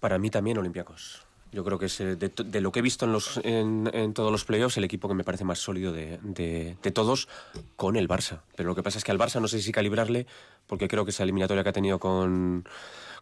Para 0.00 0.18
mí 0.18 0.28
también 0.30 0.58
Olympiacos. 0.58 1.24
Yo 1.52 1.62
creo 1.62 1.78
que 1.78 1.86
es 1.86 2.00
eh, 2.00 2.16
de, 2.16 2.60
lo 2.60 2.72
que 2.72 2.80
he 2.80 2.82
visto 2.82 3.04
en, 3.04 3.12
los, 3.12 3.36
en, 3.44 3.88
en 3.92 4.12
todos 4.12 4.32
los 4.32 4.44
playoffs, 4.44 4.76
el 4.76 4.82
equipo 4.82 5.06
que 5.06 5.14
me 5.14 5.22
parece 5.22 5.44
más 5.44 5.60
sólido 5.60 5.92
de, 5.92 6.18
de- 6.22 6.76
de 6.82 6.90
todos 6.90 7.28
con 7.76 7.94
el 7.94 8.08
Barça. 8.08 8.40
Pero 8.56 8.70
lo 8.70 8.74
que 8.74 8.82
pasa 8.82 8.98
es 8.98 9.04
que 9.04 9.12
al 9.12 9.18
Barça 9.20 9.40
no 9.40 9.46
sé 9.46 9.60
si 9.62 9.70
calibrarle, 9.70 10.26
porque 10.66 10.88
creo 10.88 11.04
que 11.04 11.12
esa 11.12 11.22
eliminatoria 11.22 11.62
que 11.62 11.68
ha 11.68 11.72
tenido 11.72 12.00
con, 12.00 12.64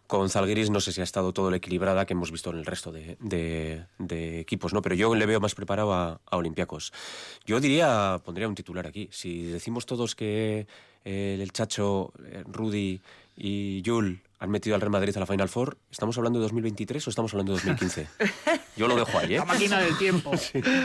con 0.07 0.29
Zalgiris 0.29 0.69
no 0.69 0.79
sé 0.79 0.91
si 0.91 1.01
ha 1.01 1.03
estado 1.03 1.33
todo 1.33 1.49
lo 1.49 1.55
equilibrada 1.55 2.05
que 2.05 2.13
hemos 2.13 2.31
visto 2.31 2.49
en 2.49 2.57
el 2.57 2.65
resto 2.65 2.91
de, 2.91 3.85
equipos, 4.39 4.73
¿no? 4.73 4.81
Pero 4.81 4.95
yo 4.95 5.13
le 5.15 5.25
veo 5.25 5.39
más 5.39 5.55
preparado 5.55 5.93
a, 5.93 6.19
a 6.25 6.37
Olympiacos. 6.37 6.93
Yo 7.45 7.59
diría, 7.59 8.19
pondría 8.23 8.47
un 8.47 8.55
titular 8.55 8.87
aquí. 8.87 9.09
Si 9.11 9.43
decimos 9.43 9.85
todos 9.85 10.15
que 10.15 10.67
eh, 11.05 11.37
el 11.39 11.51
Chacho, 11.51 12.13
eh, 12.25 12.43
Rudy 12.45 13.01
y 13.35 13.81
Yul 13.81 14.21
han 14.39 14.49
metido 14.49 14.75
al 14.75 14.81
Real 14.81 14.91
Madrid 14.91 15.15
a 15.15 15.19
la 15.19 15.25
Final 15.25 15.49
Four, 15.49 15.77
¿estamos 15.91 16.17
hablando 16.17 16.39
de 16.39 16.43
2023 16.43 17.07
o 17.07 17.09
estamos 17.09 17.33
hablando 17.33 17.53
de 17.53 17.59
2015? 17.59 18.07
Yo 18.75 18.87
lo 18.87 18.95
dejo 18.95 19.17
ahí, 19.19 19.35
¿eh? 19.35 19.37
La 19.37 19.45
máquina 19.45 19.79
del 19.79 19.97
tiempo. 19.97 20.31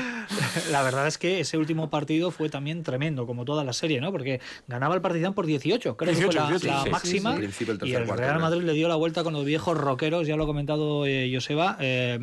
La 0.70 0.82
verdad 0.82 1.07
es 1.07 1.16
que 1.18 1.41
ese 1.41 1.57
último 1.57 1.89
partido 1.91 2.30
fue 2.30 2.49
también 2.51 2.82
tremendo, 2.82 3.26
como 3.26 3.45
toda 3.45 3.64
la 3.64 3.72
serie, 3.72 4.01
¿no? 4.01 4.12
Porque 4.12 4.41
ganaba 4.66 4.95
el 4.95 5.01
Partizan 5.01 5.34
por 5.34 5.47
18, 5.47 5.97
creo 5.97 6.12
que 6.12 6.16
18, 6.18 6.32
fue 6.32 6.41
la, 6.41 6.51
18, 6.51 6.66
la 6.66 6.78
sí, 6.78 6.84
sí, 6.84 6.91
máxima. 6.91 7.34
sí. 7.51 7.64
Del 7.64 7.89
y 7.89 7.95
el 7.95 8.05
cuarto, 8.05 8.22
Real. 8.22 8.41
Madrid 8.41 8.62
le 8.62 8.72
dio 8.74 8.89
la 8.89 8.97
vuelta 8.97 9.24
con 9.24 9.32
los 9.32 9.45
viejos 9.45 9.76
rockeros, 9.78 10.26
ya 10.26 10.36
lo 10.36 10.45
ha 10.45 10.47
comentado 10.47 11.07
eh, 11.07 11.30
Joseba. 11.32 11.76
eh, 11.80 12.18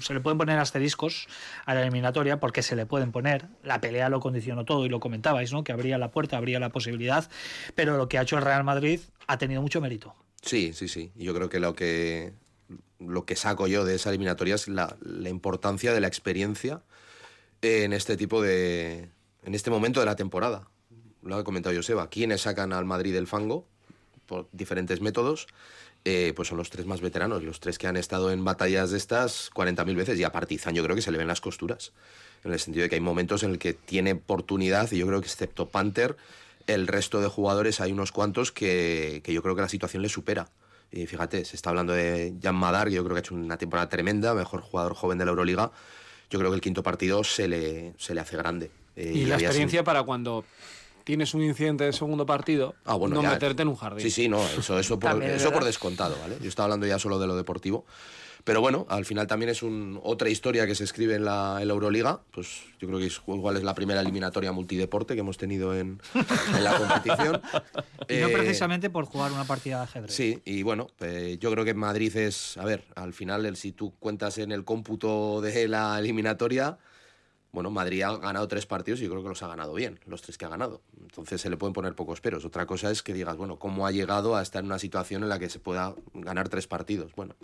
se 0.00 0.14
le 0.14 0.20
pueden 0.20 0.38
poner 0.38 0.58
asteriscos 0.58 1.26
a 1.66 1.74
la 1.74 1.82
eliminatoria 1.82 2.40
porque 2.40 2.62
se 2.62 2.76
le 2.76 2.86
pueden 2.86 3.12
poner. 3.12 3.46
La 3.62 3.80
pelea 3.80 4.08
lo 4.08 4.20
condicionó 4.20 4.64
todo 4.64 4.86
y 4.86 4.88
lo 4.88 5.00
comentabais, 5.00 5.52
¿no? 5.52 5.62
Que 5.64 5.72
abría 5.72 5.98
la 5.98 6.10
puerta, 6.10 6.36
abría 6.36 6.58
la 6.58 6.70
posibilidad. 6.70 7.28
Pero 7.74 7.96
lo 7.96 8.08
que 8.08 8.18
ha 8.18 8.22
hecho 8.22 8.38
el 8.38 8.44
Real 8.44 8.64
Madrid 8.64 9.00
ha 9.26 9.38
tenido 9.38 9.60
mucho 9.60 9.80
mérito. 9.80 10.14
Sí, 10.42 10.72
sí, 10.72 10.88
sí. 10.88 11.12
Y 11.16 11.24
Yo 11.24 11.34
creo 11.34 11.48
que 11.50 11.60
lo 11.60 11.74
que 11.74 12.32
lo 12.98 13.24
que 13.24 13.36
saco 13.36 13.66
yo 13.66 13.84
de 13.84 13.96
esa 13.96 14.10
eliminatoria 14.10 14.54
es 14.54 14.68
la, 14.68 14.96
importancia 15.28 15.92
de 15.92 16.00
la 16.00 16.06
experiencia 16.06 16.82
en 17.62 17.92
este 17.92 18.16
tipo 18.16 18.42
de 18.42 19.08
en 19.44 19.54
este 19.54 19.70
momento 19.70 20.00
de 20.00 20.06
la 20.06 20.16
temporada. 20.16 20.68
Lo 21.22 21.36
ha 21.36 21.44
comentado 21.44 21.74
Joseba. 21.74 22.08
¿Quiénes 22.08 22.42
sacan 22.42 22.72
al 22.72 22.84
Madrid 22.84 23.12
del 23.12 23.26
fango? 23.26 23.66
por 24.30 24.48
diferentes 24.52 25.00
métodos, 25.00 25.48
eh, 26.04 26.32
pues 26.36 26.48
son 26.48 26.56
los 26.56 26.70
tres 26.70 26.86
más 26.86 27.00
veteranos, 27.00 27.42
los 27.42 27.58
tres 27.58 27.78
que 27.78 27.88
han 27.88 27.96
estado 27.96 28.30
en 28.30 28.44
batallas 28.44 28.92
de 28.92 28.96
estas 28.96 29.50
40.000 29.50 29.96
veces. 29.96 30.18
Y 30.20 30.24
a 30.24 30.30
Partizan 30.30 30.72
yo 30.74 30.84
creo 30.84 30.94
que 30.94 31.02
se 31.02 31.10
le 31.10 31.18
ven 31.18 31.26
las 31.26 31.40
costuras, 31.40 31.92
en 32.44 32.52
el 32.52 32.60
sentido 32.60 32.84
de 32.84 32.88
que 32.88 32.94
hay 32.94 33.00
momentos 33.00 33.42
en 33.42 33.50
el 33.50 33.58
que 33.58 33.74
tiene 33.74 34.12
oportunidad 34.12 34.90
y 34.92 34.98
yo 34.98 35.06
creo 35.08 35.20
que 35.20 35.26
excepto 35.26 35.68
Panther, 35.68 36.16
el 36.68 36.86
resto 36.86 37.20
de 37.20 37.26
jugadores 37.26 37.80
hay 37.80 37.90
unos 37.90 38.12
cuantos 38.12 38.52
que, 38.52 39.20
que 39.24 39.32
yo 39.32 39.42
creo 39.42 39.56
que 39.56 39.62
la 39.62 39.68
situación 39.68 40.02
le 40.02 40.08
supera. 40.08 40.48
Y 40.92 41.06
fíjate, 41.06 41.44
se 41.44 41.56
está 41.56 41.70
hablando 41.70 41.92
de 41.92 42.34
Jan 42.42 42.54
Madar, 42.56 42.88
que 42.88 42.94
yo 42.94 43.04
creo 43.04 43.14
que 43.14 43.18
ha 43.20 43.22
hecho 43.22 43.34
una 43.34 43.56
temporada 43.56 43.88
tremenda, 43.88 44.34
mejor 44.34 44.60
jugador 44.60 44.94
joven 44.94 45.18
de 45.18 45.24
la 45.24 45.30
Euroliga. 45.30 45.70
Yo 46.30 46.38
creo 46.38 46.50
que 46.50 46.56
el 46.56 46.60
quinto 46.60 46.82
partido 46.82 47.22
se 47.24 47.46
le, 47.48 47.94
se 47.98 48.14
le 48.14 48.20
hace 48.20 48.36
grande. 48.36 48.70
Eh, 48.96 49.12
Y 49.14 49.24
la 49.26 49.36
experiencia 49.36 49.84
para 49.84 50.02
cuando 50.02 50.44
tienes 51.04 51.32
un 51.34 51.42
incidente 51.42 51.84
de 51.84 51.92
segundo 51.92 52.26
partido, 52.26 52.74
Ah, 52.84 52.94
bueno, 52.94 53.16
no 53.16 53.22
ya. 53.22 53.30
meterte 53.30 53.62
en 53.62 53.68
un 53.68 53.76
jardín. 53.76 54.02
Sí, 54.02 54.10
sí, 54.10 54.28
no, 54.28 54.44
eso, 54.44 54.78
eso, 54.78 54.98
por, 54.98 55.22
eso 55.22 55.52
por 55.52 55.64
descontado, 55.64 56.16
¿vale? 56.20 56.36
Yo 56.40 56.48
estaba 56.48 56.64
hablando 56.64 56.86
ya 56.86 56.98
solo 56.98 57.18
de 57.18 57.26
lo 57.26 57.36
deportivo. 57.36 57.84
Pero 58.44 58.60
bueno, 58.60 58.86
al 58.88 59.04
final 59.04 59.26
también 59.26 59.50
es 59.50 59.62
un, 59.62 60.00
otra 60.02 60.28
historia 60.28 60.66
que 60.66 60.74
se 60.74 60.84
escribe 60.84 61.14
en 61.14 61.24
la, 61.24 61.58
en 61.60 61.68
la 61.68 61.74
Euroliga. 61.74 62.20
Pues 62.32 62.62
yo 62.78 62.88
creo 62.88 62.98
que 62.98 63.06
es, 63.06 63.20
igual 63.26 63.56
es 63.56 63.62
la 63.62 63.74
primera 63.74 64.00
eliminatoria 64.00 64.52
multideporte 64.52 65.14
que 65.14 65.20
hemos 65.20 65.36
tenido 65.36 65.76
en, 65.76 66.00
en 66.54 66.64
la 66.64 66.76
competición. 66.76 67.42
Y 68.08 68.16
no 68.16 68.28
Eh, 68.28 68.32
precisamente 68.32 68.90
por 68.90 69.04
jugar 69.04 69.30
una 69.30 69.44
partida 69.44 69.76
de 69.76 69.84
ajedrez. 69.84 70.12
Sí, 70.12 70.42
y 70.44 70.64
bueno, 70.64 70.88
eh, 70.98 71.36
yo 71.38 71.52
creo 71.52 71.64
que 71.64 71.74
Madrid 71.74 72.16
es, 72.16 72.56
a 72.56 72.64
ver, 72.64 72.84
al 72.96 73.12
final, 73.12 73.46
el, 73.46 73.56
si 73.56 73.70
tú 73.70 73.94
cuentas 74.00 74.38
en 74.38 74.50
el 74.50 74.64
cómputo 74.64 75.40
de 75.40 75.68
la 75.68 75.96
eliminatoria, 75.98 76.78
bueno, 77.52 77.70
Madrid 77.70 78.02
ha 78.02 78.16
ganado 78.16 78.48
tres 78.48 78.66
partidos 78.66 79.00
y 79.00 79.04
yo 79.04 79.10
creo 79.10 79.22
que 79.22 79.28
los 79.28 79.42
ha 79.42 79.48
ganado 79.48 79.74
bien, 79.74 80.00
los 80.06 80.22
tres 80.22 80.38
que 80.38 80.44
ha 80.44 80.48
ganado. 80.48 80.82
Entonces 81.00 81.40
se 81.40 81.50
le 81.50 81.56
pueden 81.56 81.72
poner 81.72 81.94
pocos 81.94 82.20
peros. 82.20 82.44
Otra 82.44 82.66
cosa 82.66 82.90
es 82.90 83.02
que 83.02 83.12
digas, 83.12 83.36
bueno, 83.36 83.58
¿cómo 83.58 83.86
ha 83.86 83.92
llegado 83.92 84.36
a 84.36 84.42
estar 84.42 84.60
en 84.60 84.66
una 84.66 84.78
situación 84.78 85.22
en 85.22 85.28
la 85.28 85.38
que 85.38 85.48
se 85.48 85.58
pueda 85.58 85.94
ganar 86.14 86.48
tres 86.48 86.66
partidos? 86.66 87.12
Bueno, 87.14 87.34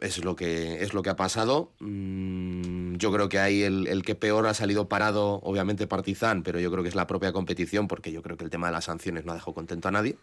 es 0.00 0.24
lo 0.24 0.36
que, 0.36 0.82
es 0.82 0.94
lo 0.94 1.02
que 1.02 1.10
ha 1.10 1.16
pasado. 1.16 1.70
Mm, 1.80 2.96
yo 2.96 3.12
creo 3.12 3.28
que 3.28 3.38
ahí 3.38 3.62
el, 3.62 3.86
el 3.86 4.02
que 4.02 4.14
peor 4.14 4.46
ha 4.46 4.54
salido 4.54 4.88
parado, 4.88 5.40
obviamente 5.42 5.86
Partizan, 5.86 6.42
pero 6.42 6.60
yo 6.60 6.70
creo 6.70 6.82
que 6.82 6.88
es 6.88 6.94
la 6.94 7.06
propia 7.06 7.32
competición, 7.32 7.88
porque 7.88 8.12
yo 8.12 8.22
creo 8.22 8.36
que 8.36 8.44
el 8.44 8.50
tema 8.50 8.66
de 8.66 8.72
las 8.72 8.84
sanciones 8.84 9.24
no 9.24 9.32
ha 9.32 9.36
dejado 9.36 9.54
contento 9.54 9.88
a 9.88 9.90
nadie. 9.90 10.16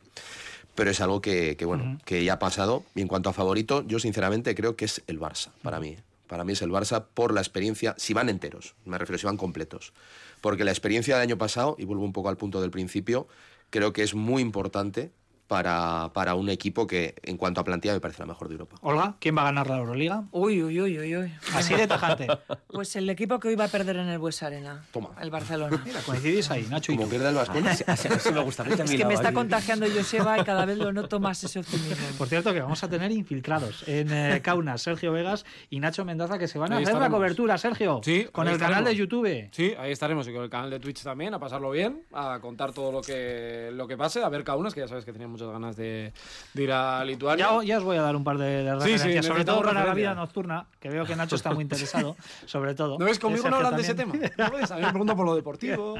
Pero 0.76 0.90
es 0.90 1.02
algo 1.02 1.22
que, 1.22 1.56
que, 1.56 1.66
bueno, 1.66 2.00
que 2.06 2.24
ya 2.24 2.34
ha 2.34 2.40
pasado. 2.40 2.84
Y 2.96 3.02
en 3.02 3.08
cuanto 3.08 3.30
a 3.30 3.34
favorito, 3.34 3.84
yo 3.86 4.00
sinceramente 4.00 4.56
creo 4.56 4.76
que 4.76 4.86
es 4.86 5.04
el 5.08 5.20
Barça, 5.20 5.50
para 5.62 5.80
mí. 5.80 5.98
Para 6.28 6.44
mí 6.44 6.54
es 6.54 6.62
el 6.62 6.72
Barça 6.72 7.06
por 7.14 7.34
la 7.34 7.42
experiencia, 7.42 7.94
si 7.98 8.14
van 8.14 8.30
enteros, 8.30 8.76
me 8.86 8.98
refiero, 8.98 9.20
si 9.20 9.26
van 9.26 9.38
completos. 9.38 9.94
Porque 10.42 10.64
la 10.64 10.72
experiencia 10.72 11.16
del 11.16 11.24
año 11.24 11.38
pasado, 11.38 11.76
y 11.78 11.86
vuelvo 11.86 12.04
un 12.04 12.14
poco 12.14 12.30
al 12.30 12.38
punto 12.38 12.60
del 12.60 12.72
principio, 12.72 13.28
creo 13.70 13.94
que 13.94 14.04
es 14.04 14.16
muy 14.16 14.42
importante 14.42 15.12
para, 15.54 16.10
para 16.14 16.34
un 16.34 16.50
equipo 16.50 16.88
que, 16.88 17.14
en 17.22 17.38
cuanto 17.38 17.62
a 17.62 17.64
plantilla, 17.64 17.94
me 17.94 18.00
parece 18.00 18.22
la 18.22 18.26
mejor 18.26 18.48
de 18.48 18.54
Europa. 18.56 18.76
Olga, 18.82 19.18
¿quién 19.20 19.38
va 19.38 19.42
a 19.42 19.46
ganar 19.46 19.70
la 19.70 19.78
Euroliga? 19.78 20.24
Uy, 20.32 20.64
uy, 20.64 20.82
uy, 20.82 20.98
uy, 20.98 21.16
uy. 21.16 21.32
Así 21.54 21.76
de 21.76 21.86
tajante. 21.86 22.26
Pues 22.74 22.96
el 22.96 23.08
equipo 23.08 23.40
que 23.40 23.50
hoy 23.50 23.56
va 23.56 23.66
a 23.66 23.68
perder 23.68 23.98
en 23.98 24.08
el 24.08 24.18
Bues 24.18 24.42
Arena. 24.42 24.84
Toma. 24.92 25.10
El 25.22 25.30
Barcelona. 25.30 25.80
Mira, 25.86 26.00
coincidís 26.04 26.50
ahí, 26.50 26.66
Nacho 26.72 26.92
y 26.92 26.96
Como 26.96 27.06
tú. 27.06 27.12
pierde 27.12 27.30
el 27.30 27.36
Vasconia, 27.36 27.70
Así, 27.88 28.08
así 28.08 28.32
me 28.34 28.40
gusta. 28.42 28.64
Es 28.64 28.90
que 28.92 29.06
me 29.06 29.14
está 29.14 29.28
ahí. 29.28 29.34
contagiando 29.36 29.86
Joseba 29.96 30.40
y 30.40 30.44
cada 30.44 30.66
vez 30.66 30.80
lo 30.80 30.92
noto 30.92 31.20
más 31.20 31.44
ese 31.44 31.60
optimismo. 31.60 31.96
Por 32.18 32.28
cierto, 32.30 32.52
que 32.52 32.62
vamos 32.62 32.84
a 32.84 32.90
tener 32.90 33.12
infiltrados 33.12 33.88
en 33.88 34.12
eh, 34.12 34.42
Kaunas, 34.42 34.82
Sergio 34.82 35.12
Vegas 35.12 35.46
y 35.70 35.80
Nacho 35.82 36.04
Mendaza, 36.04 36.40
que 36.40 36.48
se 36.48 36.58
van 36.58 36.74
a 36.74 36.78
Ahí 36.78 36.84
hacer 36.84 36.94
la 36.96 37.02
estaremos. 37.02 37.18
cobertura, 37.20 37.58
Sergio. 37.60 38.02
Sí, 38.04 38.26
con 38.32 38.48
el 38.48 38.58
canal 38.58 38.84
de. 38.84 38.96
YouTube. 38.96 39.50
Sí, 39.52 39.76
ahí 39.78 39.92
estaremos 39.92 40.28
y 40.28 40.34
con 40.34 40.44
el 40.44 40.50
canal 40.50 40.72
de 40.72 40.80
Twitch 40.80 41.04
también, 41.04 41.36
a 41.36 41.40
pasarlo 41.40 41.70
bien, 41.70 42.02
a 42.12 42.40
contar 42.42 42.74
todo 42.74 42.92
lo 42.92 43.02
que, 43.02 43.70
lo 43.72 43.88
que 43.88 43.98
pase, 43.98 44.24
a 44.24 44.30
ver 44.30 44.44
Kaunas, 44.44 44.74
que 44.74 44.80
ya 44.80 44.88
sabes 44.88 45.06
que 45.06 45.12
tenía 45.12 45.28
muchas 45.44 45.54
ganas 45.62 45.76
de, 45.76 46.14
de 46.54 46.64
ir 46.64 46.72
a 46.72 47.04
Lituania. 47.06 47.46
Ya, 47.60 47.64
ya 47.64 47.78
os 47.78 47.84
voy 47.84 47.98
a 47.98 48.02
dar 48.02 48.16
un 48.16 48.24
par 48.24 48.38
de, 48.38 48.64
de 48.64 48.72
Sí, 48.82 48.86
sí, 48.86 48.92
referencias, 48.94 49.26
sobre 49.26 49.46
todo 49.46 49.58
para 49.62 49.74
la 49.74 49.80
referencias. 49.82 49.96
vida 49.96 50.16
nocturna, 50.16 50.66
que 50.80 50.90
veo 50.90 51.06
que 51.06 51.16
Nacho 51.16 51.36
está 51.36 51.52
muy 51.54 51.64
interesado, 51.64 52.16
sobre 52.46 52.76
todo. 52.76 52.98
¿No 53.00 53.06
ves? 53.06 53.20
Conmigo 53.20 53.48
Eh, 53.48 53.50
no 53.50 53.58
hablan 53.58 53.76
de 53.76 53.82
ese 53.82 53.96
tema. 53.96 54.14
¿No 54.14 54.52
ves? 54.52 54.72
A 54.72 54.76
mí 54.78 54.82
me 54.82 54.90
preguntan 54.90 55.18
por 55.18 55.26
lo 55.26 55.36
deportivo. 55.36 55.96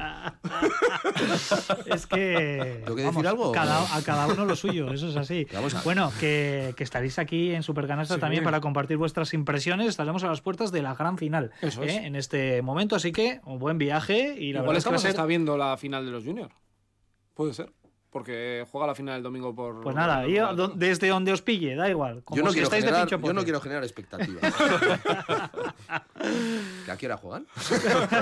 Es 1.86 2.06
que. 2.06 2.80
¿Tengo 2.84 2.96
que 2.96 3.02
decir 3.02 3.26
algo? 3.26 3.52
cada- 3.52 3.94
a 3.96 4.02
cada 4.02 4.26
uno 4.26 4.44
lo 4.44 4.56
suyo, 4.56 4.92
eso 4.92 5.08
es 5.08 5.16
así. 5.16 5.46
Bueno, 5.84 6.12
que, 6.20 6.74
que 6.76 6.84
estaréis 6.84 7.18
aquí 7.18 7.54
en 7.54 7.62
Supercanasta 7.62 8.14
Sí. 8.14 8.20
también 8.20 8.44
para 8.44 8.60
compartir 8.60 8.96
vuestras 8.96 9.32
impresiones. 9.34 9.88
Estaremos 9.88 10.22
a 10.24 10.28
las 10.28 10.40
puertas 10.40 10.72
de 10.72 10.82
la 10.82 10.94
gran 10.94 11.18
final 11.18 11.52
Eso 11.60 11.82
¿eh? 11.82 11.86
es. 11.88 11.96
en 12.04 12.16
este 12.16 12.62
momento. 12.62 12.96
Así 12.96 13.12
que, 13.12 13.40
un 13.44 13.58
buen 13.58 13.78
viaje 13.78 14.34
y 14.38 14.52
la 14.52 14.60
Igual 14.60 14.76
verdad 14.76 14.78
es 14.78 14.92
que 14.92 14.98
ser. 14.98 15.10
está 15.10 15.26
viendo 15.26 15.56
la 15.56 15.76
final 15.76 16.04
de 16.06 16.12
los 16.12 16.24
Junior. 16.24 16.50
Puede 17.34 17.52
ser. 17.54 17.70
Porque 18.14 18.64
juega 18.70 18.86
la 18.86 18.94
final 18.94 19.16
el 19.16 19.24
domingo 19.24 19.52
por. 19.52 19.80
Pues 19.80 19.96
nada, 19.96 20.22
desde 20.76 21.08
donde 21.08 21.32
os 21.32 21.42
pille, 21.42 21.74
da 21.74 21.90
igual. 21.90 22.22
Como 22.22 22.36
yo 22.36 22.44
no, 22.44 22.50
si 22.50 22.54
quiero 22.54 22.66
estáis 22.66 22.84
de 22.84 22.90
generar, 22.90 23.08
pincho 23.08 23.26
yo 23.26 23.32
no 23.32 23.42
quiero 23.42 23.60
generar 23.60 23.82
expectativas. 23.82 24.54
¿Que 26.86 26.92
¿A 26.92 26.96
qué 26.96 27.06
hora 27.06 27.16
juegan? 27.16 27.44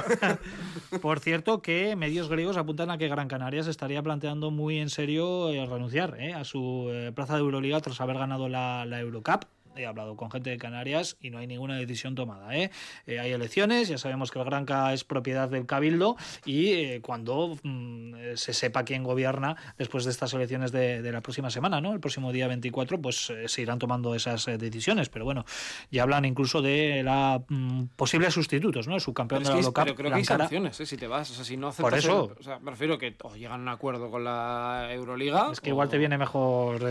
Por 1.03 1.21
cierto, 1.21 1.61
que 1.61 1.95
medios 1.95 2.31
griegos 2.31 2.57
apuntan 2.57 2.91
a 2.91 2.97
que 2.97 3.07
Gran 3.07 3.29
Canaria 3.29 3.63
se 3.65 3.71
estaría 3.71 4.03
planteando 4.03 4.51
muy 4.51 4.79
en 4.79 4.89
serio 4.89 5.51
eh, 5.51 5.67
renunciar 5.67 6.17
eh, 6.19 6.33
a 6.33 6.45
su 6.45 6.89
eh, 6.91 7.13
plaza 7.15 7.35
de 7.35 7.41
Euroliga 7.41 7.79
tras 7.83 8.01
haber 8.01 8.17
ganado 8.17 8.49
la, 8.49 8.87
la 8.87 8.99
Eurocup. 8.99 9.45
He 9.77 9.87
hablado 9.87 10.17
con 10.17 10.31
gente 10.31 10.51
de 10.51 10.59
Canarias 10.59 11.17
y 11.21 11.31
no 11.31 11.39
hay 11.39 11.47
ninguna 11.47 11.77
decisión 11.77 12.15
tomada. 12.15 12.55
¿eh? 12.57 12.71
Eh, 13.07 13.19
hay 13.19 13.33
elecciones, 13.33 13.89
ya 13.89 13.99
sabemos 13.99 14.31
que 14.31 14.39
el 14.39 14.45
Granca 14.45 14.93
es 14.93 15.05
propiedad 15.05 15.49
del 15.49 15.67
Cabildo 15.67 16.17
y 16.45 16.69
eh, 16.73 17.01
cuando 17.03 17.57
mm, 17.63 18.15
eh, 18.17 18.33
se 18.37 18.53
sepa 18.53 18.85
quién 18.85 19.03
gobierna 19.03 19.57
después 19.79 20.05
de 20.05 20.11
estas 20.11 20.33
elecciones 20.35 20.73
de, 20.73 21.01
de 21.03 21.13
la 21.13 21.21
próxima 21.21 21.51
semana, 21.51 21.81
¿no? 21.81 21.93
el 21.93 22.01
próximo 22.01 22.33
día 22.33 22.49
24, 22.49 23.01
pues 23.01 23.33
se 23.47 23.63
irán 23.63 23.79
tomando 23.79 24.15
esas 24.15 24.45
decisiones. 24.47 25.09
Pero 25.09 25.25
bueno, 25.25 25.45
ya 25.91 26.03
hablan 26.03 26.25
incluso 26.25 26.61
de 26.63 27.03
la 27.03 27.43
mm, 27.49 27.85
posibles 27.97 28.35
sustitutos, 28.35 28.87
¿no? 28.89 28.95
El 28.97 29.01
subcampeón 29.01 29.43
Pero, 29.43 29.51
de 29.51 29.55
la 29.55 29.61
Eurocup. 29.61 29.85
pero 29.85 29.97
creo 29.97 30.11
que 30.11 30.17
hay 30.17 30.25
sanciones, 30.25 30.81
¿eh? 30.81 30.87
Si 30.87 30.97
te 30.97 31.07
vas, 31.07 31.31
o 31.31 31.35
sea, 31.35 31.45
si 31.45 31.57
no 31.57 31.69
aceptas. 31.69 31.91
Por 31.91 31.99
eso. 31.99 32.33
el- 32.33 32.41
o 32.41 32.43
sea, 32.43 32.59
me 32.59 32.71
refiero 32.71 32.99
que 32.99 33.15
o 33.23 33.35
llegan 33.37 33.61
a 33.61 33.63
un 33.63 33.69
acuerdo 33.69 34.11
con 34.11 34.25
la 34.25 34.89
Euroliga. 34.93 35.49
Es 35.53 35.61
que 35.61 35.71
igual 35.71 35.89
te 35.89 35.99
viene 35.99 36.19
mejor 36.19 36.83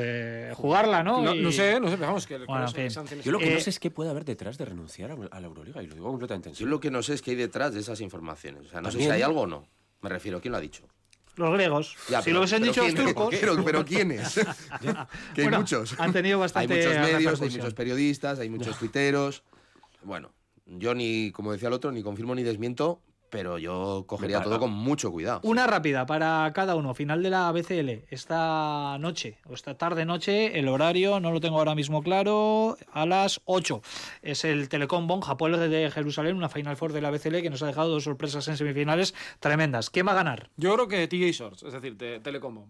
jugarla, 0.55 1.03
¿no? 1.03 1.21
No, 1.21 1.35
Y- 1.35 1.41
no 1.41 1.51
sé, 1.51 1.79
no 1.79 1.87
sé, 1.89 1.95
pero 1.95 2.07
vamos, 2.07 2.25
que, 2.27 2.37
Bueno, 2.39 2.61
no 2.61 2.70
en 2.71 2.75
sé 2.75 2.81
qué 2.83 2.89
fin. 2.89 2.91
sanciones- 2.91 3.25
Yo 3.25 3.31
lo 3.31 3.39
que 3.39 3.49
Eh, 3.51 3.53
no 3.55 3.59
sé 3.59 3.69
es 3.69 3.79
qué 3.79 3.91
puede 3.91 4.09
haber 4.09 4.25
detrás 4.25 4.57
de 4.57 4.65
renunciar 4.65 5.11
a 5.11 5.39
la 5.39 5.47
Euroliga, 5.47 5.81
y 5.83 5.87
lo 5.87 5.95
digo 5.95 6.07
completamente 6.07 6.49
en 6.49 6.53
Yo 6.55 6.57
serio. 6.59 6.69
lo 6.71 6.79
que 6.79 6.91
no 6.91 7.03
sé 7.03 7.13
es 7.13 7.21
qué 7.21 7.31
hay 7.31 7.37
detrás 7.37 7.73
de 7.73 7.79
esas 7.79 8.01
informaciones. 8.01 8.65
O 8.67 8.69
sea, 8.69 8.81
no 8.81 8.91
sé 8.91 8.99
si 8.99 9.09
hay 9.09 9.21
algo 9.21 9.41
o 9.41 9.47
no. 9.47 9.67
Me 10.01 10.09
refiero, 10.09 10.41
¿quién 10.41 10.51
lo 10.51 10.57
ha 10.57 10.61
dicho? 10.61 10.83
Los 11.37 11.53
griegos. 11.53 11.95
Ya, 12.09 12.19
si 12.21 12.25
pero- 12.25 12.33
lo 12.35 12.39
hubiesen 12.41 12.63
dicho 12.63 12.83
los 12.83 12.93
¿quién- 12.93 13.05
turcos. 13.07 13.35
Pero, 13.39 13.63
pero 13.63 13.85
¿quiénes? 13.85 14.33
que 14.81 14.89
hay 14.89 15.43
Bueno, 15.43 15.59
muchos. 15.59 15.97
Han 15.99 16.11
tenido 16.11 16.37
Hay 16.37 16.41
bastante 16.41 16.75
muchos 16.75 16.93
medios, 16.93 17.41
hay 17.41 17.49
muchos 17.49 17.73
periodistas, 17.73 18.39
hay 18.39 18.49
muchos 18.49 18.77
tuiteros. 18.79 19.43
Bueno, 20.03 20.33
yo 20.65 20.93
ni, 20.93 21.31
como 21.31 21.51
decía 21.53 21.67
el 21.69 21.73
otro, 21.73 21.91
ni 21.91 22.03
confirmo 22.03 22.35
ni 22.35 22.43
desmiento, 22.43 23.01
pero 23.31 23.57
yo 23.57 24.03
cogería 24.05 24.43
todo 24.43 24.59
con 24.59 24.71
mucho 24.71 25.09
cuidado. 25.11 25.39
Una 25.43 25.65
rápida 25.65 26.05
para 26.05 26.51
cada 26.53 26.75
uno. 26.75 26.93
Final 26.93 27.23
de 27.23 27.29
la 27.31 27.51
BCL. 27.51 28.05
Esta 28.09 28.97
noche, 28.99 29.37
o 29.49 29.53
esta 29.55 29.75
tarde-noche, 29.77 30.59
el 30.59 30.67
horario 30.67 31.19
no 31.19 31.31
lo 31.31 31.39
tengo 31.39 31.57
ahora 31.57 31.73
mismo 31.73 32.03
claro, 32.03 32.77
a 32.93 33.05
las 33.07 33.41
8. 33.45 33.81
Es 34.21 34.45
el 34.45 34.69
Telecom 34.69 35.07
Bon 35.07 35.21
Japón 35.21 35.53
de 35.53 35.89
Jerusalén, 35.91 36.35
una 36.35 36.49
Final 36.49 36.77
Four 36.77 36.93
de 36.93 37.01
la 37.01 37.09
BCL 37.09 37.41
que 37.41 37.49
nos 37.49 37.63
ha 37.63 37.67
dejado 37.67 37.89
dos 37.89 38.03
sorpresas 38.03 38.47
en 38.49 38.57
semifinales 38.57 39.15
tremendas. 39.39 39.89
¿Quién 39.89 40.05
va 40.07 40.11
a 40.11 40.15
ganar? 40.15 40.49
Yo 40.57 40.73
creo 40.75 40.87
que 40.87 41.07
TJ 41.07 41.31
Shorts, 41.31 41.63
es 41.63 41.73
decir, 41.73 41.97
te- 41.97 42.19
Telecombo. 42.19 42.67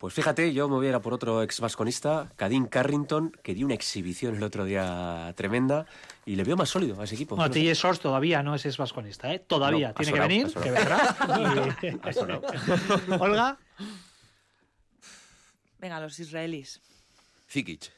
Pues 0.00 0.14
fíjate, 0.14 0.52
yo 0.54 0.66
me 0.66 0.76
voy 0.76 0.86
a 0.86 0.88
ir 0.88 0.94
a 0.94 1.02
por 1.02 1.12
otro 1.12 1.42
ex 1.42 1.60
vasconista, 1.60 2.32
Cadín 2.36 2.64
Carrington, 2.64 3.32
que 3.42 3.52
dio 3.52 3.66
una 3.66 3.74
exhibición 3.74 4.34
el 4.34 4.42
otro 4.42 4.64
día 4.64 5.30
tremenda 5.36 5.84
y 6.24 6.36
le 6.36 6.42
veo 6.42 6.56
más 6.56 6.70
sólido 6.70 6.98
a 6.98 7.04
ese 7.04 7.16
equipo. 7.16 7.36
Bueno. 7.36 7.52
TJ 7.52 7.74
Source 7.74 8.00
todavía 8.00 8.42
no 8.42 8.54
es 8.54 8.64
ex 8.64 8.78
vasconista, 8.78 9.30
¿eh? 9.34 9.40
Todavía. 9.40 9.88
No, 9.88 9.94
Tiene 9.94 10.10
sonado, 10.10 10.28
que 10.28 10.34
venir, 10.34 10.54
que 10.54 10.70
vendrá. 10.70 11.16
Olga. 13.20 13.58
Venga, 15.78 16.00
los 16.00 16.18
israelíes. 16.18 16.80
Zikic. 17.50 17.92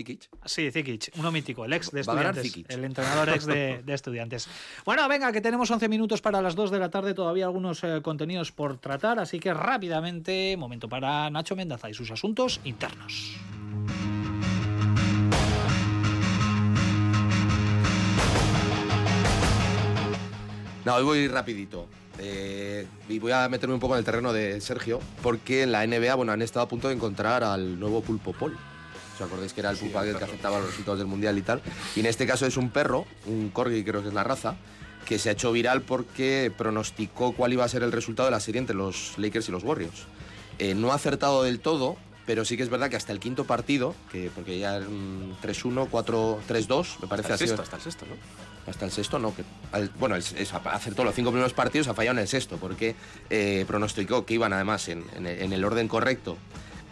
Zikic. 0.00 0.30
Sí, 0.46 0.70
Zikic, 0.70 1.12
uno 1.18 1.30
mítico, 1.30 1.66
el 1.66 1.72
ex 1.74 1.90
de 1.90 2.02
Va 2.02 2.14
a 2.14 2.16
ganar 2.16 2.38
estudiantes. 2.38 2.76
El 2.76 2.84
entrenador 2.84 3.28
ex 3.28 3.44
de, 3.44 3.82
de 3.84 3.92
estudiantes. 3.92 4.48
Bueno, 4.86 5.06
venga, 5.08 5.30
que 5.30 5.42
tenemos 5.42 5.70
11 5.70 5.88
minutos 5.88 6.22
para 6.22 6.40
las 6.40 6.54
2 6.54 6.70
de 6.70 6.78
la 6.78 6.88
tarde, 6.88 7.12
todavía 7.12 7.44
algunos 7.44 7.84
eh, 7.84 8.00
contenidos 8.02 8.50
por 8.50 8.78
tratar, 8.78 9.18
así 9.18 9.38
que 9.38 9.52
rápidamente, 9.52 10.56
momento 10.56 10.88
para 10.88 11.28
Nacho 11.28 11.54
Mendaza 11.54 11.90
y 11.90 11.94
sus 11.94 12.10
asuntos 12.10 12.60
internos. 12.64 13.36
No, 20.82 20.94
hoy 20.94 21.04
voy 21.04 21.28
rapidito. 21.28 21.86
Eh, 22.18 22.86
y 23.08 23.18
voy 23.18 23.32
a 23.32 23.48
meterme 23.48 23.74
un 23.74 23.80
poco 23.80 23.94
en 23.94 23.98
el 23.98 24.04
terreno 24.04 24.32
de 24.32 24.60
Sergio, 24.62 25.00
porque 25.22 25.62
en 25.62 25.72
la 25.72 25.86
NBA 25.86 26.14
bueno, 26.14 26.32
han 26.32 26.40
estado 26.40 26.64
a 26.64 26.68
punto 26.68 26.88
de 26.88 26.94
encontrar 26.94 27.44
al 27.44 27.78
nuevo 27.78 28.00
Pulpo 28.00 28.32
Pol. 28.32 28.56
¿Os 29.20 29.26
acordáis 29.26 29.52
que 29.52 29.60
era 29.60 29.70
el 29.70 29.76
pulpo 29.76 29.98
aquel 29.98 30.16
que 30.16 30.24
afectaba 30.24 30.58
los 30.58 30.68
resultados 30.70 30.98
del 30.98 31.06
Mundial 31.06 31.36
y 31.36 31.42
tal? 31.42 31.60
Y 31.94 32.00
en 32.00 32.06
este 32.06 32.26
caso 32.26 32.46
es 32.46 32.56
un 32.56 32.70
perro, 32.70 33.04
un 33.26 33.50
corgi 33.50 33.84
creo 33.84 34.00
que 34.02 34.08
es 34.08 34.14
la 34.14 34.24
raza, 34.24 34.54
que 35.04 35.18
se 35.18 35.28
ha 35.28 35.32
hecho 35.32 35.52
viral 35.52 35.82
porque 35.82 36.50
pronosticó 36.56 37.32
cuál 37.32 37.52
iba 37.52 37.64
a 37.64 37.68
ser 37.68 37.82
el 37.82 37.92
resultado 37.92 38.26
de 38.28 38.30
la 38.30 38.40
serie 38.40 38.58
entre 38.60 38.74
los 38.76 39.14
Lakers 39.18 39.48
y 39.48 39.52
los 39.52 39.62
Warriors. 39.62 40.04
eh, 40.58 40.74
no 40.74 40.92
ha 40.92 40.94
acertado 40.94 41.42
del 41.42 41.58
todo, 41.60 41.96
pero 42.26 42.44
sí 42.44 42.56
que 42.56 42.62
es 42.62 42.68
verdad 42.68 42.90
que 42.90 42.96
hasta 42.96 43.12
el 43.12 43.20
quinto 43.20 43.44
partido, 43.44 43.94
que 44.12 44.30
porque 44.34 44.58
ya 44.58 44.76
eran 44.76 45.34
3-1, 45.42 45.88
4-3-2, 45.90 47.00
me 47.00 47.08
parece 47.08 47.26
Hasta 47.26 47.28
el 47.28 47.34
así. 47.34 47.46
sexto, 47.46 47.62
hasta 47.62 47.76
el 47.76 47.82
sexto, 47.82 48.06
¿no? 48.06 48.70
Hasta 48.70 48.84
el 48.84 48.90
sexto, 48.92 49.18
no. 49.18 49.34
Que, 49.34 49.42
al- 49.72 49.90
bueno, 49.98 50.16
el- 50.16 50.22
es- 50.22 50.52
acertó 50.52 51.02
los 51.02 51.14
cinco 51.14 51.30
primeros 51.30 51.54
partidos, 51.54 51.88
ha 51.88 51.94
fallado 51.94 52.16
en 52.18 52.22
el 52.22 52.28
sexto, 52.28 52.58
porque 52.58 52.94
eh, 53.30 53.64
pronosticó 53.66 54.26
que 54.26 54.34
iban 54.34 54.52
además 54.52 54.88
en, 54.88 55.04
en 55.16 55.26
el- 55.26 55.42
en 55.42 55.52
el 55.54 55.64
orden 55.64 55.88
correcto 55.88 56.36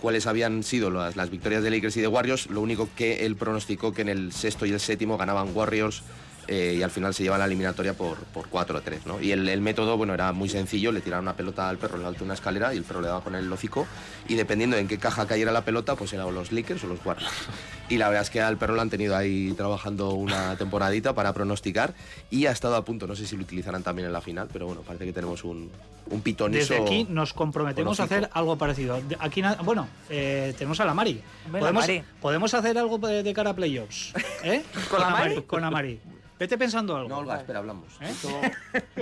cuáles 0.00 0.26
habían 0.26 0.62
sido 0.62 0.90
las, 0.90 1.30
victorias 1.30 1.62
de 1.62 1.70
Lakers 1.70 1.96
y 1.96 2.00
de 2.00 2.08
Warriors. 2.08 2.46
Lo 2.50 2.60
único 2.60 2.88
que 2.96 3.26
él 3.26 3.36
pronosticó 3.36 3.92
que 3.92 4.02
en 4.02 4.08
el 4.08 4.32
sexto 4.32 4.66
y 4.66 4.72
el 4.72 4.80
séptimo 4.80 5.18
ganaban 5.18 5.50
Warriors 5.54 6.02
eh, 6.48 6.76
y 6.78 6.82
al 6.82 6.90
final 6.90 7.14
se 7.14 7.22
llevan 7.22 7.38
la 7.40 7.44
eliminatoria 7.44 7.92
por, 7.92 8.16
por 8.18 8.50
4-3. 8.50 9.00
¿no? 9.04 9.20
Y 9.20 9.32
el, 9.32 9.48
el 9.48 9.60
método 9.60 9.96
bueno, 9.96 10.14
era 10.14 10.32
muy 10.32 10.48
sencillo, 10.48 10.92
le 10.92 11.00
tiraron 11.00 11.24
una 11.26 11.36
pelota 11.36 11.68
al 11.68 11.78
perro 11.78 11.96
en 11.96 12.18
de 12.18 12.24
una 12.24 12.34
escalera 12.34 12.72
y 12.74 12.78
el 12.78 12.84
perro 12.84 13.02
le 13.02 13.08
daba 13.08 13.22
con 13.22 13.34
el 13.34 13.52
hocico 13.52 13.86
y 14.28 14.34
dependiendo 14.34 14.76
de 14.76 14.82
en 14.82 14.88
qué 14.88 14.98
caja 14.98 15.26
cayera 15.26 15.52
la 15.52 15.62
pelota, 15.62 15.94
pues 15.94 16.12
eran 16.12 16.26
o 16.26 16.30
los 16.30 16.50
Lakers 16.50 16.82
o 16.84 16.86
los 16.86 17.04
Warriors. 17.04 17.30
Y 17.88 17.98
la 17.98 18.08
verdad 18.08 18.22
es 18.22 18.30
que 18.30 18.40
al 18.40 18.56
perro 18.56 18.74
lo 18.74 18.80
han 18.80 18.90
tenido 18.90 19.16
ahí 19.16 19.52
trabajando 19.52 20.10
una 20.10 20.56
temporadita 20.56 21.14
para 21.14 21.32
pronosticar 21.32 21.94
y 22.30 22.46
ha 22.46 22.50
estado 22.50 22.76
a 22.76 22.84
punto, 22.84 23.06
no 23.06 23.14
sé 23.14 23.26
si 23.26 23.36
lo 23.36 23.42
utilizarán 23.42 23.82
también 23.82 24.06
en 24.06 24.12
la 24.12 24.20
final, 24.20 24.48
pero 24.52 24.66
bueno, 24.66 24.82
parece 24.82 25.04
que 25.04 25.12
tenemos 25.12 25.44
un, 25.44 25.70
un 26.10 26.20
pitoniso. 26.22 26.74
Desde 26.74 26.84
aquí 26.84 27.06
nos 27.08 27.32
comprometemos 27.32 28.00
a 28.00 28.04
hacer 28.04 28.28
algo 28.32 28.56
parecido. 28.56 29.00
Aquí, 29.18 29.42
bueno, 29.64 29.88
eh, 30.08 30.54
tenemos 30.56 30.80
a 30.80 30.84
la 30.84 30.94
Mari. 30.94 31.20
La 31.52 31.58
¿Podemos, 31.58 31.82
Mari. 31.82 32.02
podemos 32.20 32.54
hacer 32.54 32.78
algo 32.78 32.98
de, 32.98 33.22
de 33.22 33.32
cara 33.34 33.50
a 33.50 33.54
playoffs. 33.54 34.12
¿eh? 34.44 34.62
¿Con 34.90 35.00
la 35.00 35.10
Mari? 35.10 35.42
Con 35.42 35.60
la 35.62 35.70
Mari. 35.70 36.00
Vete 36.38 36.56
pensando 36.56 36.96
algo. 36.96 37.08
No, 37.08 37.18
Olga, 37.18 37.36
espera, 37.38 37.58
hablamos. 37.58 37.88
¿Eh? 38.00 38.10
Esto 38.10 38.28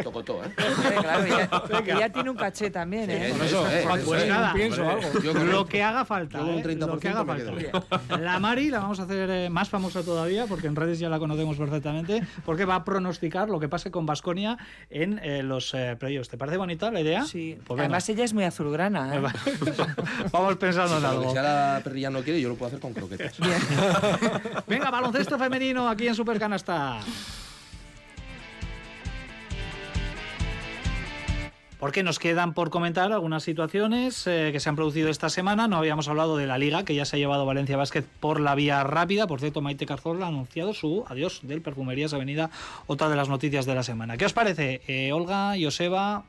tocotó, 0.03 0.43
¿eh? 0.45 0.49
Claro, 1.01 1.26
ya, 1.26 1.82
que 1.82 1.99
ya 1.99 2.09
tiene 2.09 2.30
un 2.30 2.37
caché 2.37 2.70
también, 2.70 3.11
¿eh? 3.11 3.34
Por 3.37 3.47
eso, 3.47 3.70
eh, 3.70 3.84
Pues 3.87 4.03
eso, 4.03 4.16
eh. 4.16 4.28
nada, 4.28 4.53
pienso 4.55 4.89
algo. 4.89 5.20
yo 5.22 5.32
con 5.34 5.51
lo 5.51 5.66
que 5.66 5.82
haga 5.82 6.05
falta. 6.05 6.41
un 6.43 6.59
¿eh? 6.59 6.64
30% 6.64 6.87
Lo 6.87 6.99
que 6.99 7.09
haga 7.09 7.24
falta. 7.24 8.18
La 8.18 8.39
Mari 8.39 8.70
la 8.70 8.78
vamos 8.80 9.01
a 9.01 9.03
hacer 9.03 9.28
eh, 9.30 9.51
más 9.51 9.68
famosa 9.68 10.03
todavía 10.03 10.47
porque 10.47 10.66
en 10.66 10.76
redes 10.76 10.99
ya 10.99 11.09
la 11.09 11.18
conocemos 11.18 11.57
perfectamente 11.57 12.22
porque 12.45 12.64
va 12.64 12.76
a 12.76 12.84
pronosticar 12.84 13.49
lo 13.51 13.61
que 13.61 13.68
pase 13.68 13.91
con 13.91 14.07
Basconia 14.07 14.57
en 14.91 15.18
eh, 15.22 15.43
los 15.43 15.74
eh, 15.74 15.97
playoffs. 15.99 16.28
¿Te 16.30 16.39
parece 16.39 16.57
bonita 16.57 16.91
la 16.91 17.01
idea? 17.01 17.24
Sí. 17.24 17.59
Pues. 17.66 17.80
Además 17.80 18.09
ella 18.09 18.24
es 18.24 18.32
muy 18.32 18.45
azulgrana, 18.45 19.14
¿eh? 19.14 19.20
Vamos 20.32 20.57
pensando 20.57 20.99
en 20.99 21.05
algo. 21.05 21.28
si 21.28 21.34
la 21.37 21.80
perrilla 21.84 22.11
no 22.11 22.22
quiere, 22.22 22.41
yo 22.41 22.49
lo 22.49 22.55
puedo 22.55 22.68
hacer 22.68 22.80
con 22.80 22.95
croquetas. 22.95 23.37
Venga, 24.66 24.91
baloncesto 24.91 25.39
femenino 25.39 25.89
aquí 25.89 26.09
en 26.09 26.14
Supercanasta. 26.14 27.01
Porque 31.79 32.03
nos 32.03 32.18
quedan 32.18 32.55
por 32.55 32.70
comentar 32.70 33.12
algunas 33.12 33.43
situaciones 33.43 34.27
eh, 34.27 34.51
que 34.51 34.61
se 34.61 34.68
han 34.68 34.77
producido 34.77 35.11
esta 35.11 35.29
semana. 35.29 35.68
No 35.68 35.77
habíamos 35.77 36.09
hablado 36.09 36.37
de 36.37 36.47
la 36.47 36.57
liga, 36.57 36.85
que 36.85 36.95
ya 36.95 37.05
se 37.05 37.16
ha 37.16 37.18
llevado 37.18 37.45
Valencia 37.45 37.77
Basket 37.77 38.05
por 38.20 38.41
la 38.41 38.55
vía 38.55 38.83
rápida. 38.83 39.27
Por 39.27 39.41
cierto, 39.41 39.61
Maite 39.61 39.85
Cazorla 39.85 40.27
ha 40.27 40.29
anunciado 40.29 40.72
su 40.72 41.05
adiós 41.07 41.41
del 41.43 41.61
Perfumerías 41.61 42.14
Avenida, 42.14 42.51
otra 42.87 43.11
de 43.11 43.16
las 43.16 43.29
noticias 43.29 43.66
de 43.66 43.74
la 43.74 43.83
semana. 43.83 44.16
¿Qué 44.16 44.24
os 44.24 44.33
parece? 44.33 44.81
Eh, 44.89 45.12
Olga, 45.12 45.55
Joseba, 45.61 46.24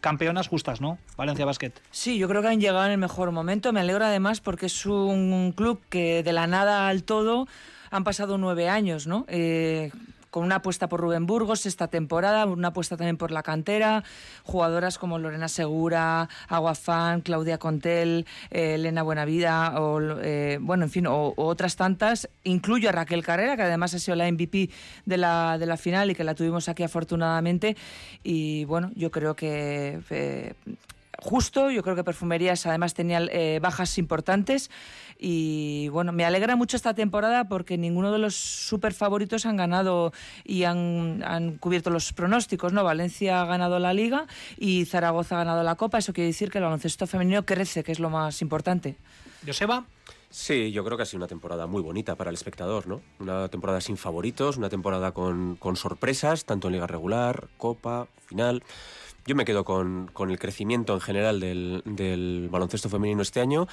campeonas 0.00 0.48
justas, 0.48 0.80
¿no? 0.80 0.98
Valencia 1.16 1.44
Basket. 1.44 1.72
Sí, 1.90 2.18
yo 2.18 2.28
creo 2.28 2.40
que 2.40 2.48
han 2.48 2.60
llegado 2.60 2.86
en 2.86 2.92
el 2.92 2.98
mejor 2.98 3.32
momento. 3.32 3.72
Me 3.72 3.80
alegra 3.80 4.08
además 4.08 4.40
porque 4.40 4.66
es 4.66 4.86
un 4.86 5.52
club 5.54 5.80
que 5.90 6.22
de 6.22 6.32
la 6.32 6.46
nada 6.46 6.88
al 6.88 7.04
todo 7.04 7.46
han 7.90 8.04
pasado 8.04 8.38
nueve 8.38 8.68
años, 8.68 9.06
¿no? 9.06 9.26
Eh, 9.28 9.90
con 10.30 10.44
una 10.44 10.56
apuesta 10.56 10.88
por 10.88 11.00
Rubén 11.00 11.26
Burgos 11.26 11.66
esta 11.66 11.88
temporada, 11.88 12.46
una 12.46 12.68
apuesta 12.68 12.96
también 12.96 13.16
por 13.16 13.30
la 13.30 13.42
cantera, 13.42 14.04
jugadoras 14.44 14.98
como 14.98 15.18
Lorena 15.18 15.48
Segura, 15.48 16.28
Aguafán, 16.48 17.20
Claudia 17.20 17.58
Contel, 17.58 18.26
eh, 18.50 18.74
Elena 18.74 19.02
Buenavida, 19.02 19.74
eh, 20.22 20.58
bueno, 20.60 20.84
en 20.84 20.90
fin, 20.90 21.06
o 21.06 21.34
otras 21.36 21.76
tantas. 21.76 22.28
Incluyo 22.44 22.88
a 22.88 22.92
Raquel 22.92 23.24
Carrera, 23.24 23.56
que 23.56 23.62
además 23.62 23.94
ha 23.94 23.98
sido 23.98 24.16
la 24.16 24.30
MVP 24.30 24.70
de 25.04 25.16
la, 25.16 25.58
de 25.58 25.66
la 25.66 25.76
final 25.76 26.10
y 26.10 26.14
que 26.14 26.24
la 26.24 26.34
tuvimos 26.34 26.68
aquí 26.68 26.82
afortunadamente. 26.82 27.76
Y 28.22 28.64
bueno, 28.64 28.90
yo 28.94 29.10
creo 29.10 29.34
que 29.34 30.00
eh, 30.10 30.54
justo. 31.22 31.70
Yo 31.70 31.82
creo 31.82 31.96
que 31.96 32.04
Perfumerías 32.04 32.66
además 32.66 32.94
tenía 32.94 33.20
eh, 33.30 33.58
bajas 33.60 33.98
importantes. 33.98 34.70
Y 35.18 35.88
bueno, 35.88 36.12
me 36.12 36.24
alegra 36.24 36.56
mucho 36.56 36.76
esta 36.76 36.94
temporada 36.94 37.48
porque 37.48 37.76
ninguno 37.76 38.10
de 38.10 38.18
los 38.18 38.34
super 38.34 38.94
favoritos 38.94 39.46
han 39.46 39.56
ganado 39.56 40.12
y 40.44 40.64
han, 40.64 41.22
han 41.24 41.58
cubierto 41.58 41.90
los 41.90 42.12
pronósticos. 42.12 42.72
¿no? 42.72 42.84
Valencia 42.84 43.42
ha 43.42 43.44
ganado 43.44 43.78
la 43.78 43.92
liga 43.92 44.26
y 44.56 44.86
Zaragoza 44.86 45.36
ha 45.36 45.38
ganado 45.38 45.62
la 45.62 45.74
copa. 45.74 45.98
Eso 45.98 46.12
quiere 46.12 46.28
decir 46.28 46.50
que 46.50 46.58
el 46.58 46.64
baloncesto 46.64 47.06
femenino 47.06 47.44
crece, 47.44 47.84
que 47.84 47.92
es 47.92 47.98
lo 47.98 48.10
más 48.10 48.40
importante. 48.42 48.96
Joseba, 49.46 49.84
Sí, 50.32 50.70
yo 50.70 50.84
creo 50.84 50.96
que 50.96 51.02
ha 51.02 51.06
sido 51.06 51.18
una 51.18 51.26
temporada 51.26 51.66
muy 51.66 51.82
bonita 51.82 52.14
para 52.14 52.30
el 52.30 52.34
espectador, 52.34 52.86
¿no? 52.86 53.02
Una 53.18 53.48
temporada 53.48 53.80
sin 53.80 53.96
favoritos, 53.96 54.56
una 54.58 54.68
temporada 54.68 55.10
con, 55.10 55.56
con 55.56 55.74
sorpresas, 55.74 56.44
tanto 56.44 56.68
en 56.68 56.74
liga 56.74 56.86
regular, 56.86 57.48
copa, 57.56 58.06
final. 58.26 58.62
Yo 59.26 59.34
me 59.34 59.44
quedo 59.44 59.64
con, 59.64 60.08
con 60.12 60.30
el 60.30 60.38
crecimiento 60.38 60.94
en 60.94 61.00
general 61.00 61.40
del, 61.40 61.82
del 61.84 62.48
baloncesto 62.48 62.88
femenino 62.88 63.22
este 63.22 63.40
año. 63.40 63.66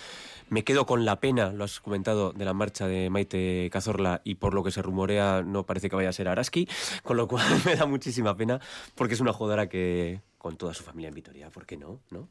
Me 0.50 0.64
quedo 0.64 0.88
con 0.88 1.06
la 1.06 1.20
pena, 1.20 1.54
lo 1.54 1.64
has 1.64 1.80
comentado, 1.80 2.34
de 2.34 2.44
la 2.44 2.54
marcha 2.54 2.88
de 2.88 3.12
Maite 3.12 3.70
Cazorla 3.72 4.22
y 4.24 4.36
por 4.36 4.56
lo 4.56 4.64
que 4.64 4.72
se 4.72 4.82
rumorea 4.82 5.44
no 5.44 5.64
parece 5.64 5.90
que 5.90 5.96
vaya 5.96 6.10
a 6.10 6.14
ser 6.14 6.28
Araski, 6.28 6.68
con 7.04 7.18
lo 7.18 7.28
cual 7.28 7.46
me 7.66 7.76
da 7.76 7.86
muchísima 7.86 8.36
pena 8.36 8.60
porque 8.96 9.14
es 9.14 9.20
una 9.20 9.32
jugadora 9.32 9.70
que 9.70 10.22
con 10.48 10.56
toda 10.56 10.74
su 10.74 10.82
familia 10.82 11.10
en 11.10 11.14
Vitoria, 11.16 11.50
¿por 11.50 11.66
qué 11.66 11.76
no? 11.76 12.00
¿no? 12.10 12.30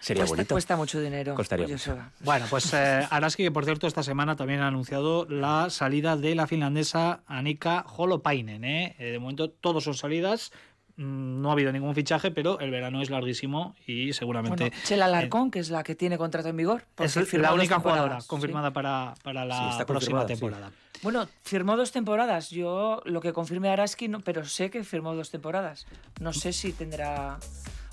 Sería 0.00 0.22
Cuesta, 0.22 0.36
bonito. 0.36 0.54
cuesta 0.54 0.76
mucho 0.76 0.98
dinero. 1.02 1.34
Costaría 1.34 1.68
mucho. 1.68 1.98
Bueno, 2.20 2.46
pues 2.48 2.72
eh, 2.72 3.06
Araski, 3.10 3.42
que 3.42 3.50
por 3.50 3.66
cierto 3.66 3.86
esta 3.86 4.02
semana 4.02 4.36
también 4.36 4.60
ha 4.60 4.68
anunciado 4.68 5.26
la 5.28 5.68
salida 5.68 6.16
de 6.16 6.34
la 6.34 6.46
finlandesa 6.46 7.20
Annika 7.26 7.84
Holopainen. 7.94 8.64
¿eh? 8.64 8.96
Eh, 8.98 9.10
de 9.12 9.18
momento 9.18 9.50
todos 9.50 9.84
son 9.84 9.92
salidas. 9.92 10.50
Mm, 10.96 11.42
No 11.42 11.50
ha 11.50 11.52
habido 11.52 11.72
ningún 11.72 11.94
fichaje, 11.94 12.30
pero 12.30 12.58
el 12.58 12.70
verano 12.70 13.02
es 13.02 13.10
larguísimo 13.10 13.76
y 13.86 14.14
seguramente 14.14 14.64
Bueno, 14.70 14.76
Chela 14.84 15.04
Alarcón, 15.04 15.50
que 15.50 15.58
es 15.58 15.68
la 15.68 15.82
que 15.82 15.94
tiene 15.94 16.16
contrato 16.16 16.48
en 16.48 16.56
vigor. 16.56 16.84
es 17.00 17.34
la 17.34 17.52
única 17.52 17.80
jugadora 17.80 18.22
sí. 18.22 18.28
confirmada 18.28 18.72
para, 18.72 19.12
para 19.22 19.44
la 19.44 19.84
próxima 19.86 20.20
confirmada, 20.26 20.68
sí. 20.70 20.74
Bueno, 21.02 21.26
firmó 21.42 21.76
dos 21.76 21.92
temporadas. 21.92 22.50
Yo 22.50 23.00
lo 23.04 23.20
que 23.20 23.32
confirme 23.32 23.70
Araski, 23.70 24.08
no, 24.08 24.20
pero 24.20 24.44
sé 24.44 24.70
que 24.70 24.84
firmó 24.84 25.14
dos 25.14 25.30
temporadas. 25.30 25.86
No 26.20 26.32
sé 26.32 26.52
si 26.52 26.72
tendrá 26.72 27.38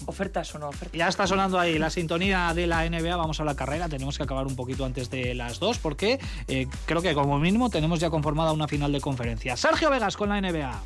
ofertas 0.05 0.53
o 0.55 0.59
no 0.59 0.69
ofertas. 0.69 0.97
Ya 0.97 1.07
está 1.07 1.25
sonando 1.25 1.57
ahí 1.57 1.79
la 1.79 1.89
sintonía 1.89 2.53
de 2.53 2.67
la 2.67 2.87
NBA. 2.89 3.15
Vamos 3.15 3.39
a 3.39 3.45
la 3.45 3.55
carrera. 3.55 3.87
Tenemos 3.87 4.17
que 4.17 4.23
acabar 4.23 4.45
un 4.45 4.55
poquito 4.55 4.85
antes 4.85 5.09
de 5.09 5.33
las 5.33 5.59
dos 5.59 5.77
porque 5.79 6.19
eh, 6.47 6.67
creo 6.85 7.01
que 7.01 7.13
como 7.13 7.39
mínimo 7.39 7.69
tenemos 7.69 7.99
ya 7.99 8.09
conformada 8.09 8.51
una 8.51 8.67
final 8.67 8.91
de 8.91 8.99
conferencia. 8.99 9.55
Sergio 9.55 9.89
Vegas 9.89 10.17
con 10.17 10.29
la 10.29 10.41
NBA. 10.41 10.83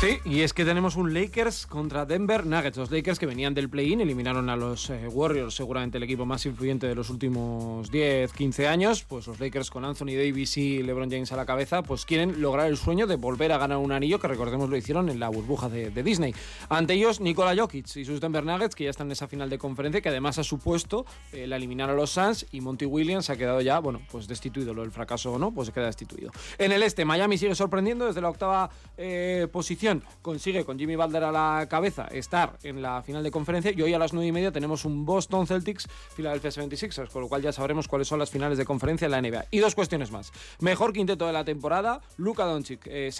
Sí, 0.00 0.20
y 0.24 0.42
es 0.42 0.52
que 0.52 0.64
tenemos 0.64 0.94
un 0.94 1.12
Lakers 1.12 1.66
contra 1.66 2.06
Denver 2.06 2.46
Nuggets. 2.46 2.76
Los 2.76 2.92
Lakers 2.92 3.18
que 3.18 3.26
venían 3.26 3.52
del 3.52 3.68
play-in 3.68 4.00
eliminaron 4.00 4.48
a 4.48 4.54
los 4.54 4.90
eh, 4.90 5.08
Warriors, 5.08 5.56
seguramente 5.56 5.98
el 5.98 6.04
equipo 6.04 6.24
más 6.24 6.46
influyente 6.46 6.86
de 6.86 6.94
los 6.94 7.10
últimos 7.10 7.90
10, 7.90 8.32
15 8.32 8.68
años. 8.68 9.02
Pues 9.02 9.26
los 9.26 9.40
Lakers 9.40 9.70
con 9.72 9.84
Anthony 9.84 10.14
Davis 10.16 10.56
y 10.56 10.84
LeBron 10.84 11.10
James 11.10 11.32
a 11.32 11.36
la 11.36 11.44
cabeza, 11.44 11.82
pues 11.82 12.04
quieren 12.04 12.40
lograr 12.40 12.68
el 12.68 12.76
sueño 12.76 13.08
de 13.08 13.16
volver 13.16 13.50
a 13.50 13.58
ganar 13.58 13.78
un 13.78 13.90
anillo 13.90 14.20
que 14.20 14.28
recordemos 14.28 14.70
lo 14.70 14.76
hicieron 14.76 15.08
en 15.08 15.18
la 15.18 15.30
burbuja 15.30 15.68
de, 15.68 15.90
Disney. 15.90 16.32
Ante 16.68 16.94
ellos, 16.94 17.20
Nikola 17.20 17.60
Jokic 17.60 17.96
y 17.96 18.04
sus 18.04 18.20
Denver 18.20 18.44
Nuggets, 18.44 18.76
que 18.76 18.84
ya 18.84 18.90
están 18.90 19.08
en 19.08 19.12
esa 19.12 19.26
final 19.26 19.50
de 19.50 19.58
conferencia, 19.58 20.00
que 20.00 20.10
además 20.10 20.38
ha 20.38 20.44
supuesto 20.44 21.06
eh, 21.32 21.48
la 21.48 21.56
eliminar 21.56 21.90
a 21.90 21.94
los 21.94 22.10
Suns 22.10 22.46
y 22.52 22.60
Monty 22.60 22.86
Williams 22.86 23.30
ha 23.30 23.36
quedado 23.36 23.60
ya, 23.62 23.80
bueno, 23.80 24.00
pues 24.12 24.28
destituido. 24.28 24.74
Lo 24.74 24.82
del 24.82 24.92
fracaso 24.92 25.32
o 25.32 25.38
no, 25.40 25.50
pues 25.50 25.72
queda 25.72 25.86
destituido. 25.86 26.30
En 26.56 26.70
el 26.70 26.84
este, 26.84 27.04
Miami 27.04 27.36
sigue 27.36 27.56
sorprendiendo 27.56 28.06
desde 28.06 28.20
la 28.20 28.28
octava 28.30 28.70
eh, 28.96 29.48
posición 29.50 29.87
consigue 30.22 30.64
con 30.64 30.78
Jimmy 30.78 30.96
Butler 30.96 31.24
a 31.24 31.32
la 31.32 31.66
cabeza 31.68 32.06
estar 32.10 32.58
en 32.62 32.82
la 32.82 33.02
final 33.02 33.22
de 33.22 33.30
conferencia 33.30 33.72
y 33.74 33.82
hoy 33.82 33.94
a 33.94 33.98
las 33.98 34.12
9 34.12 34.26
y 34.26 34.32
media 34.32 34.52
tenemos 34.52 34.84
un 34.84 35.04
Boston 35.04 35.46
Celtics 35.46 35.88
Philadelphia 36.16 36.50
76ers, 36.50 37.08
con 37.08 37.22
lo 37.22 37.28
cual 37.28 37.42
ya 37.42 37.52
sabremos 37.52 37.88
cuáles 37.88 38.08
son 38.08 38.18
las 38.18 38.30
finales 38.30 38.58
de 38.58 38.64
conferencia 38.64 39.06
en 39.06 39.12
la 39.12 39.22
NBA. 39.22 39.46
Y 39.50 39.58
dos 39.58 39.74
cuestiones 39.74 40.10
más. 40.10 40.32
Mejor 40.60 40.92
quinteto 40.92 41.26
de 41.26 41.32
la 41.32 41.44
temporada, 41.44 42.00
Luka 42.16 42.44
Doncic, 42.44 42.86
eh, 42.86 43.10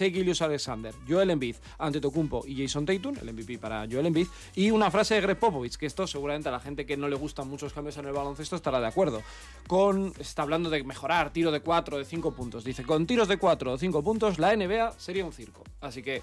Alexander, 0.41 0.93
Joel 1.07 1.29
Embiid, 1.31 1.55
Antetokounmpo 1.77 2.43
y 2.45 2.61
Jason 2.61 2.85
Tatum, 2.85 3.15
el 3.21 3.33
MVP 3.33 3.57
para 3.57 3.85
Joel 3.89 4.05
Embiid, 4.05 4.27
y 4.55 4.71
una 4.71 4.91
frase 4.91 5.15
de 5.15 5.21
Greg 5.21 5.39
Popovich, 5.39 5.75
que 5.75 5.85
esto 5.85 6.07
seguramente 6.07 6.49
a 6.49 6.51
la 6.51 6.59
gente 6.59 6.85
que 6.85 6.97
no 6.97 7.07
le 7.07 7.15
gustan 7.15 7.47
muchos 7.47 7.73
cambios 7.73 7.97
en 7.97 8.05
el 8.05 8.13
baloncesto 8.13 8.55
estará 8.55 8.79
de 8.79 8.87
acuerdo. 8.87 9.21
Con, 9.67 10.13
está 10.19 10.43
hablando 10.43 10.69
de 10.69 10.83
mejorar 10.83 11.31
tiro 11.31 11.51
de 11.51 11.59
4 11.61 11.97
de 11.97 12.05
5 12.05 12.31
puntos. 12.31 12.63
Dice, 12.63 12.83
con 12.83 13.05
tiros 13.05 13.27
de 13.27 13.37
4 13.37 13.73
o 13.73 13.77
5 13.77 14.03
puntos 14.03 14.39
la 14.39 14.55
NBA 14.55 14.93
sería 14.97 15.25
un 15.25 15.33
circo. 15.33 15.63
Así 15.81 16.01
que 16.01 16.21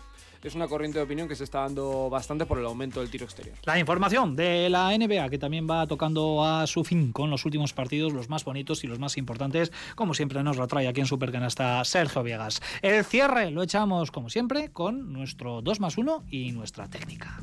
es 0.49 0.55
una 0.55 0.68
corriente 0.68 0.99
de 0.99 1.05
opinión 1.05 1.28
que 1.28 1.34
se 1.34 1.44
está 1.44 1.61
dando 1.61 2.09
bastante 2.09 2.47
por 2.47 2.59
el 2.59 2.66
aumento 2.66 3.01
del 3.01 3.11
tiro 3.11 3.24
exterior. 3.24 3.57
La 3.64 3.78
información 3.78 4.36
de 4.36 4.68
la 4.70 4.97
NBA 4.97 5.28
que 5.28 5.38
también 5.38 5.66
va 5.68 5.86
tocando 5.86 6.44
a 6.44 6.66
su 6.66 6.84
fin 6.84 7.12
con 7.12 7.30
los 7.30 7.44
últimos 7.44 7.72
partidos, 7.72 8.12
los 8.12 8.28
más 8.28 8.44
bonitos 8.44 8.84
y 8.84 8.86
los 8.86 8.99
más 8.99 9.16
importantes, 9.16 9.72
como 9.94 10.14
siempre 10.14 10.42
nos 10.42 10.57
lo 10.57 10.66
trae 10.66 10.88
aquí 10.88 11.01
en 11.01 11.07
Supercanasta 11.07 11.84
Sergio 11.84 12.22
Viegas. 12.22 12.61
El 12.82 13.05
cierre 13.05 13.51
lo 13.51 13.62
echamos 13.62 14.11
como 14.11 14.30
siempre 14.30 14.70
con 14.70 15.12
nuestro 15.12 15.62
2 15.62 15.80
más 15.80 15.99
1 15.99 16.24
y 16.30 16.53
nuestra 16.53 16.88
técnica. 16.88 17.40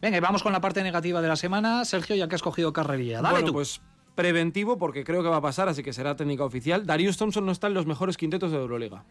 Venga, 0.00 0.18
y 0.18 0.20
vamos 0.20 0.42
con 0.42 0.52
la 0.52 0.60
parte 0.60 0.82
negativa 0.82 1.20
de 1.20 1.28
la 1.28 1.36
semana. 1.36 1.84
Sergio, 1.84 2.14
ya 2.14 2.28
que 2.28 2.36
has 2.36 2.42
cogido 2.42 2.72
carrerilla. 2.72 3.22
Dale 3.22 3.32
bueno, 3.32 3.46
tú. 3.48 3.52
pues 3.54 3.80
preventivo 4.14 4.78
porque 4.78 5.04
creo 5.04 5.22
que 5.22 5.28
va 5.28 5.36
a 5.36 5.40
pasar, 5.40 5.68
así 5.68 5.82
que 5.82 5.92
será 5.92 6.16
técnica 6.16 6.44
oficial. 6.44 6.86
Darius 6.86 7.16
Thompson 7.16 7.46
no 7.46 7.52
está 7.52 7.68
en 7.68 7.74
los 7.74 7.86
mejores 7.86 8.16
quintetos 8.16 8.50
de 8.50 8.58
Euroliga. 8.58 9.04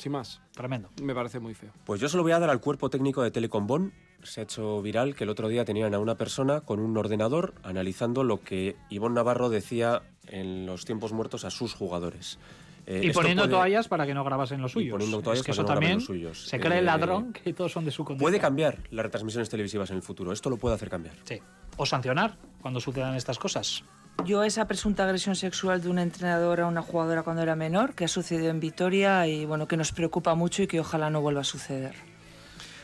Sin 0.00 0.12
más. 0.12 0.40
Tremendo. 0.52 0.88
Me 1.02 1.14
parece 1.14 1.40
muy 1.40 1.52
feo. 1.54 1.70
Pues 1.84 2.00
yo 2.00 2.08
se 2.08 2.16
lo 2.16 2.22
voy 2.22 2.32
a 2.32 2.38
dar 2.38 2.48
al 2.48 2.60
cuerpo 2.60 2.88
técnico 2.88 3.22
de 3.22 3.30
Telecom 3.30 3.66
Bonn. 3.66 3.92
Se 4.22 4.40
ha 4.40 4.44
hecho 4.44 4.80
viral 4.80 5.14
que 5.14 5.24
el 5.24 5.30
otro 5.30 5.48
día 5.48 5.64
tenían 5.66 5.92
a 5.94 5.98
una 5.98 6.14
persona 6.14 6.62
con 6.62 6.80
un 6.80 6.96
ordenador 6.96 7.52
analizando 7.62 8.24
lo 8.24 8.40
que 8.42 8.76
Ivonne 8.88 9.16
Navarro 9.16 9.50
decía 9.50 10.00
en 10.26 10.64
los 10.64 10.84
tiempos 10.86 11.12
muertos 11.12 11.44
a 11.44 11.50
sus 11.50 11.74
jugadores. 11.74 12.38
Eh, 12.86 13.02
Y 13.04 13.12
poniendo 13.12 13.42
puede- 13.42 13.52
toallas 13.52 13.88
para 13.88 14.06
que 14.06 14.14
no 14.14 14.24
grabasen 14.24 14.62
los 14.62 14.72
Y 14.72 14.74
suyos. 14.74 14.92
poniendo 14.92 15.20
toallas 15.20 15.40
es 15.40 15.46
que 15.46 15.52
para 15.52 15.54
eso 15.54 15.62
que 15.62 15.68
no 15.68 15.74
también 15.74 15.94
los 15.96 16.04
suyos. 16.06 16.46
se 16.48 16.58
cree 16.58 16.78
el 16.78 16.84
Eh, 16.84 16.86
ladrón 16.86 17.32
que 17.34 17.52
todos 17.52 17.70
son 17.72 17.84
de 17.84 17.90
su 17.90 18.04
condición. 18.04 18.24
Puede 18.24 18.40
cambiar 18.40 18.78
las 18.90 19.04
retransmisiones 19.04 19.50
televisivas 19.50 19.90
en 19.90 19.96
el 19.96 20.02
futuro. 20.02 20.32
Esto 20.32 20.48
lo 20.48 20.56
puede 20.56 20.74
hacer 20.76 20.88
cambiar. 20.88 21.14
Sí. 21.24 21.38
O 21.76 21.84
sancionar 21.84 22.36
cuando 22.62 22.80
sucedan 22.80 23.14
estas 23.16 23.38
cosas. 23.38 23.84
Yo 24.24 24.44
esa 24.44 24.66
presunta 24.66 25.04
agresión 25.04 25.34
sexual 25.34 25.82
de 25.82 25.88
una 25.88 26.02
entrenadora 26.02 26.64
a 26.64 26.66
una 26.66 26.82
jugadora 26.82 27.22
cuando 27.22 27.42
era 27.42 27.56
menor, 27.56 27.94
que 27.94 28.04
ha 28.04 28.08
sucedido 28.08 28.50
en 28.50 28.60
Vitoria 28.60 29.26
y 29.26 29.46
bueno, 29.46 29.66
que 29.66 29.76
nos 29.76 29.92
preocupa 29.92 30.34
mucho 30.34 30.62
y 30.62 30.66
que 30.66 30.80
ojalá 30.80 31.10
no 31.10 31.20
vuelva 31.20 31.40
a 31.40 31.44
suceder. 31.44 31.94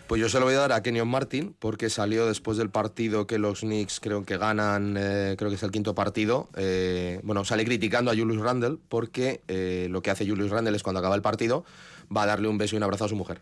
Pues 0.07 0.21
yo 0.21 0.29
se 0.29 0.39
lo 0.39 0.47
voy 0.47 0.55
a 0.55 0.59
dar 0.59 0.73
a 0.73 0.83
Kenyon 0.83 1.09
Martin, 1.09 1.57
porque 1.59 1.91
salió 1.91 2.27
después 2.27 2.57
del 2.59 2.71
partido 2.71 3.27
que 3.27 3.39
los 3.39 3.61
Knicks 3.61 3.99
creo 3.99 4.25
que 4.25 4.39
ganan, 4.39 4.97
eh, 4.97 5.35
creo 5.37 5.51
que 5.51 5.57
es 5.57 5.63
el 5.65 5.73
quinto 5.73 5.97
partido. 5.97 6.49
eh, 6.57 7.21
bueno, 7.25 7.45
sale 7.45 7.65
criticando 7.65 8.13
a 8.13 8.15
Julius 8.15 8.41
Randle, 8.41 8.79
porque 8.89 9.43
eh, 9.49 9.89
lo 9.91 10.03
que 10.03 10.11
hace 10.13 10.27
Julius 10.27 10.51
Randle 10.51 10.77
es 10.77 10.85
cuando 10.85 11.01
acaba 11.01 11.17
el 11.17 11.23
partido, 11.23 11.65
va 12.15 12.23
a 12.23 12.27
darle 12.27 12.49
un 12.49 12.59
beso 12.59 12.77
y 12.77 12.79
un 12.79 12.83
abrazo 12.83 13.05
a 13.05 13.09
su 13.09 13.17
mujer. 13.17 13.41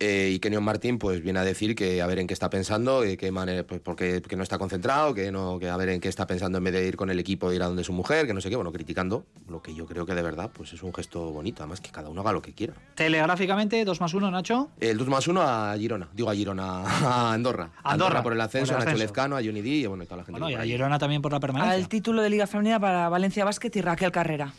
Eh, 0.00 0.32
y 0.34 0.38
Kenyon 0.40 0.64
Martin 0.64 0.98
pues 0.98 1.22
viene 1.22 1.38
a 1.38 1.44
decir 1.44 1.76
que 1.76 2.02
a 2.02 2.06
ver 2.06 2.18
en 2.18 2.26
qué 2.26 2.34
está 2.34 2.50
pensando, 2.50 3.04
eh, 3.04 3.16
qué 3.16 3.30
manera, 3.30 3.62
pues, 3.62 3.80
porque, 3.80 4.20
que 4.22 4.36
no 4.36 4.42
está 4.42 4.58
concentrado, 4.58 5.14
que 5.14 5.30
no, 5.30 5.60
que 5.60 5.68
a 5.68 5.76
ver 5.76 5.88
en 5.90 6.00
qué 6.00 6.08
está 6.08 6.26
pensando 6.26 6.58
en 6.58 6.64
vez 6.64 6.72
de 6.72 6.86
ir 6.86 6.96
con 6.96 7.10
el 7.10 7.20
equipo 7.20 7.52
ir 7.52 7.62
a 7.62 7.66
donde 7.66 7.84
su 7.84 7.92
mujer, 7.92 8.26
que 8.26 8.34
no 8.34 8.40
sé 8.40 8.50
qué, 8.50 8.56
bueno, 8.56 8.72
criticando 8.72 9.24
lo 9.48 9.62
que 9.62 9.72
yo 9.72 9.86
creo 9.86 10.04
que 10.04 10.14
de 10.14 10.22
verdad 10.22 10.50
pues 10.52 10.72
es 10.72 10.82
un 10.82 10.92
gesto 10.92 11.30
bonito, 11.30 11.62
además 11.62 11.80
que 11.80 11.90
cada 11.90 12.08
uno 12.08 12.22
haga 12.22 12.32
lo 12.32 12.42
que 12.42 12.52
quiera. 12.52 12.74
Telegráficamente, 12.96 13.84
2 13.84 14.00
más 14.00 14.12
1, 14.12 14.30
Nacho. 14.32 14.70
El 14.80 14.98
2 14.98 15.08
más 15.08 15.28
1 15.28 15.40
a 15.40 15.76
Girona, 15.78 16.08
digo 16.12 16.28
a 16.28 16.34
Girona, 16.34 16.82
a 16.84 17.32
Andorra. 17.32 17.70
Andorra, 17.84 18.22
por 18.22 18.32
el 18.32 18.40
ascenso, 18.40 18.72
por 18.72 18.82
el 18.82 18.82
a 18.82 18.84
Nacho 18.86 18.96
ascenso. 18.96 19.04
Lezcano, 19.04 19.36
a 19.36 19.42
Johnny 19.44 19.62
D 19.62 19.68
y 19.68 19.86
bueno, 19.86 20.02
y 20.02 20.06
toda 20.06 20.18
la 20.18 20.24
gente. 20.24 20.40
Bueno, 20.40 20.58
que 20.58 20.66
y 20.66 20.72
a. 20.72 20.74
Girona 20.74 20.98
también 20.98 21.22
por 21.22 21.32
la 21.32 21.38
permanencia. 21.38 21.72
Al 21.76 21.88
título 21.88 22.20
de 22.20 22.30
Liga 22.30 22.48
Femenina 22.48 22.80
para 22.80 23.08
Valencia 23.08 23.44
Basket 23.44 23.70
y 23.72 23.80
Raquel 23.80 24.10
Carrera. 24.10 24.52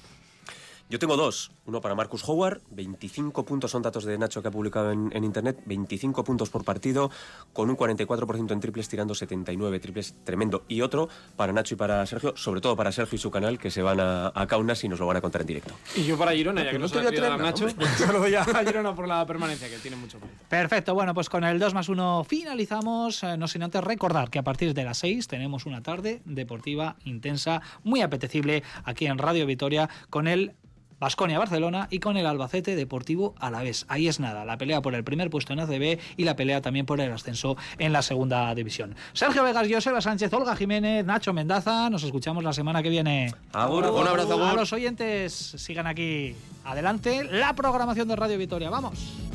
Yo 0.88 1.00
tengo 1.00 1.18
dos. 1.18 1.52
Uno 1.66 1.82
para 1.82 1.96
Marcus 1.96 2.24
Howard, 2.28 2.62
25 2.70 3.44
puntos 3.44 3.72
son 3.72 3.82
datos 3.82 4.06
de 4.06 4.20
Nacho 4.20 4.44
que 4.44 4.50
ha 4.50 4.52
publicado 4.52 4.92
en, 4.92 5.10
en 5.14 5.24
internet, 5.24 5.58
25 5.66 6.24
puntos 6.24 6.52
por 6.52 6.64
partido, 6.64 7.10
con 7.54 7.72
un 7.72 7.76
44% 7.76 8.52
en 8.52 8.60
triples, 8.60 8.88
tirando 8.88 9.16
79 9.16 9.80
triples, 9.80 10.14
tremendo. 10.24 10.64
Y 10.68 10.82
otro 10.82 11.10
para 11.36 11.54
Nacho 11.54 11.74
y 11.74 11.78
para 11.78 12.06
Sergio, 12.06 12.38
sobre 12.38 12.62
todo 12.62 12.76
para 12.76 12.92
Sergio 12.92 13.16
y 13.16 13.20
su 13.20 13.32
canal, 13.32 13.58
que 13.58 13.72
se 13.72 13.82
van 13.82 14.00
a, 14.00 14.32
a 14.36 14.46
Kaunas 14.46 14.84
y 14.84 14.88
nos 14.88 15.00
lo 15.00 15.08
van 15.08 15.18
a 15.18 15.22
contar 15.22 15.42
en 15.42 15.48
directo. 15.48 15.74
Y 15.96 16.04
yo 16.04 16.20
para 16.20 16.34
Girona, 16.34 16.64
ya 16.64 16.70
que 16.70 16.78
no 16.78 16.86
no 16.86 16.92
te 16.92 17.00
se 17.00 17.10
voy 17.10 17.20
lo 17.20 17.34
a 17.34 17.38
Nacho, 17.38 17.66
lo 18.12 18.20
doy 18.20 18.36
a 18.36 18.46
Girona 18.46 18.94
por 18.94 19.08
la 19.08 19.26
permanencia, 19.26 19.68
que 19.68 19.80
tiene 19.80 19.98
mucho 19.98 20.20
mérito. 20.20 20.38
Perfecto, 20.48 20.94
bueno, 20.94 21.16
pues 21.16 21.30
con 21.30 21.44
el 21.44 21.58
2 21.58 21.74
más 21.74 21.90
1 21.90 22.26
finalizamos. 22.26 23.24
Eh, 23.24 23.38
no 23.38 23.48
sin 23.48 23.64
antes 23.64 23.84
recordar 23.84 24.30
que 24.30 24.38
a 24.38 24.44
partir 24.44 24.76
de 24.76 24.84
las 24.84 25.00
6 25.00 25.28
tenemos 25.28 25.66
una 25.66 25.82
tarde 25.82 26.22
deportiva 26.26 26.96
intensa, 27.06 27.64
muy 27.84 28.02
apetecible 28.02 28.62
aquí 28.84 29.08
en 29.08 29.18
Radio 29.18 29.48
Vitoria 29.48 29.90
con 30.12 30.28
el 30.28 30.54
Basconia 31.00 31.40
Barcelona 31.40 31.88
y 31.90 32.00
con 32.00 32.18
el 32.18 32.26
Albacete 32.26 32.76
Deportivo 32.76 33.36
Alavés. 33.40 33.86
Ahí 33.90 34.08
es 34.08 34.20
nada, 34.20 34.46
la 34.46 34.58
pelea 34.58 34.82
por 34.82 34.96
el 34.96 35.04
primer 35.04 35.30
puesto 35.30 35.54
en 35.54 35.60
ACB 35.60 36.00
y 36.18 36.24
la 36.24 36.36
pelea 36.36 36.62
también 36.62 36.86
por 36.86 37.00
el 37.02 37.12
ascenso 37.12 37.58
en 37.78 37.94
la 37.94 38.02
segunda 38.02 38.54
división. 38.56 38.96
Sergio 39.14 39.44
Vegas, 39.44 39.68
Joseba 39.70 40.02
Sánchez, 40.02 40.32
Olga 40.34 40.56
Jiménez, 40.56 41.06
Nacho 41.06 41.34
Mendaza, 41.34 41.90
nos 41.90 42.04
escuchamos 42.04 42.44
la 42.44 42.54
semana 42.54 42.82
que 42.82 42.90
viene. 42.90 43.34
Agur. 43.54 43.86
Un 43.86 44.08
abrazo, 44.08 44.44
A 44.44 44.54
los 44.54 44.74
oyentes, 44.74 45.34
sigan 45.34 45.88
aquí 45.88 46.36
adelante 46.64 47.24
la 47.24 47.54
programación 47.54 48.08
de 48.08 48.16
Radio 48.16 48.38
Vitoria. 48.38 48.70
Vamos. 48.70 49.35